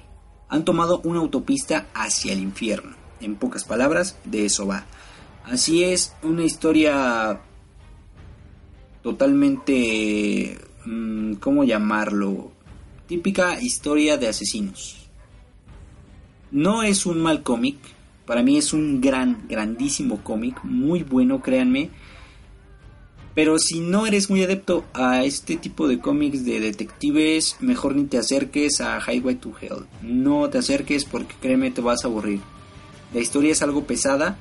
Han 0.47 0.63
tomado 0.63 1.01
una 1.03 1.19
autopista 1.19 1.87
hacia 1.93 2.31
el 2.31 2.39
infierno. 2.39 3.06
En 3.21 3.35
pocas 3.35 3.63
palabras, 3.63 4.17
de 4.25 4.45
eso 4.45 4.67
va. 4.67 4.85
Así 5.43 5.83
es, 5.83 6.13
una 6.23 6.43
historia 6.43 7.39
totalmente... 9.01 10.57
Mm, 10.85 11.33
¿Cómo 11.35 11.63
llamarlo? 11.63 12.51
Típica 13.07 13.59
historia 13.61 14.17
de 14.17 14.27
asesinos. 14.27 15.09
No 16.51 16.83
es 16.83 17.05
un 17.05 17.21
mal 17.21 17.43
cómic, 17.43 17.77
para 18.25 18.43
mí 18.43 18.57
es 18.57 18.73
un 18.73 18.99
gran, 18.99 19.45
grandísimo 19.47 20.21
cómic, 20.21 20.61
muy 20.63 21.03
bueno, 21.03 21.41
créanme. 21.41 21.89
Pero 23.33 23.57
si 23.59 23.79
no 23.79 24.05
eres 24.05 24.29
muy 24.29 24.43
adepto 24.43 24.83
a 24.93 25.23
este 25.23 25.55
tipo 25.55 25.87
de 25.87 25.99
cómics 25.99 26.43
de 26.43 26.59
detectives, 26.59 27.55
mejor 27.61 27.95
ni 27.95 28.03
te 28.05 28.17
acerques 28.17 28.81
a 28.81 28.99
Highway 28.99 29.35
to 29.35 29.53
Hell. 29.61 29.85
No 30.01 30.49
te 30.49 30.57
acerques 30.57 31.05
porque 31.05 31.35
créeme 31.39 31.71
te 31.71 31.81
vas 31.81 32.03
a 32.03 32.07
aburrir. 32.07 32.41
La 33.13 33.19
historia 33.19 33.51
es 33.51 33.61
algo 33.61 33.85
pesada 33.85 34.37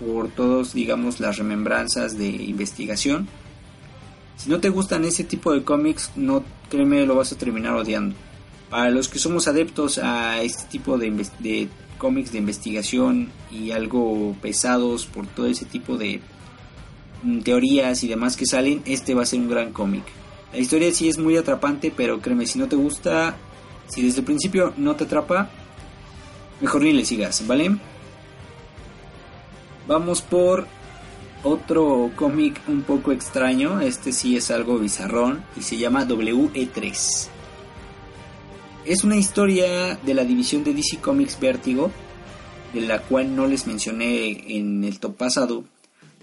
por 0.00 0.28
todos, 0.28 0.74
digamos, 0.74 1.20
las 1.20 1.38
remembranzas 1.38 2.18
de 2.18 2.28
investigación. 2.28 3.28
Si 4.36 4.50
no 4.50 4.60
te 4.60 4.68
gustan 4.68 5.04
ese 5.04 5.24
tipo 5.24 5.52
de 5.52 5.64
cómics, 5.64 6.12
no 6.16 6.44
créeme 6.70 7.06
lo 7.06 7.16
vas 7.16 7.32
a 7.32 7.38
terminar 7.38 7.74
odiando. 7.74 8.14
Para 8.70 8.90
los 8.90 9.08
que 9.08 9.18
somos 9.18 9.48
adeptos 9.48 9.98
a 9.98 10.42
este 10.42 10.64
tipo 10.68 10.98
de, 10.98 11.26
de 11.38 11.68
cómics 11.98 12.32
de 12.32 12.38
investigación 12.38 13.30
y 13.50 13.70
algo 13.70 14.36
pesados 14.42 15.06
por 15.06 15.26
todo 15.26 15.46
ese 15.46 15.64
tipo 15.64 15.96
de 15.96 16.20
mm, 17.22 17.40
teorías 17.40 18.02
y 18.02 18.08
demás 18.08 18.36
que 18.36 18.46
salen, 18.46 18.82
este 18.84 19.14
va 19.14 19.22
a 19.22 19.26
ser 19.26 19.40
un 19.40 19.48
gran 19.48 19.72
cómic. 19.72 20.04
La 20.52 20.58
historia 20.58 20.92
sí 20.92 21.08
es 21.08 21.18
muy 21.18 21.36
atrapante, 21.36 21.92
pero 21.94 22.20
créeme, 22.20 22.46
si 22.46 22.58
no 22.58 22.68
te 22.68 22.76
gusta, 22.76 23.36
si 23.88 24.02
desde 24.02 24.20
el 24.20 24.24
principio 24.24 24.72
no 24.76 24.96
te 24.96 25.04
atrapa, 25.04 25.48
mejor 26.60 26.82
ni 26.82 26.92
le 26.92 27.04
sigas, 27.04 27.46
¿vale? 27.46 27.76
Vamos 29.86 30.20
por 30.20 30.66
otro 31.44 32.10
cómic 32.16 32.60
un 32.66 32.82
poco 32.82 33.12
extraño, 33.12 33.80
este 33.80 34.10
sí 34.10 34.36
es 34.36 34.50
algo 34.50 34.78
bizarrón 34.78 35.44
y 35.56 35.62
se 35.62 35.76
llama 35.76 36.04
WE3. 36.04 37.28
Es 38.84 39.04
una 39.04 39.16
historia 39.16 39.94
de 39.94 40.14
la 40.14 40.24
división 40.24 40.64
de 40.64 40.74
DC 40.74 40.98
Comics 40.98 41.38
Vértigo, 41.38 41.92
de 42.74 42.80
la 42.80 43.00
cual 43.02 43.36
no 43.36 43.46
les 43.46 43.68
mencioné 43.68 44.56
en 44.56 44.82
el 44.82 44.98
top 44.98 45.16
pasado. 45.16 45.62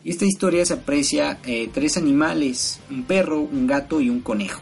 Y 0.03 0.09
esta 0.09 0.26
historia 0.26 0.66
se 0.66 0.74
aprecia 0.74 1.39
eh, 1.45 1.70
tres 1.74 1.95
animales, 1.95 2.82
un 2.89 3.03
perro, 3.03 3.39
un 3.39 3.66
gato 3.66 4.01
y 4.01 4.09
un 4.09 4.20
conejo. 4.20 4.61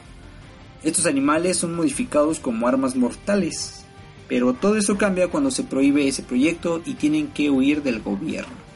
Estos 0.83 1.07
animales 1.07 1.57
son 1.57 1.75
modificados 1.75 2.39
como 2.39 2.67
armas 2.67 2.95
mortales, 2.95 3.83
pero 4.27 4.53
todo 4.53 4.77
eso 4.77 4.95
cambia 4.95 5.27
cuando 5.29 5.49
se 5.49 5.63
prohíbe 5.63 6.07
ese 6.07 6.21
proyecto 6.21 6.83
y 6.85 6.93
tienen 6.93 7.29
que 7.29 7.49
huir 7.49 7.81
del 7.81 7.99
gobierno. 7.99 8.70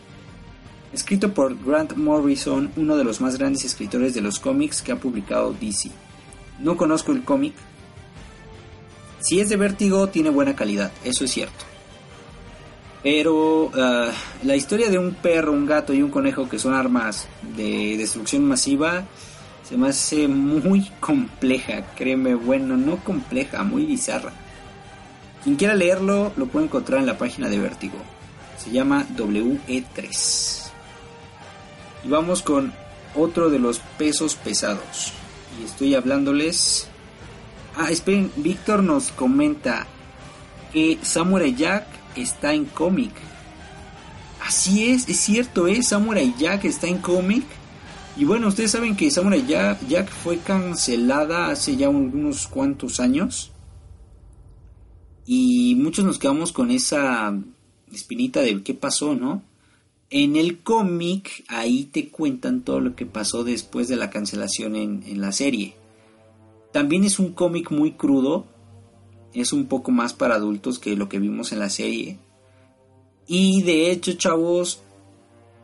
Escrito 0.95 1.33
por 1.33 1.61
Grant 1.61 1.97
Morrison, 1.97 2.71
uno 2.77 2.95
de 2.95 3.03
los 3.03 3.19
más 3.19 3.37
grandes 3.37 3.65
escritores 3.65 4.13
de 4.13 4.21
los 4.21 4.39
cómics 4.39 4.81
que 4.81 4.93
ha 4.93 4.95
publicado 4.95 5.53
DC. 5.53 5.91
No 6.59 6.77
conozco 6.77 7.11
el 7.11 7.23
cómic, 7.23 7.53
si 9.19 9.41
es 9.41 9.49
de 9.49 9.57
vértigo, 9.57 10.07
tiene 10.07 10.29
buena 10.29 10.55
calidad, 10.55 10.93
eso 11.03 11.25
es 11.25 11.31
cierto. 11.31 11.65
Pero 13.03 13.71
ah, 13.75 14.09
la 14.43 14.55
historia 14.55 14.89
de 14.89 14.97
un 14.97 15.15
perro, 15.15 15.51
un 15.51 15.65
gato 15.65 15.93
y 15.93 16.01
un 16.01 16.11
conejo 16.11 16.47
que 16.47 16.59
son 16.59 16.73
armas 16.73 17.27
de 17.57 17.97
destrucción 17.97 18.45
masiva 18.45 19.03
se 19.67 19.75
me 19.75 19.89
hace 19.89 20.29
muy 20.29 20.89
compleja, 21.01 21.87
créeme, 21.95 22.35
bueno, 22.35 22.77
no 22.77 23.03
compleja, 23.03 23.63
muy 23.63 23.85
bizarra. 23.85 24.31
Quien 25.43 25.57
quiera 25.57 25.75
leerlo 25.75 26.31
lo 26.37 26.45
puede 26.45 26.67
encontrar 26.67 27.01
en 27.01 27.07
la 27.07 27.17
página 27.17 27.49
de 27.49 27.59
Vértigo. 27.59 27.97
Se 28.57 28.71
llama 28.71 29.05
WE3. 29.17 30.64
Y 32.05 32.09
vamos 32.09 32.41
con 32.41 32.73
otro 33.15 33.49
de 33.49 33.59
los 33.59 33.79
pesos 33.97 34.35
pesados. 34.35 35.13
Y 35.59 35.65
estoy 35.65 35.95
hablándoles 35.95 36.87
Ah, 37.77 37.91
esperen, 37.91 38.31
Víctor 38.37 38.83
nos 38.83 39.11
comenta 39.11 39.85
que 40.71 40.97
Samurai 41.01 41.53
Jack 41.53 41.85
está 42.15 42.53
en 42.53 42.65
cómic. 42.65 43.11
Así 44.41 44.91
es, 44.91 45.09
es 45.09 45.17
cierto, 45.17 45.67
¿eh? 45.67 45.83
Samurai 45.83 46.33
Jack 46.39 46.63
está 46.65 46.87
en 46.87 46.99
cómic. 46.99 47.43
Y 48.15 48.23
bueno, 48.23 48.47
ustedes 48.47 48.71
saben 48.71 48.95
que 48.95 49.11
Samurai 49.11 49.45
Jack, 49.45 49.85
Jack 49.89 50.09
fue 50.09 50.37
cancelada 50.37 51.47
hace 51.49 51.75
ya 51.75 51.89
unos 51.89 52.47
cuantos 52.47 53.01
años. 53.01 53.51
Y 55.25 55.75
muchos 55.75 56.05
nos 56.05 56.17
quedamos 56.17 56.53
con 56.53 56.71
esa 56.71 57.37
espinita 57.91 58.39
de 58.39 58.63
qué 58.63 58.73
pasó, 58.73 59.15
¿no? 59.15 59.41
En 60.11 60.35
el 60.35 60.61
cómic, 60.61 61.43
ahí 61.47 61.85
te 61.85 62.09
cuentan 62.09 62.61
todo 62.61 62.79
lo 62.79 62.95
que 62.95 63.07
pasó 63.07 63.43
después 63.43 63.87
de 63.87 63.95
la 63.95 64.11
cancelación 64.11 64.75
en, 64.75 65.19
la 65.19 65.31
serie. 65.31 65.75
También 66.71 67.03
es 67.03 67.17
un 67.17 67.33
cómic 67.33 67.71
muy 67.71 67.93
crudo, 67.93 68.45
es 69.33 69.51
un 69.51 69.65
poco 69.65 69.91
más 69.91 70.13
para 70.13 70.35
adultos 70.35 70.77
que 70.77 70.95
lo 70.95 71.09
que 71.09 71.19
vimos 71.19 71.51
en 71.51 71.59
la 71.59 71.69
serie. 71.69 72.19
Y 73.27 73.63
de 73.63 73.89
hecho, 73.89 74.13
chavos, 74.13 74.81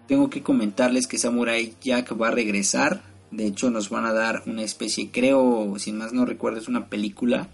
tengo 0.08 0.30
que 0.32 0.42
comentarles 0.42 1.06
que 1.06 1.20
Samurai 1.20 1.76
Jack 1.80 2.20
va 2.20 2.30
a 2.30 2.32
regresar. 2.32 3.04
De 3.30 3.46
hecho, 3.46 3.70
nos 3.70 3.90
van 3.90 4.06
a 4.06 4.14
dar 4.14 4.42
una 4.48 4.64
especie, 4.64 5.12
creo, 5.12 5.76
si 5.78 5.92
más 5.92 6.14
no 6.14 6.26
recuerdo, 6.26 6.60
es 6.60 6.68
una 6.68 6.88
película 6.88 7.48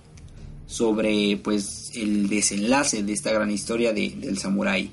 sobre 0.68 1.38
pues 1.38 1.92
el 1.96 2.30
desenlace 2.30 3.04
de 3.04 3.14
esta 3.14 3.32
gran 3.32 3.52
historia 3.52 3.92
de, 3.92 4.12
del 4.12 4.38
Samurai. 4.38 4.90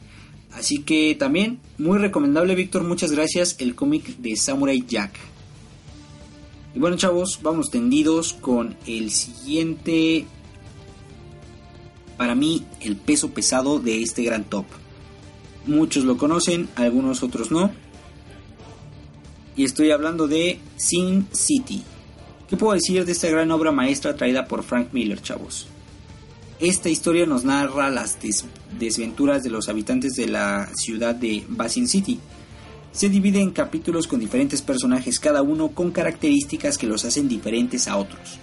Así 0.54 0.82
que 0.82 1.16
también 1.18 1.58
muy 1.78 1.98
recomendable, 1.98 2.54
Víctor, 2.54 2.84
muchas 2.84 3.10
gracias, 3.12 3.56
el 3.58 3.74
cómic 3.74 4.16
de 4.18 4.36
Samurai 4.36 4.84
Jack. 4.86 5.18
Y 6.74 6.78
bueno 6.78 6.96
chavos, 6.96 7.40
vamos 7.42 7.70
tendidos 7.70 8.32
con 8.32 8.76
el 8.86 9.10
siguiente, 9.10 10.26
para 12.16 12.34
mí, 12.34 12.64
el 12.80 12.96
peso 12.96 13.30
pesado 13.30 13.78
de 13.78 14.02
este 14.02 14.22
gran 14.22 14.44
top. 14.44 14.64
Muchos 15.66 16.04
lo 16.04 16.16
conocen, 16.16 16.68
algunos 16.76 17.22
otros 17.22 17.50
no. 17.50 17.70
Y 19.56 19.64
estoy 19.64 19.90
hablando 19.90 20.26
de 20.26 20.58
Sin 20.76 21.28
City. 21.32 21.82
¿Qué 22.48 22.56
puedo 22.56 22.74
decir 22.74 23.04
de 23.04 23.12
esta 23.12 23.28
gran 23.28 23.50
obra 23.50 23.72
maestra 23.72 24.16
traída 24.16 24.46
por 24.46 24.62
Frank 24.62 24.88
Miller, 24.92 25.22
chavos? 25.22 25.68
Esta 26.60 26.88
historia 26.88 27.26
nos 27.26 27.44
narra 27.44 27.90
las 27.90 28.16
desventuras 28.78 29.42
de 29.42 29.50
los 29.50 29.68
habitantes 29.68 30.14
de 30.14 30.28
la 30.28 30.68
ciudad 30.74 31.14
de 31.14 31.44
Basin 31.48 31.88
City, 31.88 32.20
se 32.92 33.08
divide 33.08 33.40
en 33.40 33.50
capítulos 33.50 34.06
con 34.06 34.20
diferentes 34.20 34.62
personajes, 34.62 35.18
cada 35.18 35.42
uno 35.42 35.70
con 35.70 35.90
características 35.90 36.78
que 36.78 36.86
los 36.86 37.04
hacen 37.04 37.28
diferentes 37.28 37.88
a 37.88 37.96
otros. 37.96 38.38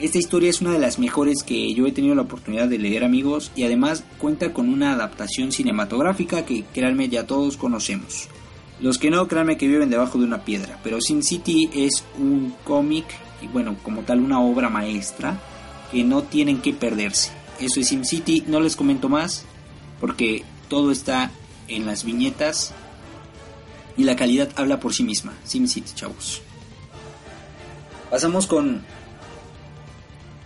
Esta 0.00 0.16
historia 0.16 0.48
es 0.48 0.62
una 0.62 0.72
de 0.72 0.78
las 0.78 0.98
mejores 0.98 1.42
que 1.42 1.74
yo 1.74 1.86
he 1.86 1.92
tenido 1.92 2.14
la 2.14 2.22
oportunidad 2.22 2.66
de 2.66 2.78
leer 2.78 3.04
amigos 3.04 3.52
y 3.54 3.64
además 3.64 4.04
cuenta 4.16 4.54
con 4.54 4.70
una 4.70 4.94
adaptación 4.94 5.52
cinematográfica 5.52 6.46
que 6.46 6.64
créanme 6.72 7.10
ya 7.10 7.26
todos 7.26 7.58
conocemos. 7.58 8.28
Los 8.80 8.96
que 8.96 9.10
no, 9.10 9.28
créanme 9.28 9.58
que 9.58 9.68
viven 9.68 9.90
debajo 9.90 10.18
de 10.18 10.24
una 10.24 10.46
piedra, 10.46 10.80
pero 10.82 11.02
Sin 11.02 11.22
City 11.22 11.68
es 11.74 12.02
un 12.18 12.54
cómic 12.64 13.04
y 13.42 13.48
bueno, 13.48 13.76
como 13.82 14.00
tal 14.00 14.20
una 14.20 14.40
obra 14.40 14.70
maestra 14.70 15.38
que 15.92 16.04
no 16.04 16.22
tienen 16.22 16.62
que 16.62 16.72
perderse. 16.72 17.39
Eso 17.60 17.80
es 17.80 17.88
Sin 17.88 18.04
City, 18.04 18.44
no 18.46 18.60
les 18.60 18.76
comento 18.76 19.08
más 19.08 19.44
porque 20.00 20.44
todo 20.68 20.90
está 20.90 21.30
en 21.68 21.86
las 21.86 22.04
viñetas 22.04 22.72
y 23.96 24.04
la 24.04 24.16
calidad 24.16 24.48
habla 24.56 24.80
por 24.80 24.94
sí 24.94 25.04
misma. 25.04 25.34
SimCity, 25.44 25.92
chavos. 25.94 26.42
Pasamos 28.10 28.46
con 28.46 28.82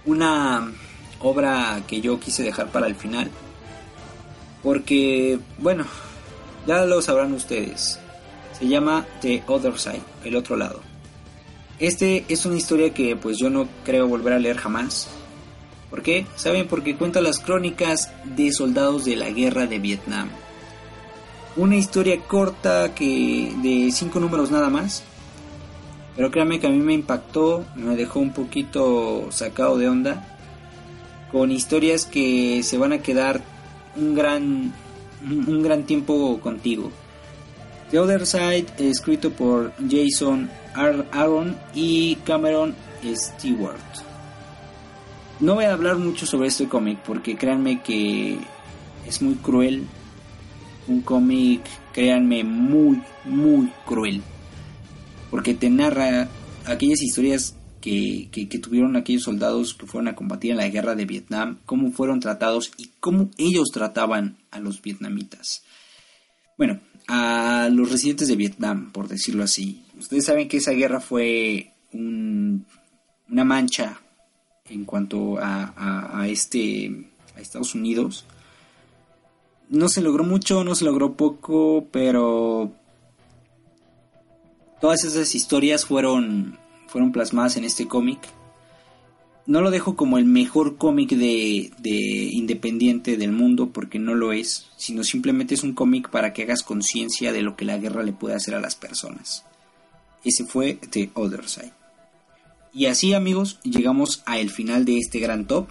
una 0.05 0.73
obra 1.21 1.83
que 1.87 2.01
yo 2.01 2.19
quise 2.21 2.43
dejar 2.43 2.71
para 2.71 2.87
el 2.89 2.95
final. 2.95 3.31
Porque, 4.63 5.39
bueno, 5.59 5.85
ya 6.67 6.85
lo 6.85 7.01
sabrán 7.01 7.33
ustedes. 7.33 7.99
Se 8.59 8.67
llama 8.67 9.07
The 9.21 9.45
Other 9.47 9.79
Side, 9.79 10.03
el 10.25 10.37
otro 10.37 10.57
lado. 10.57 10.81
Este 11.79 12.25
es 12.29 12.47
una 12.47 12.57
historia 12.57 12.95
que 12.95 13.17
pues 13.17 13.39
yo 13.39 13.51
no 13.51 13.69
creo 13.85 14.09
volver 14.09 14.33
a 14.33 14.39
leer 14.39 14.57
jamás. 14.57 15.09
¿Por 15.95 16.03
qué? 16.03 16.27
¿Saben? 16.35 16.67
Porque 16.67 16.97
cuenta 16.97 17.21
las 17.21 17.39
crónicas 17.39 18.11
de 18.25 18.51
soldados 18.51 19.05
de 19.05 19.15
la 19.15 19.31
guerra 19.31 19.67
de 19.67 19.79
Vietnam 19.79 20.29
una 21.57 21.77
historia 21.77 22.19
corta 22.21 22.95
que 22.95 23.53
de 23.63 23.91
cinco 23.93 24.21
números 24.21 24.51
nada 24.51 24.71
más. 24.71 25.03
Pero 26.17 26.31
créanme 26.31 26.61
que 26.61 26.67
a 26.67 26.71
mí 26.71 26.79
me 26.79 26.95
impactó, 26.95 27.65
me 27.75 27.97
dejó 27.97 28.21
un 28.21 28.33
poquito 28.33 29.29
sacado 29.31 29.79
de 29.79 29.89
onda. 29.89 30.37
Con 31.33 31.51
historias 31.51 32.05
que 32.05 32.63
se 32.63 32.79
van 32.79 32.93
a 32.93 32.99
quedar 32.99 33.41
un 33.97 34.15
gran, 34.15 34.73
un 35.23 35.63
gran 35.63 35.85
tiempo 35.85 36.39
contigo. 36.41 36.91
The 37.91 37.99
Other 37.99 38.27
Side, 38.27 38.67
escrito 38.79 39.31
por 39.31 39.73
Jason 39.89 40.51
Aaron 40.75 41.57
y 41.75 42.17
Cameron 42.25 42.75
Stewart. 43.05 44.04
No 45.41 45.55
voy 45.55 45.65
a 45.65 45.73
hablar 45.73 45.99
mucho 45.99 46.27
sobre 46.27 46.49
este 46.49 46.69
cómic 46.69 47.01
porque 47.01 47.37
créanme 47.37 47.83
que 47.83 48.39
es 49.07 49.21
muy 49.21 49.35
cruel. 49.35 49.85
Un 50.87 51.01
cómic, 51.01 51.63
créanme, 51.93 52.45
muy, 52.45 53.03
muy 53.25 53.73
cruel. 53.85 54.23
Porque 55.31 55.55
te 55.55 55.71
narra 55.71 56.29
aquellas 56.67 57.03
historias 57.03 57.57
que, 57.81 58.29
que, 58.31 58.59
tuvieron 58.59 58.97
aquellos 58.97 59.25
soldados 59.25 59.75
que 59.75 59.87
fueron 59.87 60.09
a 60.09 60.15
combatir 60.15 60.53
en 60.53 60.57
la 60.59 60.69
guerra 60.69 60.95
de 60.95 61.05
Vietnam, 61.05 61.59
cómo 61.67 61.91
fueron 61.91 62.21
tratados 62.21 62.73
y 62.79 62.91
cómo 63.01 63.31
ellos 63.37 63.71
trataban 63.73 64.39
a 64.51 64.61
los 64.61 64.81
vietnamitas. 64.81 65.65
Bueno, 66.57 66.81
a 67.09 67.69
los 67.73 67.91
residentes 67.91 68.29
de 68.29 68.37
Vietnam, 68.37 68.93
por 68.93 69.09
decirlo 69.09 69.45
así. 69.45 69.83
Ustedes 69.99 70.25
saben 70.25 70.49
que 70.49 70.59
esa 70.59 70.73
guerra 70.73 71.01
fue 71.01 71.73
una 71.93 73.45
mancha 73.45 74.01
en 74.69 74.87
cuanto 74.87 75.37
a, 75.41 76.27
este 76.27 77.11
a 77.37 77.41
Estados 77.41 77.75
Unidos. 77.75 78.25
No 79.69 79.89
se 79.89 80.01
logró 80.01 80.25
mucho, 80.25 80.65
no 80.65 80.75
se 80.75 80.85
logró 80.85 81.15
poco, 81.15 81.87
pero 81.91 82.73
todas 84.81 85.05
esas 85.05 85.35
historias 85.35 85.85
fueron 85.85 86.59
fueron 86.89 87.13
plasmadas 87.13 87.57
en 87.57 87.65
este 87.65 87.87
cómic. 87.89 88.21
No 89.47 89.61
lo 89.61 89.71
dejo 89.71 89.97
como 89.97 90.17
el 90.17 90.25
mejor 90.25 90.79
cómic 90.79 91.11
de, 91.11 91.71
de, 91.79 91.91
independiente 91.91 93.19
del 93.19 93.33
mundo 93.33 93.71
porque 93.71 93.99
no 93.99 94.15
lo 94.15 94.33
es, 94.33 94.71
sino 94.79 95.05
simplemente 95.05 95.55
es 95.55 95.63
un 95.63 95.75
cómic 95.75 96.09
para 96.09 96.33
que 96.33 96.45
hagas 96.45 96.63
conciencia 96.63 97.33
de 97.33 97.43
lo 97.43 97.55
que 97.55 97.67
la 97.67 97.77
guerra 97.77 98.03
le 98.03 98.15
puede 98.15 98.37
hacer 98.37 98.55
a 98.55 98.61
las 98.61 98.77
personas. 98.77 99.45
Ese 100.25 100.45
fue 100.45 100.79
The 100.91 101.11
Other 101.13 101.47
Side. 101.47 101.84
Y 102.77 102.87
así 102.87 103.15
amigos, 103.15 103.61
llegamos 103.63 104.25
al 104.27 104.51
final 104.51 104.85
de 104.85 104.99
este 104.99 105.21
gran 105.21 105.47
top. 105.47 105.69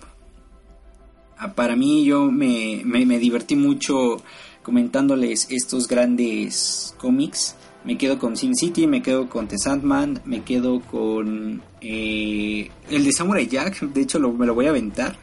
Ah, 1.38 1.54
para 1.54 1.76
mí 1.76 2.06
yo 2.06 2.32
me, 2.32 2.82
me, 2.86 3.20
divertí 3.20 3.58
mucho 3.58 4.24
comentándoles 4.62 5.47
estos 5.49 5.89
grandes 5.89 6.95
cómics. 6.97 7.58
Me 7.84 7.97
quedo 7.97 8.18
con 8.18 8.38
Sin 8.38 8.56
City, 8.56 8.88
me 8.88 9.01
quedo 9.01 9.28
con 9.28 9.49
The 9.49 9.58
Sandman, 9.58 10.22
me 10.24 10.43
quedo 10.43 10.80
con 10.80 11.62
eh, 11.82 12.72
el 12.89 13.04
de 13.04 13.12
Samurai 13.12 13.47
Jack. 13.47 13.82
De 13.82 13.99
hecho 13.99 14.22
me 14.22 14.45
lo 14.45 14.56
voy 14.56 14.68
a 14.68 14.70
aventar, 14.70 15.18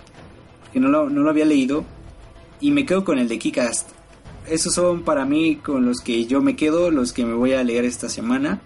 porque 0.60 0.80
no 0.80 0.88
lo, 0.88 1.08
no 1.08 1.22
lo 1.22 1.30
había 1.30 1.46
leído. 1.46 1.86
Y 2.60 2.72
me 2.72 2.84
quedo 2.84 3.06
con 3.06 3.18
el 3.18 3.26
de 3.26 3.38
Kikast. 3.38 3.88
Esos 4.46 4.74
son 4.74 5.02
para 5.02 5.24
mí 5.24 5.56
con 5.56 5.86
los 5.86 6.00
que 6.02 6.26
yo 6.26 6.42
me 6.42 6.56
quedo, 6.56 6.90
los 6.90 7.14
que 7.14 7.24
me 7.24 7.32
voy 7.32 7.54
a 7.54 7.64
leer 7.64 7.86
esta 7.86 8.10
semana. 8.10 8.60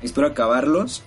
Espero 0.00 0.28
acabarlos. 0.28 1.02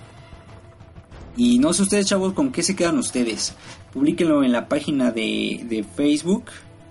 Y 1.38 1.60
no 1.60 1.74
sé 1.74 1.84
ustedes, 1.84 2.08
chavos, 2.08 2.34
con 2.34 2.52
qué 2.52 2.64
se 2.64 2.76
quedan 2.76 2.98
ustedes. 2.98 3.54
Publíquenlo 3.94 4.44
en 4.44 4.52
la 4.52 4.68
página 4.68 5.12
de, 5.12 5.86
Facebook 5.96 6.46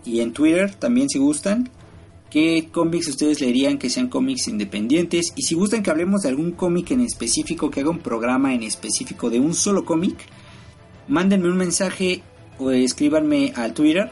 y 0.04 0.20
en 0.20 0.32
Twitter 0.32 0.74
también 0.74 1.08
si 1.08 1.18
gustan. 1.18 1.70
¿Qué 2.30 2.68
cómics 2.70 3.08
ustedes 3.08 3.40
leerían 3.40 3.78
que 3.78 3.88
sean 3.88 4.08
cómics 4.08 4.48
independientes? 4.48 5.32
Y 5.34 5.42
si 5.42 5.54
gustan 5.54 5.82
que 5.82 5.90
hablemos 5.90 6.22
de 6.22 6.28
algún 6.28 6.52
cómic 6.52 6.90
en 6.90 7.00
específico, 7.00 7.70
que 7.70 7.80
haga 7.80 7.90
un 7.90 8.00
programa 8.00 8.54
en 8.54 8.62
específico 8.62 9.30
de 9.30 9.40
un 9.40 9.54
solo 9.54 9.84
cómic, 9.84 10.16
mándenme 11.08 11.48
un 11.48 11.56
mensaje 11.56 12.22
o 12.58 12.70
escríbanme 12.70 13.52
al 13.56 13.72
Twitter. 13.72 14.10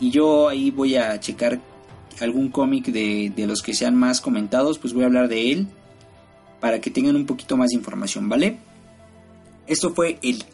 Y 0.00 0.10
yo 0.10 0.48
ahí 0.48 0.72
voy 0.72 0.96
a 0.96 1.20
checar 1.20 1.60
algún 2.20 2.48
cómic 2.48 2.86
de, 2.86 3.32
de 3.34 3.46
los 3.46 3.62
que 3.62 3.74
sean 3.74 3.94
más 3.94 4.20
comentados, 4.20 4.78
pues 4.78 4.92
voy 4.92 5.04
a 5.04 5.06
hablar 5.06 5.28
de 5.28 5.52
él 5.52 5.68
para 6.60 6.80
que 6.80 6.90
tengan 6.90 7.16
un 7.16 7.26
poquito 7.26 7.56
más 7.56 7.70
de 7.70 7.76
información, 7.76 8.28
¿vale? 8.28 8.58
Esto 9.66 9.94
fue 9.94 10.18
el, 10.22 10.44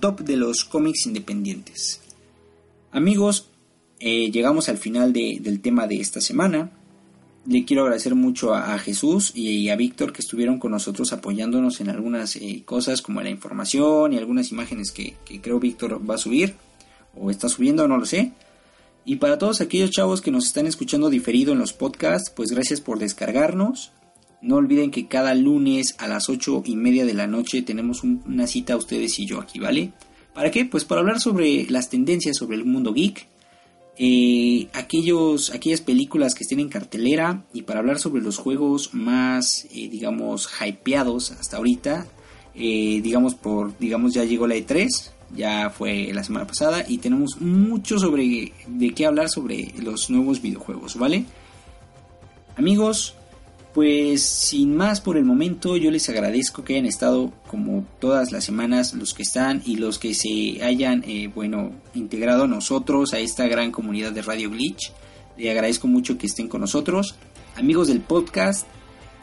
top 0.00 0.20
de 0.20 0.36
los 0.36 0.64
cómics 0.64 1.06
independientes. 1.06 2.00
Amigos, 2.92 3.48
eh, 3.98 4.30
llegamos 4.30 4.68
al 4.68 4.78
final 4.78 5.12
del 5.12 5.60
tema 5.60 5.86
de 5.86 6.00
esta 6.00 6.20
semana. 6.20 6.70
Le 7.46 7.64
quiero 7.64 7.82
agradecer 7.82 8.14
mucho 8.14 8.54
a, 8.54 8.78
Jesús 8.78 9.32
y, 9.34 9.68
a 9.70 9.76
Víctor 9.76 10.12
que 10.12 10.22
estuvieron 10.22 10.58
con 10.58 10.72
nosotros 10.72 11.12
apoyándonos 11.12 11.80
en 11.80 11.88
algunas 11.88 12.36
eh, 12.36 12.62
cosas 12.64 13.02
como 13.02 13.22
la 13.22 13.30
información 13.30 14.12
y 14.12 14.18
algunas 14.18 14.52
imágenes 14.52 14.92
que, 14.92 15.16
que 15.24 15.40
creo 15.40 15.58
Víctor 15.58 16.08
va 16.08 16.14
a 16.14 16.18
subir 16.18 16.54
o 17.16 17.30
está 17.30 17.48
subiendo, 17.48 17.88
no 17.88 17.96
lo 17.96 18.06
sé. 18.06 18.32
Y 19.04 19.16
para 19.16 19.38
todos 19.38 19.60
aquellos 19.60 19.90
chavos 19.90 20.20
que 20.20 20.30
nos 20.30 20.46
están 20.46 20.66
escuchando 20.66 21.08
diferido 21.08 21.52
en 21.52 21.58
los 21.58 21.72
podcasts, 21.72 22.30
pues 22.30 22.52
gracias 22.52 22.80
por 22.80 22.98
descargarnos. 22.98 23.92
No 24.42 24.56
olviden 24.56 24.90
que 24.90 25.06
cada 25.06 25.34
lunes 25.34 25.94
a 25.98 26.08
las 26.08 26.28
8 26.28 26.62
y 26.64 26.76
media 26.76 27.04
de 27.04 27.14
la 27.14 27.26
noche 27.26 27.62
tenemos 27.62 28.02
una 28.02 28.46
cita 28.46 28.76
ustedes 28.76 29.18
y 29.18 29.26
yo 29.26 29.40
aquí, 29.40 29.58
¿vale? 29.58 29.92
¿Para 30.34 30.50
qué? 30.50 30.64
Pues 30.64 30.84
para 30.84 31.00
hablar 31.00 31.20
sobre 31.20 31.66
las 31.68 31.90
tendencias 31.90 32.36
sobre 32.36 32.56
el 32.56 32.64
mundo 32.64 32.94
geek, 32.94 33.26
eh, 34.02 34.68
aquellos, 34.72 35.50
aquellas 35.50 35.82
películas 35.82 36.34
que 36.34 36.44
estén 36.44 36.60
en 36.60 36.70
cartelera 36.70 37.44
y 37.52 37.62
para 37.62 37.80
hablar 37.80 37.98
sobre 37.98 38.22
los 38.22 38.38
juegos 38.38 38.94
más, 38.94 39.66
eh, 39.74 39.88
digamos, 39.90 40.48
hypeados 40.58 41.32
hasta 41.32 41.58
ahorita. 41.58 42.06
Eh, 42.54 43.00
digamos, 43.02 43.34
por, 43.34 43.76
digamos, 43.78 44.14
ya 44.14 44.24
llegó 44.24 44.46
la 44.46 44.56
E3, 44.56 44.88
ya 45.36 45.68
fue 45.68 46.12
la 46.14 46.24
semana 46.24 46.46
pasada 46.46 46.84
y 46.88 46.96
tenemos 46.96 47.40
mucho 47.40 47.98
sobre 47.98 48.54
de 48.66 48.94
qué 48.94 49.04
hablar 49.04 49.28
sobre 49.28 49.74
los 49.78 50.08
nuevos 50.08 50.40
videojuegos, 50.40 50.96
¿vale? 50.96 51.26
Amigos, 52.56 53.14
pues 53.72 54.22
sin 54.22 54.76
más 54.76 55.00
por 55.00 55.16
el 55.16 55.24
momento, 55.24 55.76
yo 55.76 55.90
les 55.90 56.08
agradezco 56.08 56.64
que 56.64 56.74
hayan 56.74 56.86
estado 56.86 57.32
como 57.46 57.86
todas 58.00 58.32
las 58.32 58.44
semanas 58.44 58.94
los 58.94 59.14
que 59.14 59.22
están 59.22 59.62
y 59.64 59.76
los 59.76 59.98
que 59.98 60.14
se 60.14 60.62
hayan, 60.62 61.04
eh, 61.06 61.30
bueno, 61.32 61.72
integrado 61.94 62.44
a 62.44 62.48
nosotros, 62.48 63.14
a 63.14 63.20
esta 63.20 63.46
gran 63.46 63.70
comunidad 63.70 64.12
de 64.12 64.22
Radio 64.22 64.50
Glitch. 64.50 64.92
Les 65.36 65.50
agradezco 65.50 65.86
mucho 65.86 66.18
que 66.18 66.26
estén 66.26 66.48
con 66.48 66.60
nosotros. 66.60 67.14
Amigos 67.56 67.88
del 67.88 68.00
podcast, 68.00 68.66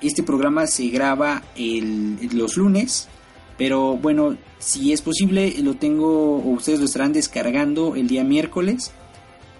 este 0.01 0.23
programa 0.23 0.65
se 0.67 0.87
graba 0.87 1.43
los 1.57 2.55
lunes, 2.55 3.09
pero 3.57 3.97
bueno, 3.97 4.37
si 4.59 4.93
es 4.93 5.01
posible, 5.01 5.55
lo 5.61 5.73
tengo 5.73 6.37
o 6.37 6.49
ustedes 6.51 6.79
lo 6.79 6.85
estarán 6.85 7.11
descargando 7.11 7.95
el 7.95 8.07
día 8.07 8.23
miércoles 8.23 8.91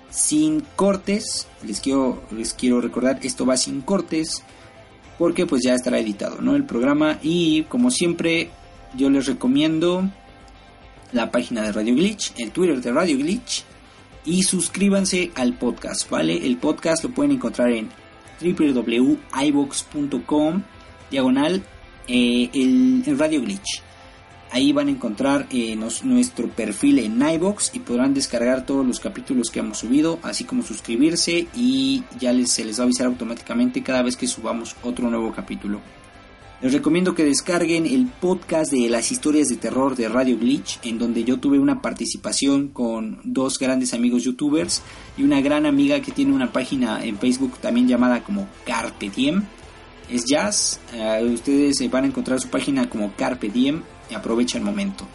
sin 0.09 0.61
cortes. 0.77 1.47
Les 1.65 1.81
quiero, 1.81 2.23
les 2.31 2.53
quiero 2.53 2.79
recordar, 2.79 3.19
esto 3.23 3.45
va 3.45 3.57
sin 3.57 3.81
cortes 3.81 4.43
porque 5.17 5.45
pues 5.45 5.63
ya 5.63 5.73
estará 5.73 5.99
editado, 5.99 6.41
¿no? 6.41 6.55
El 6.55 6.63
programa 6.63 7.19
y 7.21 7.63
como 7.63 7.91
siempre 7.91 8.49
yo 8.95 9.09
les 9.09 9.25
recomiendo 9.25 10.09
la 11.11 11.31
página 11.31 11.63
de 11.63 11.71
Radio 11.71 11.95
Glitch, 11.95 12.33
el 12.37 12.51
Twitter 12.51 12.81
de 12.81 12.91
Radio 12.91 13.17
Glitch 13.17 13.63
y 14.25 14.43
suscríbanse 14.43 15.31
al 15.35 15.53
podcast, 15.53 16.09
¿vale? 16.09 16.45
El 16.45 16.57
podcast 16.57 17.03
lo 17.03 17.11
pueden 17.11 17.31
encontrar 17.31 17.71
en 17.71 17.89
www.ibox.com 18.41 19.13
diagonal 21.09 21.63
eh, 22.07 22.49
el 22.53 23.03
Radio 23.17 23.41
Glitch. 23.41 23.86
Ahí 24.51 24.71
van 24.71 24.87
a 24.87 24.91
encontrar 24.91 25.47
eh, 25.51 25.75
nuestro 25.75 26.47
perfil 26.47 26.99
en 26.99 27.21
iBox 27.21 27.71
y 27.75 27.79
podrán 27.79 28.13
descargar 28.13 28.65
todos 28.65 28.85
los 28.85 28.99
capítulos 28.99 29.49
que 29.49 29.59
hemos 29.59 29.79
subido, 29.79 30.19
así 30.23 30.45
como 30.45 30.63
suscribirse 30.63 31.47
y 31.53 32.03
ya 32.17 32.31
les, 32.31 32.51
se 32.51 32.63
les 32.63 32.79
va 32.79 32.83
a 32.83 32.85
avisar 32.85 33.07
automáticamente 33.07 33.83
cada 33.83 34.01
vez 34.03 34.15
que 34.15 34.25
subamos 34.25 34.75
otro 34.83 35.09
nuevo 35.09 35.33
capítulo. 35.33 35.81
Les 36.59 36.73
recomiendo 36.73 37.13
que 37.13 37.23
descarguen 37.23 37.85
el 37.85 38.07
podcast 38.07 38.71
de 38.71 38.89
las 38.89 39.11
historias 39.11 39.47
de 39.49 39.57
terror 39.57 39.95
de 39.95 40.09
Radio 40.09 40.39
Glitch, 40.39 40.79
en 40.81 40.97
donde 40.97 41.23
yo 41.23 41.39
tuve 41.39 41.59
una 41.59 41.83
participación 41.83 42.69
con 42.69 43.19
dos 43.23 43.59
grandes 43.59 43.93
amigos 43.93 44.23
youtubers 44.23 44.81
y 45.17 45.23
una 45.23 45.39
gran 45.41 45.67
amiga 45.67 46.01
que 46.01 46.11
tiene 46.11 46.33
una 46.33 46.51
página 46.51 47.05
en 47.05 47.19
Facebook 47.19 47.59
también 47.59 47.87
llamada 47.87 48.23
como 48.23 48.47
Carpe 48.65 49.11
Diem. 49.15 49.43
Es 50.09 50.25
jazz, 50.25 50.79
eh, 50.93 51.29
ustedes 51.31 51.77
van 51.91 52.05
a 52.05 52.07
encontrar 52.07 52.39
su 52.39 52.47
página 52.47 52.89
como 52.89 53.13
Carpe 53.15 53.49
Diem 53.49 53.83
aprovecha 54.15 54.57
el 54.57 54.63
momento. 54.63 55.05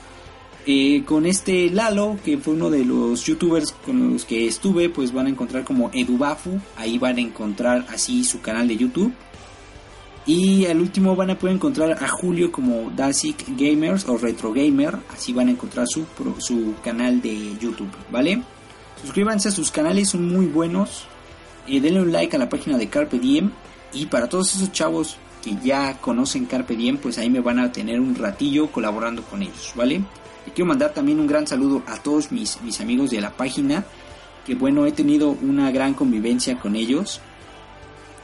Eh, 0.64 1.02
con 1.04 1.26
este 1.26 1.70
Lalo, 1.70 2.16
que 2.24 2.38
fue 2.38 2.54
uno 2.54 2.70
de 2.70 2.84
los 2.84 3.24
youtubers 3.24 3.72
con 3.72 4.12
los 4.12 4.24
que 4.24 4.46
estuve, 4.46 4.88
pues 4.88 5.12
van 5.12 5.26
a 5.26 5.30
encontrar 5.30 5.64
como 5.64 5.90
Edubafu, 5.92 6.60
ahí 6.76 6.98
van 6.98 7.16
a 7.16 7.20
encontrar 7.20 7.86
así 7.88 8.22
su 8.22 8.40
canal 8.40 8.68
de 8.68 8.76
YouTube. 8.76 9.12
Y 10.24 10.66
al 10.66 10.80
último 10.80 11.16
van 11.16 11.30
a 11.30 11.38
poder 11.38 11.56
encontrar 11.56 11.98
a 12.00 12.06
Julio 12.06 12.52
como 12.52 12.92
Dasic 12.94 13.44
Gamers 13.56 14.08
o 14.08 14.16
Retro 14.16 14.52
Gamer, 14.52 14.96
así 15.12 15.32
van 15.32 15.48
a 15.48 15.50
encontrar 15.50 15.88
su, 15.88 16.06
su 16.38 16.74
canal 16.84 17.20
de 17.20 17.56
YouTube, 17.60 17.90
¿vale? 18.12 18.40
Suscríbanse 19.00 19.48
a 19.48 19.52
sus 19.52 19.72
canales, 19.72 20.10
son 20.10 20.28
muy 20.28 20.46
buenos. 20.46 21.06
Eh, 21.66 21.80
denle 21.80 22.02
un 22.02 22.12
like 22.12 22.36
a 22.36 22.38
la 22.38 22.48
página 22.48 22.78
de 22.78 22.88
Carpe 22.88 23.18
Diem. 23.18 23.50
Y 23.92 24.06
para 24.06 24.28
todos 24.28 24.54
esos 24.54 24.70
chavos 24.70 25.16
que 25.42 25.56
ya 25.62 25.98
conocen 26.00 26.46
Carpe 26.46 26.76
Diem, 26.76 26.96
pues 26.98 27.18
ahí 27.18 27.28
me 27.28 27.40
van 27.40 27.58
a 27.58 27.72
tener 27.72 28.00
un 28.00 28.14
ratillo 28.14 28.70
colaborando 28.70 29.22
con 29.22 29.42
ellos, 29.42 29.72
¿vale? 29.74 30.02
Y 30.46 30.50
quiero 30.50 30.68
mandar 30.68 30.94
también 30.94 31.20
un 31.20 31.26
gran 31.26 31.46
saludo 31.46 31.82
a 31.86 31.96
todos 31.98 32.32
mis, 32.32 32.60
mis 32.62 32.80
amigos 32.80 33.10
de 33.10 33.20
la 33.20 33.36
página, 33.36 33.84
que 34.46 34.54
bueno, 34.54 34.86
he 34.86 34.92
tenido 34.92 35.30
una 35.30 35.70
gran 35.70 35.94
convivencia 35.94 36.58
con 36.58 36.76
ellos. 36.76 37.20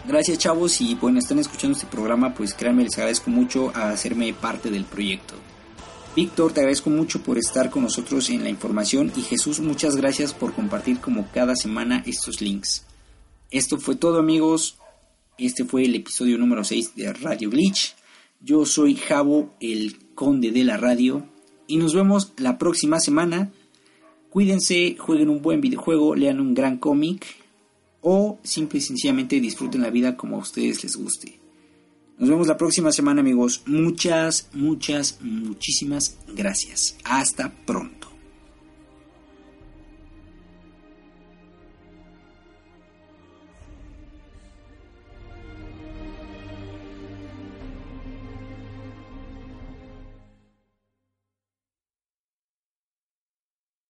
Gracias 0.06 0.38
chavos 0.38 0.80
y 0.80 0.94
bueno, 0.94 1.18
están 1.18 1.38
escuchando 1.38 1.76
este 1.76 1.88
programa, 1.88 2.34
pues 2.34 2.54
créanme, 2.54 2.84
les 2.84 2.96
agradezco 2.96 3.30
mucho 3.30 3.72
a 3.74 3.90
hacerme 3.90 4.32
parte 4.32 4.70
del 4.70 4.84
proyecto. 4.84 5.34
Víctor, 6.16 6.52
te 6.52 6.60
agradezco 6.60 6.90
mucho 6.90 7.22
por 7.22 7.38
estar 7.38 7.70
con 7.70 7.82
nosotros 7.82 8.30
en 8.30 8.42
la 8.42 8.48
información 8.48 9.12
y 9.16 9.22
Jesús, 9.22 9.60
muchas 9.60 9.96
gracias 9.96 10.32
por 10.32 10.52
compartir 10.52 11.00
como 11.00 11.28
cada 11.32 11.54
semana 11.54 12.02
estos 12.06 12.40
links. 12.40 12.84
Esto 13.50 13.78
fue 13.78 13.96
todo 13.96 14.18
amigos, 14.18 14.78
este 15.38 15.64
fue 15.64 15.84
el 15.84 15.94
episodio 15.94 16.36
número 16.36 16.64
6 16.64 16.96
de 16.96 17.12
Radio 17.12 17.48
Glitch. 17.48 17.94
Yo 18.40 18.66
soy 18.66 18.96
Javo, 18.96 19.54
el 19.60 19.96
conde 20.14 20.50
de 20.50 20.64
la 20.64 20.76
radio, 20.76 21.26
y 21.66 21.76
nos 21.76 21.94
vemos 21.94 22.32
la 22.38 22.58
próxima 22.58 22.98
semana. 22.98 23.52
Cuídense, 24.30 24.96
jueguen 24.98 25.30
un 25.30 25.40
buen 25.40 25.60
videojuego, 25.60 26.14
lean 26.14 26.40
un 26.40 26.54
gran 26.54 26.78
cómic 26.78 27.24
o 28.00 28.38
simple 28.42 28.78
y 28.78 28.82
sencillamente 28.82 29.40
disfruten 29.40 29.82
la 29.82 29.90
vida 29.90 30.16
como 30.16 30.36
a 30.36 30.40
ustedes 30.40 30.82
les 30.82 30.96
guste. 30.96 31.38
Nos 32.18 32.28
vemos 32.28 32.48
la 32.48 32.56
próxima 32.56 32.90
semana 32.90 33.20
amigos. 33.20 33.62
Muchas, 33.66 34.48
muchas, 34.52 35.18
muchísimas 35.22 36.18
gracias. 36.34 36.96
Hasta 37.04 37.52
pronto. 37.64 38.07